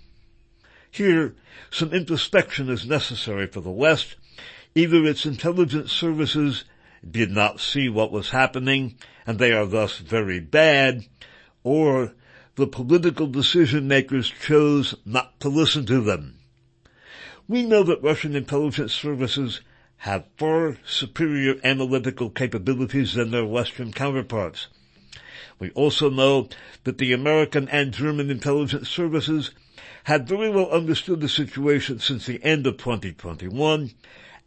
Here, 0.90 1.34
some 1.70 1.92
introspection 1.92 2.70
is 2.70 2.86
necessary 2.86 3.46
for 3.46 3.60
the 3.60 3.70
West. 3.70 4.16
Either 4.74 5.04
its 5.04 5.26
intelligence 5.26 5.92
services 5.92 6.64
did 7.10 7.30
not 7.30 7.60
see 7.60 7.88
what 7.88 8.12
was 8.12 8.30
happening 8.30 8.96
and 9.26 9.38
they 9.38 9.52
are 9.52 9.66
thus 9.66 9.98
very 9.98 10.40
bad, 10.40 11.04
or 11.66 12.12
the 12.54 12.66
political 12.68 13.26
decision 13.26 13.88
makers 13.88 14.30
chose 14.30 14.94
not 15.04 15.40
to 15.40 15.48
listen 15.48 15.84
to 15.84 16.00
them. 16.00 16.38
We 17.48 17.66
know 17.66 17.82
that 17.82 18.04
Russian 18.04 18.36
intelligence 18.36 18.94
services 18.94 19.62
have 19.96 20.26
far 20.36 20.76
superior 20.86 21.56
analytical 21.64 22.30
capabilities 22.30 23.14
than 23.14 23.32
their 23.32 23.44
Western 23.44 23.92
counterparts. 23.92 24.68
We 25.58 25.70
also 25.70 26.08
know 26.08 26.48
that 26.84 26.98
the 26.98 27.12
American 27.12 27.68
and 27.68 27.92
German 27.92 28.30
intelligence 28.30 28.88
services 28.88 29.50
had 30.04 30.28
very 30.28 30.50
well 30.50 30.70
understood 30.70 31.20
the 31.20 31.28
situation 31.28 31.98
since 31.98 32.26
the 32.26 32.42
end 32.44 32.68
of 32.68 32.76
2021 32.76 33.90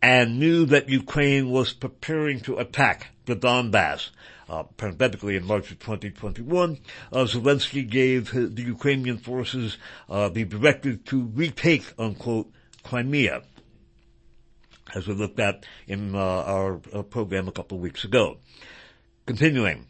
and 0.02 0.40
knew 0.40 0.66
that 0.68 0.88
Ukraine 0.88 1.50
was 1.50 1.74
preparing 1.74 2.40
to 2.42 2.60
attack 2.60 3.08
the 3.26 3.36
Donbass. 3.36 4.10
Uh, 4.50 4.64
parenthetically, 4.78 5.36
in 5.36 5.46
March 5.46 5.70
of 5.70 5.78
2021, 5.78 6.80
uh, 7.14 7.18
Zelensky 7.18 7.88
gave 7.88 8.32
the 8.32 8.64
Ukrainian 8.64 9.20
forces 9.20 9.78
uh, 10.10 10.28
the 10.28 10.44
directive 10.44 11.06
to 11.06 11.22
retake, 11.22 11.86
unquote, 12.00 12.52
Crimea, 12.82 13.44
as 14.96 15.08
we 15.08 15.14
looked 15.14 15.40
at 15.40 15.68
in 15.88 16.16
uh, 16.16 16.18
our 16.18 16.78
program 17.04 17.48
a 17.48 17.52
couple 17.52 17.78
of 17.78 17.84
weeks 17.84 18.04
ago. 18.04 18.38
Continuing, 19.28 19.86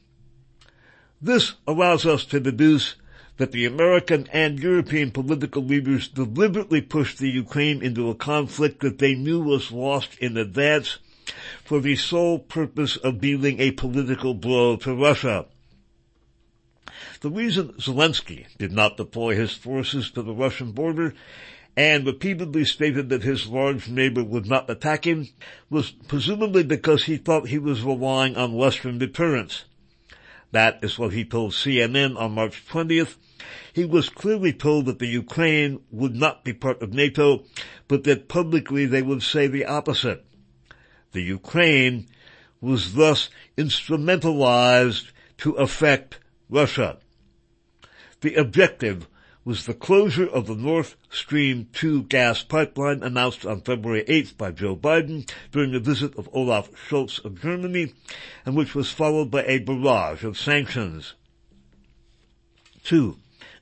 this 1.22 1.54
allows 1.66 2.06
us 2.06 2.26
to 2.26 2.42
deduce 2.42 2.96
that 3.38 3.54
the 3.54 3.66
American 3.66 4.28
and 4.34 4.60
European 4.60 5.12
political 5.12 5.64
leaders 5.64 6.10
deliberately 6.10 6.82
pushed 6.82 7.20
the 7.20 7.30
Ukraine 7.30 7.82
into 7.82 8.10
a 8.10 8.16
conflict 8.16 8.82
that 8.82 8.98
they 8.98 9.16
knew 9.16 9.42
was 9.42 9.72
lost 9.72 10.18
in 10.20 10.36
advance 10.36 11.00
for 11.64 11.80
the 11.80 11.96
sole 11.96 12.40
purpose 12.40 12.98
of 12.98 13.22
dealing 13.22 13.60
a 13.60 13.72
political 13.72 14.34
blow 14.34 14.76
to 14.78 14.96
Russia. 14.96 15.46
The 17.22 17.30
reason 17.30 17.74
Zelensky 17.74 18.46
did 18.58 18.72
not 18.72 18.98
deploy 18.98 19.36
his 19.36 19.54
forces 19.54 20.10
to 20.12 20.22
the 20.22 20.34
Russian 20.34 20.72
border 20.72 21.14
and 21.76 22.06
repeatedly 22.06 22.66
stated 22.66 23.10
that 23.10 23.24
his 23.24 23.48
large 23.48 23.88
neighbor 23.88 24.24
would 24.24 24.46
not 24.46 24.70
attack 24.70 25.06
him 25.06 25.28
was 25.70 25.92
presumably 25.92 26.64
because 26.64 27.04
he 27.04 27.18
thought 27.18 27.48
he 27.48 27.60
was 27.60 27.84
relying 27.84 28.36
on 28.36 28.54
Western 28.54 28.98
deterrence. 28.98 29.66
That 30.52 30.80
is 30.82 30.98
what 30.98 31.14
he 31.14 31.24
told 31.24 31.52
CNN 31.52 32.20
on 32.20 32.34
March 32.34 32.66
20th. 32.68 33.16
He 33.72 33.86
was 33.86 34.10
clearly 34.10 34.52
told 34.52 34.88
that 34.88 35.00
the 35.00 35.08
Ukraine 35.08 35.80
would 35.92 36.16
not 36.16 36.44
be 36.44 36.54
part 36.54 36.82
of 36.82 36.94
NATO, 36.94 37.44
but 37.88 38.04
that 38.06 38.28
publicly 38.28 38.86
they 38.86 39.02
would 39.02 39.24
say 39.24 39.48
the 39.48 39.66
opposite 39.66 40.26
the 41.12 41.22
Ukraine 41.22 42.08
was 42.62 42.94
thus 42.94 43.30
instrumentalized 43.58 45.12
to 45.38 45.54
affect 45.54 46.20
Russia. 46.50 46.98
The 48.22 48.36
objective 48.36 49.08
was 49.46 49.66
the 49.66 49.74
closure 49.74 50.28
of 50.28 50.46
the 50.46 50.56
North 50.56 50.96
Stream 51.10 51.70
2 51.74 52.04
gas 52.04 52.44
pipeline 52.44 53.02
announced 53.02 53.46
on 53.46 53.62
February 53.62 54.04
8th 54.04 54.38
by 54.38 54.52
Joe 54.52 54.76
Biden 54.76 55.30
during 55.52 55.74
a 55.74 55.80
visit 55.80 56.16
of 56.18 56.30
Olaf 56.34 56.70
Scholz 56.88 57.24
of 57.24 57.42
Germany 57.42 57.94
and 58.46 58.56
which 58.56 58.76
was 58.76 58.92
followed 58.92 59.32
by 59.32 59.44
a 59.44 59.60
barrage 59.60 60.24
of 60.24 60.38
sanctions. 60.38 61.14
Two, 62.84 63.18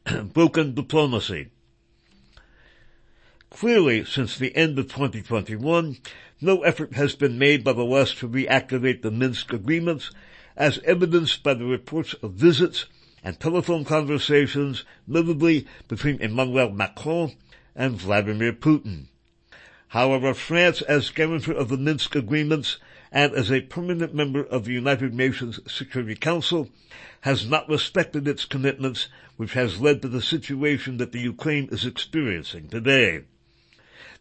broken 0.34 0.74
diplomacy. 0.74 1.52
Clearly, 3.60 4.06
since 4.06 4.38
the 4.38 4.56
end 4.56 4.78
of 4.78 4.86
2021, 4.86 5.98
no 6.40 6.62
effort 6.62 6.94
has 6.94 7.16
been 7.16 7.40
made 7.40 7.64
by 7.64 7.74
the 7.74 7.84
West 7.84 8.20
to 8.20 8.30
reactivate 8.30 9.02
the 9.02 9.10
Minsk 9.10 9.52
agreements, 9.52 10.12
as 10.56 10.78
evidenced 10.86 11.42
by 11.42 11.56
the 11.56 11.66
reports 11.66 12.14
of 12.22 12.34
visits 12.34 12.86
and 13.24 13.40
telephone 13.40 13.84
conversations, 13.84 14.86
notably 15.08 15.66
between 15.88 16.22
Emmanuel 16.22 16.70
Macron 16.70 17.36
and 17.76 17.96
Vladimir 17.96 18.54
Putin. 18.54 19.06
However, 19.88 20.36
France, 20.36 20.84
as 20.84 21.10
guarantor 21.10 21.54
of 21.54 21.70
the 21.70 21.78
Minsk 21.78 22.16
agreements 22.16 22.78
and 23.12 23.34
as 23.34 23.52
a 23.52 23.62
permanent 23.62 24.14
member 24.14 24.44
of 24.44 24.66
the 24.66 24.74
United 24.74 25.16
Nations 25.16 25.60
Security 25.66 26.14
Council, 26.14 26.70
has 27.22 27.48
not 27.48 27.68
respected 27.68 28.28
its 28.28 28.46
commitments, 28.46 29.08
which 29.36 29.54
has 29.54 29.82
led 29.82 30.04
to 30.04 30.08
the 30.08 30.22
situation 30.22 30.98
that 30.98 31.12
the 31.12 31.22
Ukraine 31.22 31.70
is 31.72 31.88
experiencing 31.88 32.68
today. 32.68 33.24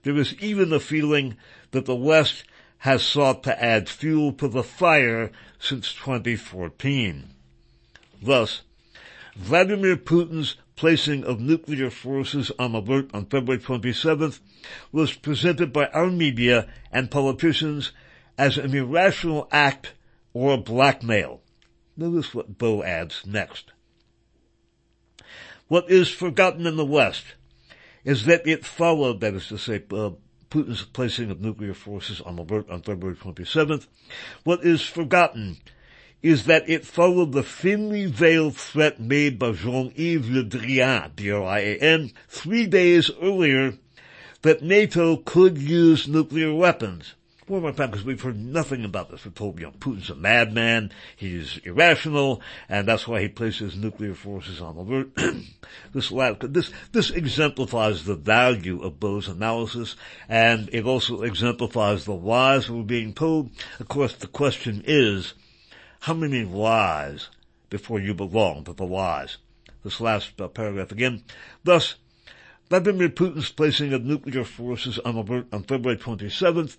There 0.07 0.19
is 0.19 0.35
even 0.35 0.73
a 0.73 0.79
feeling 0.79 1.37
that 1.73 1.87
the 1.87 1.97
West 1.97 2.45
has 2.79 3.03
sought 3.03 3.43
to 3.43 3.61
add 3.61 3.89
fuel 3.89 4.33
to 4.35 4.47
the 4.47 4.63
fire 4.63 5.33
since 5.59 5.93
2014. 5.95 7.35
Thus, 8.23 8.63
Vladimir 9.35 9.97
Putin's 9.97 10.55
placing 10.77 11.25
of 11.25 11.41
nuclear 11.41 11.91
forces 11.91 12.53
on 12.57 12.77
alert 12.77 13.11
on 13.13 13.27
February 13.27 13.61
27th 13.61 14.39
was 14.93 15.13
presented 15.13 15.73
by 15.73 15.89
our 15.89 16.09
media 16.09 16.69
and 16.93 17.11
politicians 17.11 17.91
as 18.39 18.59
an 18.59 18.77
irrational 18.77 19.49
act 19.51 19.95
or 20.33 20.57
blackmail. 20.57 21.41
Notice 21.97 22.33
what 22.33 22.59
Baud 22.59 22.85
adds 22.85 23.27
next. 23.27 23.73
What 25.67 25.91
is 25.91 26.09
forgotten 26.09 26.65
in 26.65 26.77
the 26.77 26.87
West 26.87 27.25
is 28.07 28.25
that 28.25 28.47
it 28.47 28.65
followed, 28.65 29.21
that 29.21 29.35
is 29.35 29.49
to 29.49 29.59
say, 29.59 29.83
uh, 29.91 30.11
Putin's 30.49 30.85
placing 30.85 31.29
of 31.33 31.41
nuclear 31.41 31.75
forces 31.75 32.21
on 32.21 32.39
alert 32.39 32.71
on 32.71 32.81
February 32.81 33.17
27th. 33.17 33.89
What 34.45 34.65
is 34.65 34.81
forgotten 34.81 35.57
is 36.23 36.45
that 36.45 36.69
it 36.71 36.87
followed 36.87 37.33
the 37.33 37.43
thinly 37.43 38.07
veiled 38.07 38.57
threat 38.57 39.01
made 39.01 39.41
by 39.41 39.53
Jean-Yves 39.53 40.31
Le 40.31 40.45
Drian, 40.45 41.17
D-R-I-A-N, 41.17 42.13
three 42.29 42.67
days 42.67 43.11
earlier 43.21 43.75
that 44.43 44.63
NATO 44.63 45.17
could 45.17 45.59
use 45.59 46.07
nuclear 46.07 46.55
weapons. 46.55 47.16
Well, 47.49 47.61
my 47.61 47.71
friend, 47.71 47.93
because 47.93 48.05
we've 48.05 48.21
heard 48.21 48.41
nothing 48.41 48.85
about 48.85 49.09
this. 49.09 49.25
We're 49.25 49.31
told, 49.31 49.61
you 49.61 49.67
know, 49.67 49.73
Putin's 49.79 50.11
a 50.11 50.17
madman, 50.17 50.91
he's 51.15 51.59
irrational, 51.59 52.43
and 52.69 52.89
that's 52.89 53.07
why 53.07 53.21
he 53.21 53.29
places 53.29 53.77
nuclear 53.77 54.15
forces 54.15 54.61
on 54.61 54.77
alert. 54.77 55.15
this, 55.95 56.11
this, 56.11 56.73
this 56.91 57.11
exemplifies 57.11 58.05
the 58.05 58.17
value 58.17 58.83
of 58.83 58.99
Baud's 58.99 59.29
analysis, 59.29 59.95
and 60.29 60.69
it 60.73 60.87
also 60.87 61.23
exemplifies 61.23 62.05
the 62.05 62.15
lies 62.15 62.69
we're 62.69 62.83
being 62.83 63.15
told. 63.15 63.51
Of 63.79 63.87
course, 63.87 64.17
the 64.17 64.27
question 64.27 64.83
is, 64.85 65.35
how 66.01 66.15
many 66.15 66.43
lies 66.43 67.31
before 67.71 68.01
you 68.01 68.13
belong 68.13 68.65
to 68.65 68.73
the 68.73 68.87
lies? 68.87 69.37
This 69.85 70.01
last 70.01 70.41
uh, 70.41 70.49
paragraph 70.49 70.91
again. 70.91 71.23
Thus, 71.63 71.95
Vladimir 72.69 73.09
Putin's 73.09 73.51
placing 73.51 73.93
of 73.93 74.05
nuclear 74.05 74.43
forces 74.43 74.99
on 74.99 75.17
on 75.53 75.63
February 75.63 75.97
27th 75.97 76.77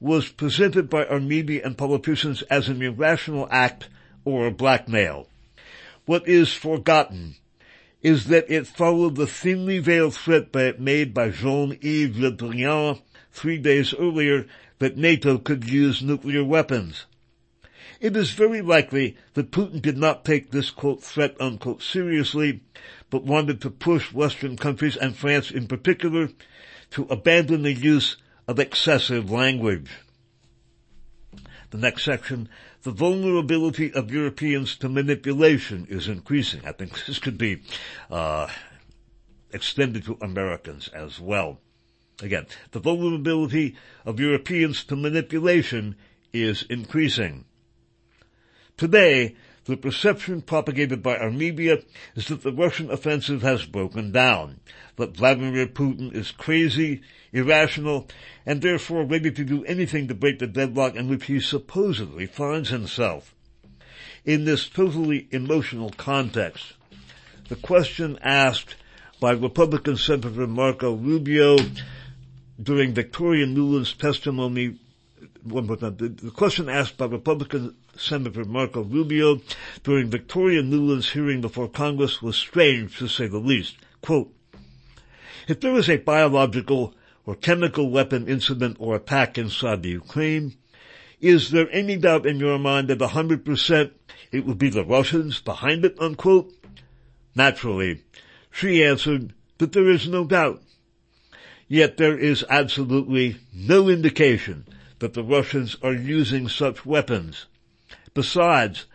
was 0.00 0.30
presented 0.30 0.88
by 0.88 1.04
our 1.04 1.20
media 1.20 1.60
and 1.62 1.76
politicians 1.76 2.40
as 2.42 2.70
an 2.70 2.80
irrational 2.80 3.46
act 3.50 3.88
or 4.24 4.46
a 4.46 4.50
blackmail. 4.50 5.28
What 6.06 6.26
is 6.26 6.54
forgotten 6.54 7.34
is 8.00 8.28
that 8.28 8.50
it 8.50 8.66
followed 8.66 9.16
the 9.16 9.26
thinly 9.26 9.78
veiled 9.78 10.14
threat 10.14 10.54
made 10.80 11.12
by 11.12 11.28
Jean-Yves 11.28 12.18
Le 12.18 12.32
Drian 12.32 13.02
three 13.30 13.58
days 13.58 13.92
earlier 13.92 14.46
that 14.78 14.96
NATO 14.96 15.36
could 15.36 15.68
use 15.68 16.02
nuclear 16.02 16.44
weapons. 16.44 17.04
It 18.00 18.16
is 18.16 18.30
very 18.30 18.60
likely 18.60 19.16
that 19.34 19.50
Putin 19.50 19.80
did 19.80 19.96
not 19.96 20.24
take 20.24 20.50
this 20.50 20.70
quote 20.70 21.02
threat 21.02 21.34
unquote 21.40 21.82
seriously 21.82 22.60
but 23.10 23.24
wanted 23.24 23.60
to 23.62 23.70
push 23.70 24.12
Western 24.12 24.56
countries 24.56 24.96
and 24.96 25.16
France 25.16 25.50
in 25.50 25.66
particular 25.66 26.28
to 26.90 27.04
abandon 27.04 27.62
the 27.62 27.72
use 27.72 28.16
of 28.46 28.58
excessive 28.58 29.30
language. 29.30 29.90
The 31.70 31.78
next 31.78 32.04
section, 32.04 32.48
the 32.82 32.92
vulnerability 32.92 33.92
of 33.92 34.12
Europeans 34.12 34.76
to 34.76 34.88
manipulation 34.88 35.86
is 35.90 36.06
increasing. 36.06 36.60
I 36.64 36.72
think 36.72 37.04
this 37.06 37.18
could 37.18 37.38
be 37.38 37.62
uh, 38.10 38.48
extended 39.52 40.04
to 40.04 40.18
Americans 40.20 40.88
as 40.88 41.18
well. 41.18 41.60
Again, 42.22 42.46
the 42.70 42.80
vulnerability 42.80 43.76
of 44.04 44.20
Europeans 44.20 44.84
to 44.84 44.96
manipulation 44.96 45.96
is 46.32 46.62
increasing. 46.70 47.44
Today, 48.76 49.34
the 49.64 49.76
perception 49.78 50.42
propagated 50.42 51.02
by 51.02 51.16
our 51.16 51.30
media 51.30 51.78
is 52.14 52.28
that 52.28 52.42
the 52.42 52.52
Russian 52.52 52.90
offensive 52.90 53.40
has 53.40 53.64
broken 53.64 54.12
down, 54.12 54.60
that 54.96 55.16
Vladimir 55.16 55.66
Putin 55.66 56.14
is 56.14 56.30
crazy, 56.30 57.00
irrational, 57.32 58.06
and 58.44 58.60
therefore 58.60 59.04
ready 59.04 59.30
to 59.30 59.44
do 59.44 59.64
anything 59.64 60.08
to 60.08 60.14
break 60.14 60.40
the 60.40 60.46
deadlock 60.46 60.94
in 60.94 61.08
which 61.08 61.24
he 61.24 61.40
supposedly 61.40 62.26
finds 62.26 62.68
himself. 62.68 63.34
In 64.26 64.44
this 64.44 64.68
totally 64.68 65.26
emotional 65.30 65.88
context, 65.90 66.74
the 67.48 67.56
question 67.56 68.18
asked 68.20 68.76
by 69.20 69.32
Republican 69.32 69.96
Senator 69.96 70.46
Marco 70.46 70.92
Rubio 70.94 71.56
during 72.62 72.92
Victoria 72.92 73.46
Nuland's 73.46 73.94
testimony 73.94 74.78
one. 75.46 75.66
The, 75.66 75.90
the 75.90 76.30
question 76.30 76.68
asked 76.68 76.96
by 76.96 77.06
Republican 77.06 77.74
Senator 77.96 78.44
Marco 78.44 78.82
Rubio 78.82 79.40
during 79.82 80.10
Victoria 80.10 80.62
Nuland's 80.62 81.10
hearing 81.10 81.40
before 81.40 81.68
Congress 81.68 82.20
was 82.20 82.36
strange 82.36 82.98
to 82.98 83.08
say 83.08 83.26
the 83.26 83.38
least. 83.38 83.76
Quote, 84.02 84.32
if 85.48 85.60
there 85.60 85.74
is 85.76 85.88
a 85.88 85.96
biological 85.96 86.94
or 87.24 87.34
chemical 87.34 87.90
weapon 87.90 88.28
incident 88.28 88.76
or 88.80 88.96
attack 88.96 89.38
inside 89.38 89.82
the 89.82 89.90
Ukraine, 89.90 90.54
is 91.20 91.50
there 91.50 91.70
any 91.70 91.96
doubt 91.96 92.26
in 92.26 92.38
your 92.38 92.58
mind 92.58 92.88
that 92.88 92.98
100% 92.98 93.90
it 94.32 94.44
would 94.44 94.58
be 94.58 94.68
the 94.68 94.84
Russians 94.84 95.40
behind 95.40 95.84
it, 95.84 95.96
unquote? 96.00 96.52
Naturally, 97.34 98.02
she 98.50 98.84
answered 98.84 99.32
that 99.58 99.72
there 99.72 99.88
is 99.88 100.08
no 100.08 100.24
doubt. 100.24 100.62
Yet 101.68 101.96
there 101.96 102.16
is 102.16 102.44
absolutely 102.48 103.36
no 103.52 103.88
indication 103.88 104.66
that 104.98 105.14
the 105.14 105.22
Russians 105.22 105.76
are 105.82 105.92
using 105.92 106.48
such 106.48 106.86
weapons. 106.86 107.46
Besides, 108.14 108.86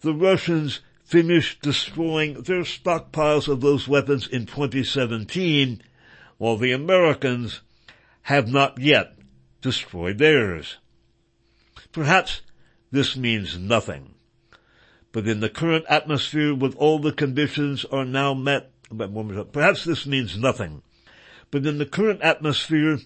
the 0.00 0.14
Russians 0.14 0.80
finished 1.04 1.62
destroying 1.62 2.42
their 2.42 2.62
stockpiles 2.62 3.48
of 3.48 3.60
those 3.60 3.88
weapons 3.88 4.26
in 4.26 4.46
2017, 4.46 5.82
while 6.36 6.56
the 6.56 6.72
Americans 6.72 7.62
have 8.22 8.46
not 8.46 8.78
yet 8.78 9.14
destroyed 9.62 10.18
theirs. 10.18 10.76
Perhaps 11.92 12.42
this 12.90 13.16
means 13.16 13.58
nothing. 13.58 14.14
But 15.12 15.26
in 15.26 15.40
the 15.40 15.48
current 15.48 15.86
atmosphere 15.88 16.54
with 16.54 16.76
all 16.76 16.98
the 16.98 17.12
conditions 17.12 17.84
are 17.86 18.04
now 18.04 18.34
met, 18.34 18.70
perhaps 19.52 19.84
this 19.84 20.06
means 20.06 20.38
nothing. 20.38 20.82
But 21.50 21.66
in 21.66 21.78
the 21.78 21.86
current 21.86 22.20
atmosphere, 22.20 22.98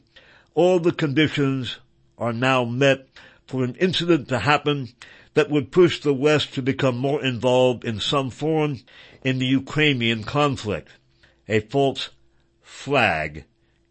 all 0.55 0.81
the 0.81 0.93
conditions 0.93 1.79
are 2.19 2.33
now 2.33 2.65
met 2.65 3.07
for 3.47 3.65
an 3.65 3.75
incident 3.77 4.29
to 4.29 4.39
happen 4.39 4.89
that 5.35 5.51
would 5.51 5.73
push 5.73 6.01
the 6.01 6.15
West 6.15 6.55
to 6.55 6.63
become 6.63 6.97
more 6.97 7.25
involved 7.25 7.85
in 7.85 8.01
some 8.01 8.31
form 8.31 8.81
in 9.25 9.39
the 9.39 9.47
Ukrainian 9.47 10.25
conflict. 10.25 10.89
A 11.49 11.61
false 11.61 12.11
flag 12.63 13.45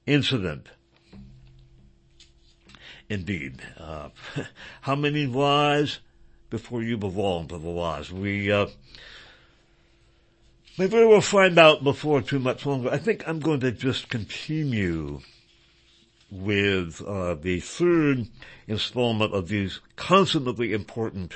incident. 0.06 0.68
Indeed. 3.10 3.62
Uh, 3.78 4.10
how 4.82 4.96
many 4.96 5.26
lies 5.26 6.00
before 6.50 6.82
you 6.82 6.98
belong 6.98 7.48
to 7.50 7.58
the 7.58 7.70
lies? 7.70 8.12
We, 8.12 8.52
uh, 8.52 8.68
may 10.78 10.88
very 10.88 11.08
well 11.08 11.22
find 11.22 11.58
out 11.58 11.84
before 11.84 12.22
too 12.22 12.40
much 12.40 12.66
longer. 12.66 12.90
I 12.90 12.98
think 12.98 13.28
I'm 13.28 13.40
going 13.40 13.60
to 13.62 13.72
just 13.72 14.10
continue 14.10 15.22
with 16.32 17.02
uh, 17.06 17.36
the 17.36 17.60
third 17.60 18.28
installment 18.68 19.34
of 19.34 19.50
these 19.50 19.82
consummately 19.98 20.74
important 20.74 21.34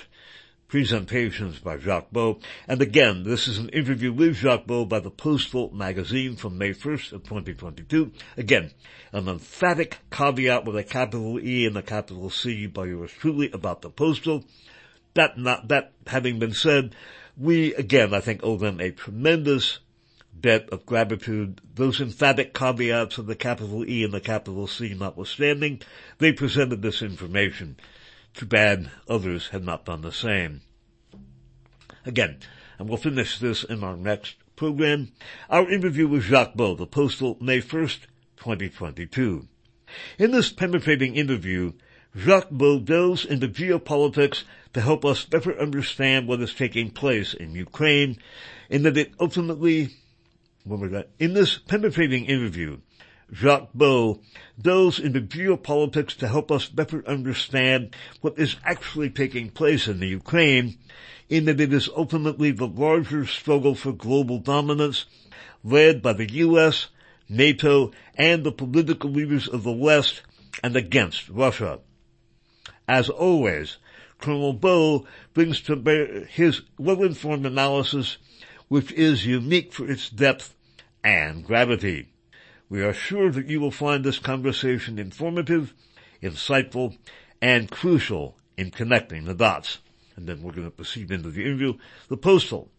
presentations 0.67 1.59
by 1.59 1.77
Jacques 1.77 2.11
Baud. 2.11 2.37
And 2.67 2.81
again, 2.81 3.23
this 3.23 3.47
is 3.47 3.57
an 3.57 3.69
interview 3.69 4.11
with 4.11 4.37
Jacques 4.37 4.65
Baud 4.65 4.89
by 4.89 4.99
the 4.99 5.11
Postil 5.11 5.71
magazine 5.73 6.35
from 6.35 6.57
May 6.57 6.71
1st 6.71 7.13
of 7.13 7.23
2022. 7.23 8.11
Again, 8.37 8.71
an 9.11 9.27
emphatic 9.27 9.99
caveat 10.11 10.65
with 10.65 10.77
a 10.77 10.83
capital 10.83 11.39
E 11.39 11.65
and 11.65 11.77
a 11.77 11.81
capital 11.81 12.29
C 12.29 12.65
by 12.65 12.85
yours 12.85 13.11
truly 13.11 13.51
about 13.51 13.81
the 13.81 13.89
Postil. 13.91 14.43
That 15.13 15.37
not, 15.37 15.67
that 15.67 15.93
having 16.07 16.39
been 16.39 16.53
said, 16.53 16.95
we 17.37 17.73
again, 17.75 18.13
I 18.13 18.19
think, 18.19 18.41
owe 18.43 18.57
them 18.57 18.79
a 18.79 18.91
tremendous 18.91 19.79
debt 20.45 20.69
of 20.69 20.85
gratitude, 20.85 21.59
those 21.73 21.99
emphatic 21.99 22.53
caveats 22.53 23.17
of 23.17 23.25
the 23.25 23.35
capital 23.35 23.83
E 23.89 24.03
and 24.03 24.13
the 24.13 24.21
capital 24.21 24.67
C 24.67 24.93
notwithstanding, 24.93 25.81
they 26.19 26.31
presented 26.31 26.83
this 26.83 27.01
information. 27.01 27.77
Too 28.35 28.45
bad 28.45 28.91
others 29.09 29.47
had 29.47 29.63
not 29.63 29.85
done 29.85 30.01
the 30.01 30.11
same. 30.11 30.61
Again, 32.05 32.37
and 32.77 32.87
we'll 32.87 32.99
finish 32.99 33.39
this 33.39 33.63
in 33.63 33.83
our 33.83 33.97
next 33.97 34.35
program, 34.55 35.13
our 35.49 35.67
interview 35.67 36.07
with 36.07 36.21
Jacques 36.21 36.53
Baud, 36.53 36.77
the 36.77 36.85
Postil 36.85 37.41
May 37.41 37.59
1st, 37.59 38.01
2022. 38.37 39.47
In 40.19 40.29
this 40.29 40.51
penetrating 40.51 41.15
interview, 41.15 41.73
Jacques 42.15 42.51
Baud 42.51 42.85
delves 42.85 43.25
into 43.25 43.47
geopolitics 43.47 44.43
to 44.73 44.81
help 44.81 45.05
us 45.05 45.25
better 45.25 45.59
understand 45.59 46.27
what 46.27 46.39
is 46.39 46.53
taking 46.53 46.91
place 46.91 47.33
in 47.33 47.55
Ukraine, 47.55 48.17
and 48.69 48.85
that 48.85 48.95
it 48.95 49.13
ultimately, 49.19 49.89
in 51.19 51.33
this 51.33 51.59
penetrating 51.59 52.25
interview, 52.25 52.79
Jacques 53.31 53.69
Baud 53.73 54.19
delves 54.59 54.99
into 54.99 55.21
geopolitics 55.21 56.15
to 56.17 56.27
help 56.27 56.51
us 56.51 56.67
better 56.67 57.07
understand 57.07 57.95
what 58.21 58.39
is 58.39 58.55
actually 58.63 59.11
taking 59.11 59.49
place 59.49 59.87
in 59.87 59.99
the 59.99 60.07
Ukraine, 60.07 60.77
in 61.29 61.45
that 61.45 61.61
it 61.61 61.71
is 61.71 61.89
ultimately 61.95 62.51
the 62.51 62.67
larger 62.67 63.27
struggle 63.27 63.75
for 63.75 63.91
global 63.91 64.39
dominance 64.39 65.05
led 65.63 66.01
by 66.01 66.13
the 66.13 66.31
US, 66.33 66.87
NATO, 67.29 67.91
and 68.15 68.43
the 68.43 68.51
political 68.51 69.11
leaders 69.11 69.47
of 69.47 69.63
the 69.63 69.71
West 69.71 70.23
and 70.63 70.75
against 70.75 71.29
Russia. 71.29 71.79
As 72.87 73.09
always, 73.09 73.77
Colonel 74.19 74.53
Baud 74.53 75.05
brings 75.33 75.61
to 75.61 75.75
bear 75.75 76.25
his 76.25 76.61
well-informed 76.79 77.45
analysis, 77.45 78.17
which 78.67 78.91
is 78.93 79.25
unique 79.27 79.73
for 79.73 79.89
its 79.89 80.09
depth 80.09 80.54
and 81.05 81.45
gravity. 81.45 82.07
We 82.67 82.81
are 82.81 82.91
sure 82.91 83.29
that 83.31 83.45
you 83.45 83.61
will 83.61 83.69
find 83.69 84.03
this 84.03 84.17
conversation 84.17 84.97
informative, 84.97 85.73
insightful, 86.21 86.97
and 87.39 87.69
crucial 87.69 88.37
in 88.57 88.71
connecting 88.71 89.25
the 89.25 89.35
dots. 89.35 89.77
And 90.15 90.27
then 90.27 90.41
we're 90.41 90.53
going 90.53 90.65
to 90.65 90.71
proceed 90.71 91.11
into 91.11 91.29
the 91.29 91.45
interview. 91.45 91.75
The 92.07 92.17
Postil. 92.17 92.69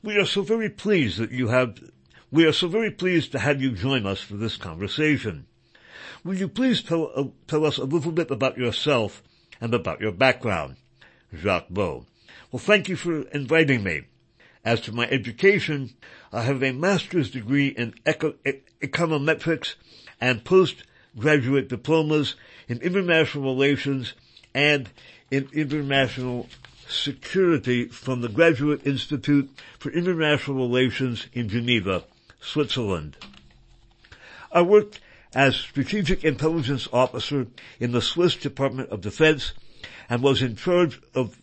We 0.00 0.16
are 0.16 0.24
so 0.24 0.42
very 0.42 0.70
pleased 0.70 1.18
that 1.18 1.32
you 1.32 1.48
have, 1.48 1.76
we 2.30 2.46
are 2.46 2.52
so 2.52 2.68
very 2.68 2.92
pleased 2.92 3.32
to 3.32 3.40
have 3.40 3.60
you 3.60 3.72
join 3.72 4.06
us 4.06 4.20
for 4.20 4.36
this 4.36 4.56
conversation. 4.56 5.46
Will 6.22 6.34
you 6.34 6.46
please 6.46 6.84
tell, 6.84 7.10
uh, 7.16 7.24
tell 7.48 7.64
us 7.64 7.78
a 7.78 7.84
little 7.84 8.12
bit 8.12 8.30
about 8.30 8.58
yourself 8.58 9.24
and 9.60 9.74
about 9.74 10.00
your 10.00 10.12
background? 10.12 10.76
Jacques 11.34 11.68
Baud. 11.68 12.06
Well, 12.52 12.60
thank 12.60 12.88
you 12.88 12.94
for 12.94 13.22
inviting 13.22 13.82
me. 13.82 14.04
As 14.66 14.80
to 14.80 14.92
my 14.92 15.06
education, 15.06 15.90
I 16.32 16.42
have 16.42 16.60
a 16.60 16.72
master's 16.72 17.30
degree 17.30 17.68
in 17.68 17.94
eco- 18.04 18.34
econometrics 18.82 19.76
and 20.20 20.44
postgraduate 20.44 21.68
diplomas 21.68 22.34
in 22.66 22.82
international 22.82 23.44
relations 23.44 24.14
and 24.52 24.90
in 25.30 25.48
international 25.52 26.48
security 26.88 27.84
from 27.84 28.22
the 28.22 28.28
Graduate 28.28 28.84
Institute 28.84 29.48
for 29.78 29.92
International 29.92 30.56
Relations 30.56 31.28
in 31.32 31.48
Geneva, 31.48 32.02
Switzerland. 32.40 33.16
I 34.50 34.62
worked 34.62 34.98
as 35.32 35.54
Strategic 35.54 36.24
Intelligence 36.24 36.88
Officer 36.92 37.46
in 37.78 37.92
the 37.92 38.02
Swiss 38.02 38.34
Department 38.34 38.90
of 38.90 39.00
Defense 39.00 39.52
and 40.08 40.24
was 40.24 40.42
in 40.42 40.56
charge 40.56 41.00
of 41.14 41.40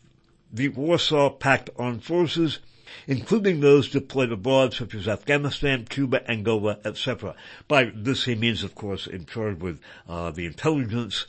the 0.52 0.68
Warsaw 0.68 1.30
Pact 1.30 1.70
Armed 1.78 2.04
Forces, 2.04 2.60
including 3.08 3.60
those 3.60 3.90
deployed 3.90 4.32
abroad 4.32 4.74
such 4.74 4.94
as 4.96 5.08
Afghanistan, 5.08 5.86
Cuba, 5.86 6.30
Angola, 6.30 6.80
etc. 6.86 7.36
By 7.68 7.92
this 7.94 8.26
he 8.26 8.36
means, 8.36 8.64
of 8.64 8.76
course, 8.76 9.08
in 9.08 9.26
charge 9.26 9.60
with 9.60 9.80
uh, 10.08 10.32
the 10.32 10.46
intelligence 10.46 11.26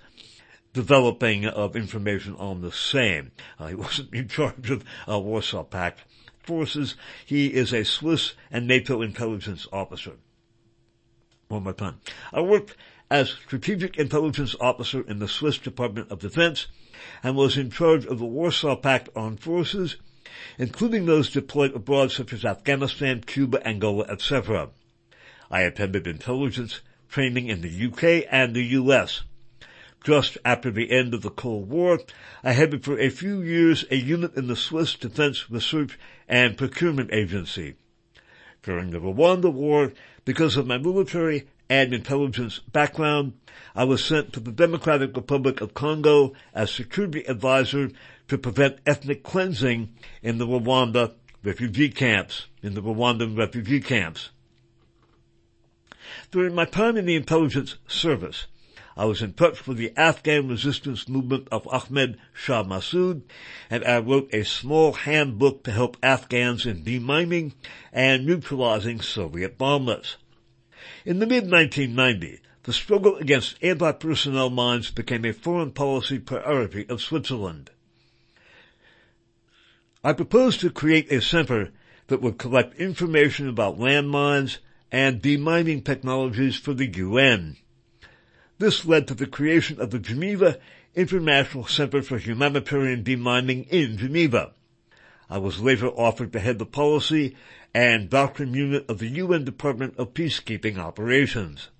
developing 0.72 1.46
of 1.46 1.76
information 1.76 2.34
on 2.36 2.60
the 2.60 2.72
same. 2.72 3.30
Uh, 3.58 3.68
he 3.68 3.74
wasn't 3.86 4.12
in 4.12 4.28
charge 4.28 4.70
of 4.70 4.84
uh, 5.08 5.18
Warsaw 5.18 5.64
Pact 5.64 6.04
forces. 6.42 6.96
He 7.24 7.54
is 7.54 7.72
a 7.72 7.84
Swiss 7.84 8.34
and 8.50 8.66
NATO 8.66 9.00
intelligence 9.00 9.66
officer. 9.72 10.12
One 11.48 11.62
more 11.62 11.72
time. 11.72 12.00
I 12.32 12.40
worked 12.40 12.76
as 13.10 13.30
Strategic 13.30 13.98
Intelligence 13.98 14.56
Officer 14.60 15.02
in 15.02 15.18
the 15.18 15.28
Swiss 15.28 15.58
Department 15.58 16.10
of 16.10 16.18
Defense 16.18 16.66
and 17.22 17.36
was 17.36 17.56
in 17.56 17.70
charge 17.70 18.06
of 18.06 18.18
the 18.18 18.24
Warsaw 18.24 18.76
Pact 18.76 19.08
armed 19.14 19.40
forces, 19.40 19.96
including 20.58 21.06
those 21.06 21.30
deployed 21.30 21.74
abroad 21.74 22.12
such 22.12 22.32
as 22.32 22.44
Afghanistan, 22.44 23.20
Cuba, 23.20 23.66
Angola, 23.66 24.04
etc. 24.08 24.70
I 25.50 25.62
attended 25.62 26.06
intelligence 26.06 26.80
training 27.08 27.48
in 27.48 27.60
the 27.60 27.86
UK 27.86 28.26
and 28.30 28.54
the 28.54 28.64
US. 28.78 29.22
Just 30.04 30.36
after 30.44 30.70
the 30.70 30.90
end 30.90 31.14
of 31.14 31.22
the 31.22 31.30
Cold 31.30 31.70
War, 31.70 32.00
I 32.42 32.52
headed 32.52 32.84
for 32.84 32.98
a 32.98 33.08
few 33.08 33.40
years 33.40 33.84
a 33.90 33.96
unit 33.96 34.36
in 34.36 34.48
the 34.48 34.56
Swiss 34.56 34.94
Defense 34.94 35.50
Research 35.50 35.98
and 36.28 36.58
Procurement 36.58 37.10
Agency. 37.12 37.76
During 38.62 38.90
the 38.90 38.98
Rwanda 38.98 39.52
War, 39.52 39.92
because 40.24 40.56
of 40.56 40.66
my 40.66 40.76
military 40.76 41.46
and 41.70 41.94
intelligence 41.94 42.58
background, 42.58 43.32
I 43.74 43.84
was 43.84 44.04
sent 44.04 44.32
to 44.34 44.40
the 44.40 44.52
Democratic 44.52 45.16
Republic 45.16 45.60
of 45.60 45.72
Congo 45.72 46.34
as 46.52 46.70
security 46.70 47.24
advisor 47.26 47.90
to 48.28 48.38
prevent 48.38 48.78
ethnic 48.86 49.22
cleansing 49.22 49.94
in 50.22 50.38
the 50.38 50.46
Rwanda 50.46 51.12
refugee 51.42 51.90
camps, 51.90 52.46
in 52.62 52.74
the 52.74 52.82
Rwandan 52.82 53.36
refugee 53.36 53.80
camps. 53.80 54.30
During 56.30 56.54
my 56.54 56.64
time 56.64 56.96
in 56.96 57.06
the 57.06 57.16
intelligence 57.16 57.76
service, 57.86 58.46
I 58.96 59.04
was 59.04 59.20
in 59.22 59.32
touch 59.32 59.66
with 59.66 59.76
the 59.76 59.92
Afghan 59.96 60.48
resistance 60.48 61.08
movement 61.08 61.48
of 61.50 61.66
Ahmed 61.68 62.16
Shah 62.32 62.62
Massoud, 62.62 63.22
and 63.68 63.84
I 63.84 63.98
wrote 63.98 64.32
a 64.32 64.44
small 64.44 64.92
handbook 64.92 65.64
to 65.64 65.72
help 65.72 65.96
Afghans 66.02 66.64
in 66.64 66.84
demining 66.84 67.52
and 67.92 68.24
neutralizing 68.24 69.00
Soviet 69.00 69.58
bombers. 69.58 70.16
In 71.04 71.18
the 71.18 71.26
mid-1990s, 71.26 72.40
the 72.62 72.72
struggle 72.72 73.16
against 73.16 73.62
anti-personnel 73.62 74.50
mines 74.50 74.90
became 74.90 75.24
a 75.24 75.32
foreign 75.32 75.72
policy 75.72 76.18
priority 76.18 76.88
of 76.88 77.02
Switzerland. 77.02 77.70
I 80.06 80.12
proposed 80.12 80.60
to 80.60 80.68
create 80.68 81.10
a 81.10 81.22
center 81.22 81.72
that 82.08 82.20
would 82.20 82.36
collect 82.36 82.78
information 82.78 83.48
about 83.48 83.78
landmines 83.78 84.58
and 84.92 85.22
demining 85.22 85.82
technologies 85.82 86.56
for 86.56 86.74
the 86.74 86.86
UN. 86.86 87.56
This 88.58 88.84
led 88.84 89.08
to 89.08 89.14
the 89.14 89.26
creation 89.26 89.80
of 89.80 89.92
the 89.92 89.98
Geneva 89.98 90.58
International 90.94 91.64
Center 91.64 92.02
for 92.02 92.18
Humanitarian 92.18 93.02
Demining 93.02 93.66
in 93.68 93.96
Geneva. 93.96 94.52
I 95.30 95.38
was 95.38 95.60
later 95.60 95.88
offered 95.88 96.34
to 96.34 96.40
head 96.40 96.58
the 96.58 96.66
policy 96.66 97.34
and 97.72 98.10
doctrine 98.10 98.52
unit 98.52 98.84
of 98.90 98.98
the 98.98 99.08
UN 99.08 99.46
Department 99.46 99.94
of 99.96 100.12
Peacekeeping 100.12 100.76
Operations. 100.76 101.70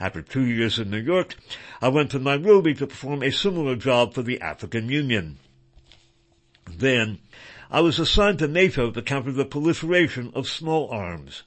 After 0.00 0.22
two 0.22 0.44
years 0.44 0.80
in 0.80 0.90
New 0.90 0.98
York, 0.98 1.36
I 1.80 1.86
went 1.86 2.10
to 2.10 2.18
Nairobi 2.18 2.74
to 2.74 2.88
perform 2.88 3.22
a 3.22 3.30
similar 3.30 3.76
job 3.76 4.12
for 4.12 4.22
the 4.22 4.40
African 4.40 4.88
Union. 4.88 5.38
Then, 6.76 7.18
I 7.70 7.80
was 7.80 7.98
assigned 7.98 8.38
to 8.40 8.48
NATO 8.48 8.90
to 8.90 9.02
counter 9.02 9.32
the 9.32 9.44
proliferation 9.44 10.30
of 10.34 10.48
small 10.48 10.88
arms. 10.90 11.42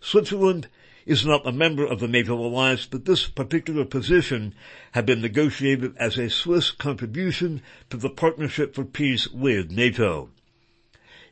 Switzerland 0.00 0.68
is 1.06 1.24
not 1.24 1.46
a 1.46 1.52
member 1.52 1.86
of 1.86 2.00
the 2.00 2.08
NATO 2.08 2.34
alliance, 2.34 2.84
but 2.84 3.04
this 3.04 3.28
particular 3.28 3.84
position 3.84 4.54
had 4.92 5.06
been 5.06 5.20
negotiated 5.20 5.94
as 5.98 6.18
a 6.18 6.28
Swiss 6.28 6.70
contribution 6.72 7.62
to 7.90 7.96
the 7.96 8.10
Partnership 8.10 8.74
for 8.74 8.84
Peace 8.84 9.28
with 9.28 9.70
NATO. 9.70 10.30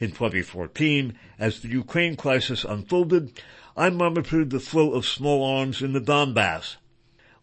In 0.00 0.10
2014, 0.10 1.18
as 1.38 1.60
the 1.60 1.68
Ukraine 1.68 2.16
crisis 2.16 2.64
unfolded, 2.64 3.40
I 3.76 3.90
monitored 3.90 4.50
the 4.50 4.60
flow 4.60 4.92
of 4.92 5.06
small 5.06 5.44
arms 5.44 5.82
in 5.82 5.92
the 5.92 6.00
Donbass. 6.00 6.76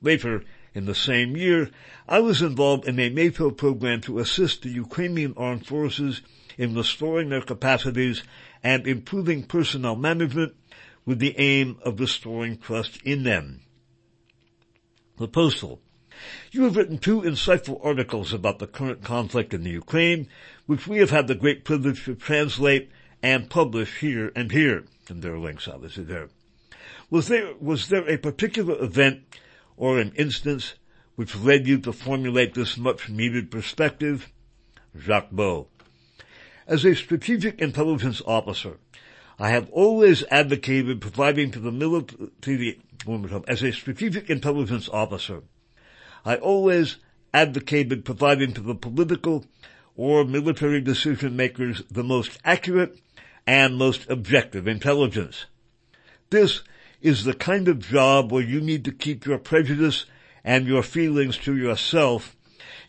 Later, 0.02 0.44
in 0.74 0.86
the 0.86 0.96
same 0.96 1.36
year, 1.36 1.70
I 2.08 2.20
was 2.20 2.42
involved 2.42 2.88
in 2.88 3.00
a 3.00 3.10
NATO 3.10 3.52
program 3.52 4.02
to 4.02 4.20
assist 4.20 4.62
the 4.62 4.70
Ukrainian 4.70 5.34
armed 5.36 5.66
forces 5.66 6.22
in 6.58 6.76
restoring 6.76 7.30
their 7.30 7.42
capacities 7.42 8.24
and 8.64 8.88
improving 8.88 9.44
personnel 9.44 9.96
management 9.96 10.54
with 11.06 11.20
the 11.20 11.38
aim 11.38 11.78
of 11.84 12.00
restoring 12.00 12.58
trust 12.58 13.02
in 13.04 13.24
them. 13.24 13.62
The 15.18 15.28
Postil. 15.28 15.80
You 16.52 16.64
have 16.64 16.76
written 16.76 17.00
two 17.00 17.22
insightful 17.22 17.84
articles 17.84 18.32
about 18.32 18.60
the 18.60 18.68
current 18.68 19.04
conflict 19.04 19.54
in 19.54 19.64
the 19.64 19.72
Ukraine, 19.72 20.28
which 20.68 20.88
we 20.88 21.00
have 21.00 21.10
had 21.10 21.28
the 21.28 21.36
great 21.36 21.66
privilege 21.66 22.06
to 22.06 22.16
translate 22.16 22.92
and 23.24 23.50
publish 23.50 24.00
here 24.00 24.32
and 24.36 24.52
here. 24.52 24.86
And 25.10 25.22
there 25.22 25.34
are 25.34 25.40
links 25.40 25.68
obviously 25.68 26.04
there. 26.04 26.30
Was 27.10 27.28
there, 27.28 27.54
was 27.60 27.90
there 27.90 28.08
a 28.08 28.18
particular 28.18 28.82
event 28.82 29.24
or 29.78 30.00
an 30.00 30.12
instance 30.16 30.76
which 31.16 31.36
led 31.36 31.68
you 31.68 31.78
to 31.80 31.94
formulate 31.94 32.54
this 32.54 32.78
much 32.78 33.10
needed 33.10 33.52
perspective? 33.52 34.32
Jacques 34.98 35.32
Baud. 35.32 35.68
As 36.68 36.86
a 36.86 36.96
strategic 36.96 37.60
intelligence 37.60 38.22
officer, 38.26 38.78
I 39.40 39.50
have 39.50 39.70
always 39.72 40.24
advocated 40.30 41.02
providing 41.02 41.52
to 41.52 41.60
the 41.60 41.72
military, 41.72 42.80
as 43.48 43.64
a 43.64 43.72
strategic 43.72 44.30
intelligence 44.30 44.88
officer, 44.90 45.42
I 46.24 46.36
always 46.36 46.98
advocated 47.34 48.06
providing 48.06 48.54
to 48.54 48.62
the 48.62 48.76
political 48.76 49.46
or 49.96 50.24
military 50.26 50.82
decision 50.82 51.36
makers 51.36 51.84
the 51.90 52.04
most 52.04 52.38
accurate 52.46 53.00
and 53.48 53.76
most 53.76 54.10
objective 54.10 54.68
intelligence. 54.68 55.46
This 56.30 56.62
is 57.02 57.24
the 57.24 57.34
kind 57.34 57.68
of 57.68 57.80
job 57.80 58.32
where 58.32 58.44
you 58.44 58.62
need 58.62 58.86
to 58.86 58.92
keep 58.92 59.26
your 59.26 59.38
prejudice 59.38 60.06
and 60.44 60.68
your 60.68 60.84
feelings 60.84 61.38
to 61.38 61.56
yourself 61.56 62.36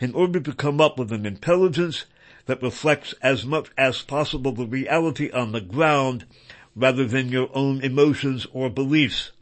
in 0.00 0.14
order 0.14 0.40
to 0.40 0.52
come 0.52 0.80
up 0.80 0.98
with 0.98 1.12
an 1.12 1.26
intelligence 1.26 2.06
that 2.46 2.62
reflects 2.62 3.14
as 3.22 3.46
much 3.46 3.68
as 3.78 4.02
possible 4.02 4.52
the 4.52 4.66
reality 4.66 5.30
on 5.30 5.52
the 5.52 5.60
ground 5.60 6.26
rather 6.74 7.06
than 7.06 7.28
your 7.28 7.48
own 7.54 7.80
emotions 7.82 8.46
or 8.52 8.68
beliefs. 8.68 9.32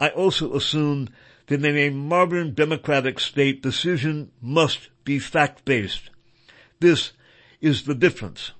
I 0.00 0.08
also 0.08 0.54
assume 0.54 1.08
that 1.46 1.64
in 1.64 1.76
a 1.76 1.90
modern 1.90 2.54
democratic 2.54 3.20
state 3.20 3.62
decision 3.62 4.30
must 4.40 4.88
be 5.04 5.18
fact-based. 5.18 6.10
This 6.80 7.12
is 7.60 7.84
the 7.84 7.94
difference 7.94 8.52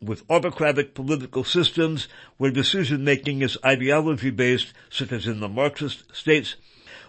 with 0.00 0.22
autocratic 0.30 0.94
political 0.94 1.44
systems 1.44 2.08
where 2.36 2.50
decision 2.50 3.04
making 3.04 3.42
is 3.42 3.58
ideology 3.64 4.30
based, 4.30 4.72
such 4.90 5.12
as 5.12 5.26
in 5.26 5.40
the 5.40 5.48
Marxist 5.48 6.04
states, 6.14 6.56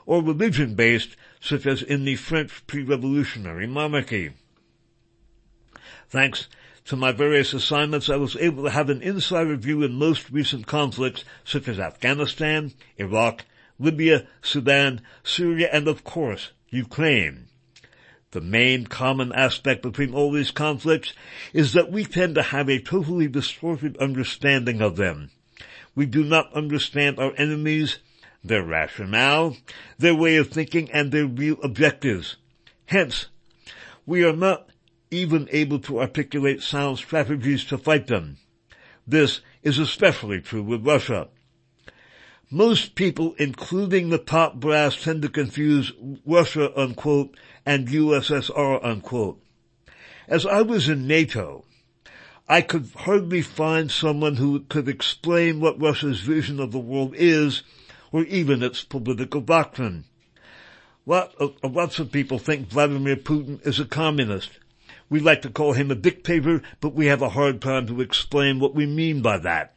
or 0.05 0.23
religion 0.23 0.75
based, 0.75 1.15
such 1.39 1.65
as 1.65 1.81
in 1.81 2.03
the 2.05 2.15
French 2.15 2.65
pre-revolutionary 2.65 3.67
monarchy. 3.67 4.31
Thanks 6.09 6.47
to 6.85 6.95
my 6.95 7.11
various 7.11 7.53
assignments, 7.53 8.09
I 8.09 8.15
was 8.15 8.35
able 8.37 8.63
to 8.63 8.71
have 8.71 8.89
an 8.89 9.03
insider 9.03 9.55
view 9.55 9.83
in 9.83 9.93
most 9.93 10.31
recent 10.31 10.65
conflicts, 10.65 11.23
such 11.43 11.67
as 11.67 11.79
Afghanistan, 11.79 12.73
Iraq, 12.97 13.45
Libya, 13.77 14.27
Sudan, 14.41 15.01
Syria, 15.23 15.69
and 15.71 15.87
of 15.87 16.03
course, 16.03 16.51
Ukraine. 16.69 17.48
The 18.31 18.41
main 18.41 18.85
common 18.85 19.31
aspect 19.31 19.81
between 19.81 20.13
all 20.13 20.31
these 20.31 20.51
conflicts 20.51 21.13
is 21.51 21.73
that 21.73 21.91
we 21.91 22.05
tend 22.05 22.35
to 22.35 22.43
have 22.43 22.69
a 22.69 22.79
totally 22.79 23.27
distorted 23.27 23.97
understanding 23.97 24.81
of 24.81 24.97
them. 24.97 25.31
We 25.95 26.05
do 26.05 26.23
not 26.23 26.53
understand 26.53 27.17
our 27.17 27.33
enemies, 27.37 27.97
their 28.43 28.63
rationale, 28.63 29.57
their 29.97 30.13
way 30.13 30.35
of 30.35 30.49
thinking, 30.49 30.91
and 30.91 31.11
their 31.11 31.25
real 31.25 31.57
objectives. 31.63 32.35
Hence, 32.85 33.29
we 34.05 34.23
are 34.23 34.35
not 34.35 34.69
even 35.09 35.49
able 35.51 35.79
to 35.79 35.99
articulate 35.99 36.61
sound 36.61 36.99
strategies 36.99 37.65
to 37.65 37.79
fight 37.79 38.07
them. 38.07 38.37
This 39.07 39.41
is 39.63 39.79
especially 39.79 40.39
true 40.39 40.61
with 40.61 40.85
Russia. 40.85 41.29
Most 42.51 42.95
people, 42.95 43.35
including 43.39 44.09
the 44.09 44.17
top 44.19 44.55
brass, 44.55 45.01
tend 45.01 45.23
to 45.23 45.29
confuse 45.29 45.91
Russia, 46.25 46.71
unquote, 46.79 47.35
and 47.65 47.87
USSR, 47.87 48.83
unquote. 48.83 49.41
As 50.27 50.45
I 50.45 50.61
was 50.61 50.87
in 50.89 51.07
NATO, 51.07 51.65
I 52.47 52.61
could 52.61 52.89
hardly 52.95 53.41
find 53.41 53.91
someone 53.91 54.35
who 54.37 54.61
could 54.61 54.87
explain 54.87 55.59
what 55.59 55.81
Russia's 55.81 56.21
vision 56.21 56.59
of 56.59 56.71
the 56.71 56.79
world 56.79 57.13
is, 57.15 57.63
or 58.11 58.23
even 58.23 58.63
its 58.63 58.83
political 58.83 59.41
doctrine. 59.41 60.05
Uh, 61.07 61.27
lots 61.63 61.99
of 61.99 62.11
people 62.11 62.37
think 62.37 62.67
Vladimir 62.67 63.15
Putin 63.15 63.65
is 63.65 63.79
a 63.79 63.85
communist. 63.85 64.51
We 65.09 65.19
like 65.19 65.41
to 65.41 65.49
call 65.49 65.73
him 65.73 65.89
a 65.89 65.95
dictator, 65.95 66.61
but 66.81 66.93
we 66.93 67.07
have 67.07 67.21
a 67.21 67.29
hard 67.29 67.61
time 67.61 67.87
to 67.87 68.01
explain 68.01 68.59
what 68.59 68.75
we 68.75 68.85
mean 68.85 69.21
by 69.21 69.39
that. 69.39 69.73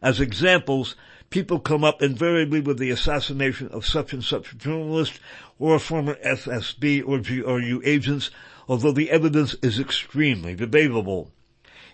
As 0.00 0.20
examples, 0.20 0.94
people 1.32 1.58
come 1.58 1.82
up 1.82 2.02
invariably 2.02 2.60
with 2.60 2.78
the 2.78 2.90
assassination 2.90 3.68
of 3.68 3.86
such 3.86 4.12
and 4.12 4.22
such 4.22 4.52
a 4.52 4.56
journalist 4.56 5.18
or 5.58 5.78
former 5.78 6.14
FSB 6.16 7.02
or 7.06 7.18
GRU 7.18 7.80
agents, 7.84 8.30
although 8.68 8.92
the 8.92 9.10
evidence 9.10 9.54
is 9.62 9.80
extremely 9.80 10.54
debatable. 10.54 11.32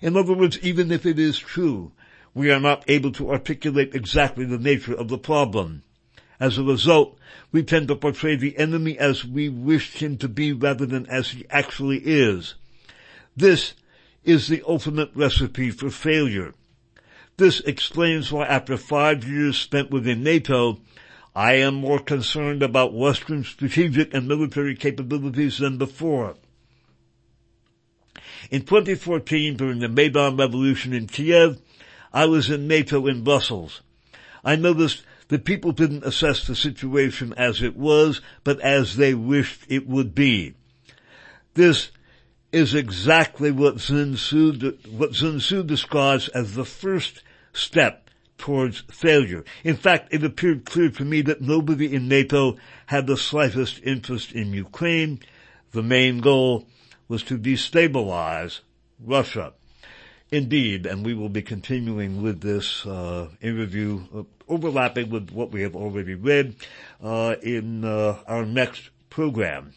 In 0.03 0.17
other 0.17 0.35
words, 0.35 0.59
even 0.61 0.91
if 0.91 1.07
it 1.07 1.19
is 1.19 1.39
true, 1.39 1.93
we 2.35 2.51
are 2.51 2.61
not 2.61 2.85
able 2.89 3.13
to 3.13 3.31
articulate 3.31 3.95
exactly 3.95 4.45
the 4.45 4.59
nature 4.59 4.95
of 4.95 5.09
the 5.09 5.19
problem. 5.19 5.83
As 6.41 6.59
a 6.59 6.63
result, 6.63 7.19
we 7.51 7.63
tend 7.63 7.89
to 7.89 7.97
portray 7.97 8.37
the 8.37 8.59
enemy 8.59 8.99
as 8.99 9.25
we 9.25 9.49
wished 9.49 9.99
him 9.99 10.19
to 10.19 10.29
be 10.29 10.53
rather 10.53 10.87
than 10.87 11.07
as 11.07 11.31
he 11.31 11.47
actually 11.51 11.99
is. 12.05 12.55
This 13.37 13.75
is 14.25 14.49
the 14.49 14.63
ultimate 14.67 15.11
recipe 15.15 15.71
for 15.71 15.91
failure. 15.91 16.55
This 17.39 17.61
explains 17.61 18.33
why 18.33 18.47
after 18.47 18.77
five 18.77 19.23
years 19.25 19.57
spent 19.57 19.93
within 19.93 20.25
NATO, 20.25 20.81
I 21.37 21.53
am 21.53 21.77
more 21.77 22.01
concerned 22.01 22.65
about 22.65 22.93
Western 22.93 23.45
strategic 23.45 24.13
and 24.13 24.27
military 24.27 24.75
capabilities 24.75 25.59
than 25.59 25.79
before. 25.79 26.35
In 28.51 28.63
2014, 28.63 29.57
during 29.57 29.79
the 29.79 29.89
Maidan 29.89 30.37
Revolution 30.37 30.93
in 30.93 31.07
Kiev, 31.07 31.61
I 32.13 32.27
was 32.27 32.51
in 32.51 32.67
NATO 32.67 33.07
in 33.07 33.23
Brussels. 33.23 33.83
I 34.45 34.57
noticed 34.57 35.05
that 35.29 35.45
people 35.45 35.71
didn't 35.71 36.05
assess 36.05 36.45
the 36.45 36.57
situation 36.57 37.35
as 37.37 37.63
it 37.63 37.77
was, 37.77 38.21
but 38.43 38.59
as 38.63 38.97
they 38.97 39.15
wished 39.15 39.63
it 39.69 39.87
would 39.87 40.13
be. 40.13 40.55
This 41.55 41.93
is 42.51 42.75
exactly 42.75 43.53
what 43.53 43.81
Sun 43.81 44.17
Tzu, 44.17 44.77
what 44.91 45.15
Sun 45.15 45.39
Tzu 45.39 45.63
describes 45.63 46.27
as 46.29 46.55
the 46.55 46.65
first 46.65 47.23
step 47.53 48.09
towards 48.39 48.81
failure. 48.91 49.45
In 49.65 49.77
fact, 49.77 50.09
it 50.13 50.25
appeared 50.25 50.65
clear 50.65 50.91
to 50.91 51.05
me 51.05 51.21
that 51.23 51.41
nobody 51.41 51.95
in 51.95 52.09
NATO 52.09 52.57
had 52.87 53.07
the 53.07 53.17
slightest 53.17 53.81
interest 53.83 54.33
in 54.33 54.53
Ukraine. 54.53 55.21
The 55.73 55.83
main 55.83 56.21
goal 56.21 56.67
was 57.09 57.23
to 57.25 57.39
destabilize 57.39 58.61
Russia. 59.01 59.53
Indeed, 60.31 60.85
and 60.85 61.07
we 61.07 61.15
will 61.15 61.31
be 61.31 61.41
continuing 61.41 62.23
with 62.23 62.43
this 62.43 62.85
uh, 62.85 63.29
interview, 63.41 64.03
uh, 64.15 64.23
overlapping 64.47 65.09
with 65.09 65.31
what 65.31 65.51
we 65.51 65.63
have 65.63 65.75
already 65.75 66.15
read 66.15 66.55
uh, 67.03 67.37
in 67.43 67.83
uh, 67.83 68.19
our 68.27 68.45
next 68.45 68.91
program. 69.09 69.73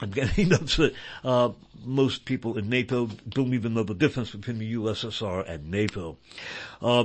I'm 0.00 0.10
getting 0.10 0.48
that 0.50 0.94
uh, 1.24 1.50
most 1.84 2.24
people 2.24 2.58
in 2.58 2.68
NATO 2.68 3.06
don't 3.28 3.54
even 3.54 3.74
know 3.74 3.82
the 3.82 3.94
difference 3.94 4.30
between 4.30 4.58
the 4.58 4.74
USSR 4.74 5.48
and 5.48 5.70
NATO. 5.70 6.16
Uh, 6.80 7.04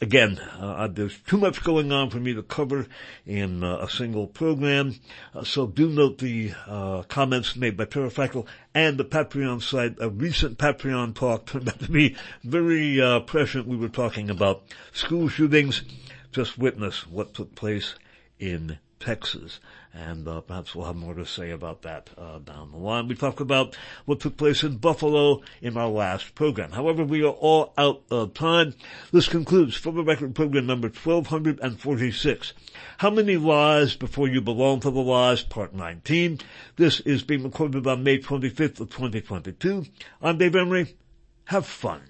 again, 0.00 0.38
uh, 0.38 0.88
there's 0.88 1.18
too 1.20 1.38
much 1.38 1.64
going 1.64 1.90
on 1.92 2.10
for 2.10 2.18
me 2.18 2.34
to 2.34 2.42
cover 2.42 2.86
in 3.26 3.64
uh, 3.64 3.78
a 3.78 3.90
single 3.90 4.26
program, 4.26 4.94
uh, 5.34 5.44
so 5.44 5.66
do 5.66 5.88
note 5.88 6.18
the 6.18 6.52
uh, 6.66 7.02
comments 7.04 7.56
made 7.56 7.76
by 7.76 7.84
Pterrafractyl 7.84 8.46
and 8.74 8.98
the 8.98 9.04
Patreon 9.04 9.62
site. 9.62 9.96
A 10.00 10.08
recent 10.08 10.58
Patreon 10.58 11.14
talk 11.14 11.46
turned 11.46 11.68
out 11.68 11.80
to 11.80 11.90
be 11.90 12.16
very 12.44 13.00
uh, 13.00 13.20
prescient. 13.20 13.66
We 13.66 13.76
were 13.76 13.88
talking 13.88 14.30
about 14.30 14.62
school 14.92 15.28
shootings. 15.28 15.82
Just 16.30 16.58
witness 16.58 17.06
what 17.06 17.34
took 17.34 17.54
place 17.54 17.94
in 18.38 18.78
Texas 19.00 19.60
and 19.94 20.28
uh, 20.28 20.40
perhaps 20.40 20.74
we'll 20.74 20.86
have 20.86 20.96
more 20.96 21.14
to 21.14 21.24
say 21.24 21.50
about 21.50 21.82
that 21.82 22.10
uh, 22.18 22.38
down 22.38 22.70
the 22.70 22.78
line. 22.78 23.08
We 23.08 23.14
talked 23.14 23.40
about 23.40 23.76
what 24.04 24.20
took 24.20 24.36
place 24.36 24.62
in 24.62 24.76
Buffalo 24.76 25.42
in 25.62 25.76
our 25.76 25.88
last 25.88 26.34
program. 26.34 26.72
However, 26.72 27.04
we 27.04 27.22
are 27.22 27.32
all 27.32 27.72
out 27.78 28.02
of 28.10 28.34
time. 28.34 28.74
This 29.12 29.28
concludes 29.28 29.76
for 29.76 29.92
the 29.92 30.04
record 30.04 30.34
program 30.34 30.66
number 30.66 30.88
1246. 30.88 32.52
How 32.98 33.10
many 33.10 33.36
lies 33.36 33.96
before 33.96 34.28
you 34.28 34.40
belong 34.40 34.80
to 34.80 34.90
the 34.90 35.00
lies, 35.00 35.42
part 35.42 35.74
19. 35.74 36.40
This 36.76 37.00
is 37.00 37.22
being 37.22 37.42
recorded 37.42 37.86
on 37.86 38.02
May 38.02 38.18
25th 38.18 38.80
of 38.80 38.90
2022. 38.90 39.86
I'm 40.20 40.38
Dave 40.38 40.56
Emory. 40.56 40.96
Have 41.44 41.66
fun. 41.66 42.02